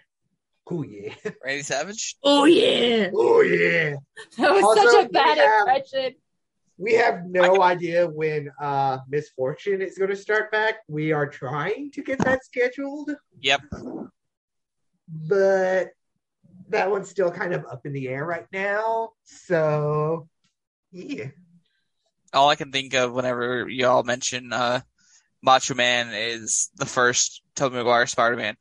Oh 0.71 0.83
yeah. 0.83 1.15
Randy 1.45 1.63
Savage. 1.63 2.17
Oh 2.23 2.45
yeah, 2.45 3.11
Oh 3.15 3.41
yeah. 3.43 3.95
that 4.39 4.53
was 4.53 4.65
Also, 4.65 4.83
such 4.91 5.07
a 5.07 5.09
bad 5.11 5.37
we 5.37 5.43
have- 5.43 5.61
impression. 5.61 6.15
We 6.79 6.93
have 6.95 7.25
no 7.25 7.63
idea 7.63 8.07
when 8.07 8.51
uh 8.61 8.99
Miss 9.09 9.31
Fortune 9.31 9.81
is 9.81 9.97
gonna 9.97 10.17
start 10.17 10.51
back. 10.53 10.77
We 10.89 11.13
are 11.13 11.27
trying 11.27 11.91
to 11.93 12.03
get 12.03 12.19
that 12.19 12.45
scheduled, 12.45 13.11
Yep. 13.41 13.63
but 15.09 15.89
that 16.69 16.91
one's 16.91 17.09
still 17.09 17.31
kind 17.31 17.55
of 17.55 17.65
up 17.71 17.87
in 17.87 17.93
the 17.93 18.09
air 18.09 18.25
right 18.27 18.47
now. 18.53 19.11
So 19.25 20.29
yeah. 20.93 21.27
All 22.33 22.49
I 22.49 22.57
can 22.57 22.73
think 22.73 22.95
of 22.95 23.13
whenever 23.13 23.69
y'all 23.69 24.03
mention 24.03 24.53
uh, 24.53 24.81
Macho 25.43 25.75
Man 25.75 26.11
is 26.13 26.71
the 26.77 26.87
first 26.87 27.43
Tobey 27.55 27.77
Maguire 27.77 28.07
Spider-Man. 28.07 28.57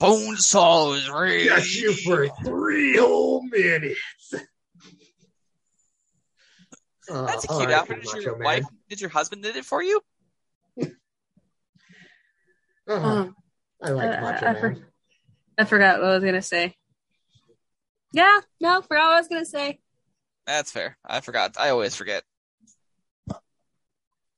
Bonesaw 0.00 0.94
is 0.96 1.08
ready. 1.08 1.48
Got 1.48 1.74
you 1.74 1.92
for 1.94 2.28
three 2.44 2.96
whole 2.96 3.42
minutes. 3.42 4.00
Oh, 7.08 7.24
That's 7.24 7.44
a 7.44 7.46
cute 7.46 7.60
right, 7.60 7.70
outfit. 7.70 7.98
Did 8.02 8.06
Macho 8.06 8.18
your 8.20 8.36
Man. 8.36 8.62
did 8.88 9.00
your 9.00 9.10
husband 9.10 9.40
knit 9.42 9.54
it 9.54 9.64
for 9.64 9.80
you? 9.80 10.00
Uh-huh. 12.88 13.06
Um, 13.08 13.36
I 13.80 13.90
like 13.90 14.18
uh, 14.18 14.20
Macho 14.22 14.46
I 14.46 14.52
Man. 14.54 14.60
for- 14.60 14.76
I 15.58 15.64
forgot 15.64 16.00
what 16.00 16.08
I 16.08 16.14
was 16.14 16.24
gonna 16.24 16.42
say. 16.42 16.74
Yeah, 18.12 18.40
no, 18.60 18.82
forgot 18.82 19.06
what 19.06 19.14
I 19.14 19.18
was 19.20 19.28
gonna 19.28 19.44
say. 19.44 19.78
That's 20.46 20.72
fair. 20.72 20.96
I 21.04 21.20
forgot. 21.20 21.56
I 21.58 21.70
always 21.70 21.94
forget. 21.94 22.24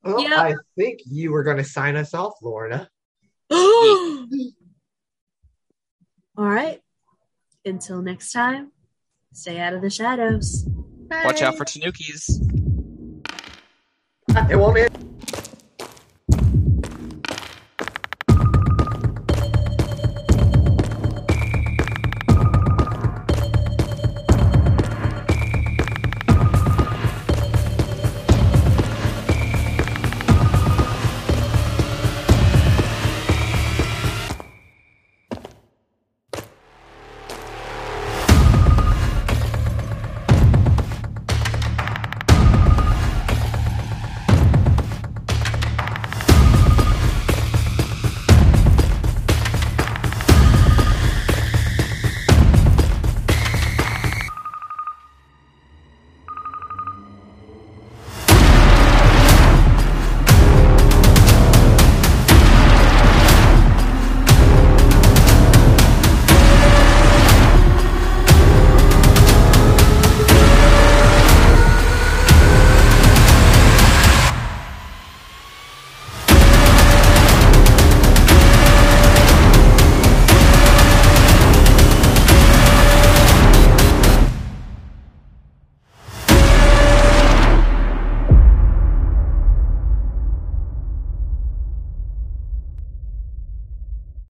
Well, 0.03 0.23
Yeah. 0.23 0.41
I 0.41 0.55
think 0.77 1.01
you 1.07 1.33
were 1.33 1.43
going 1.43 1.57
to 1.59 1.65
sign 1.65 1.97
us 1.97 2.15
off, 2.15 2.35
Lorna. 2.43 2.89
All 3.51 4.27
right. 6.37 6.81
Until 7.65 8.01
next 8.01 8.33
time, 8.33 8.73
stay 9.33 9.59
out 9.59 9.75
of 9.75 9.83
the 9.83 9.91
shadows. 9.91 10.69
Watch 11.11 11.43
out 11.43 11.57
for 11.57 11.65
Tanukis. 11.65 12.31
It 14.51 14.57
won't 14.57 14.79
end. 14.79 15.08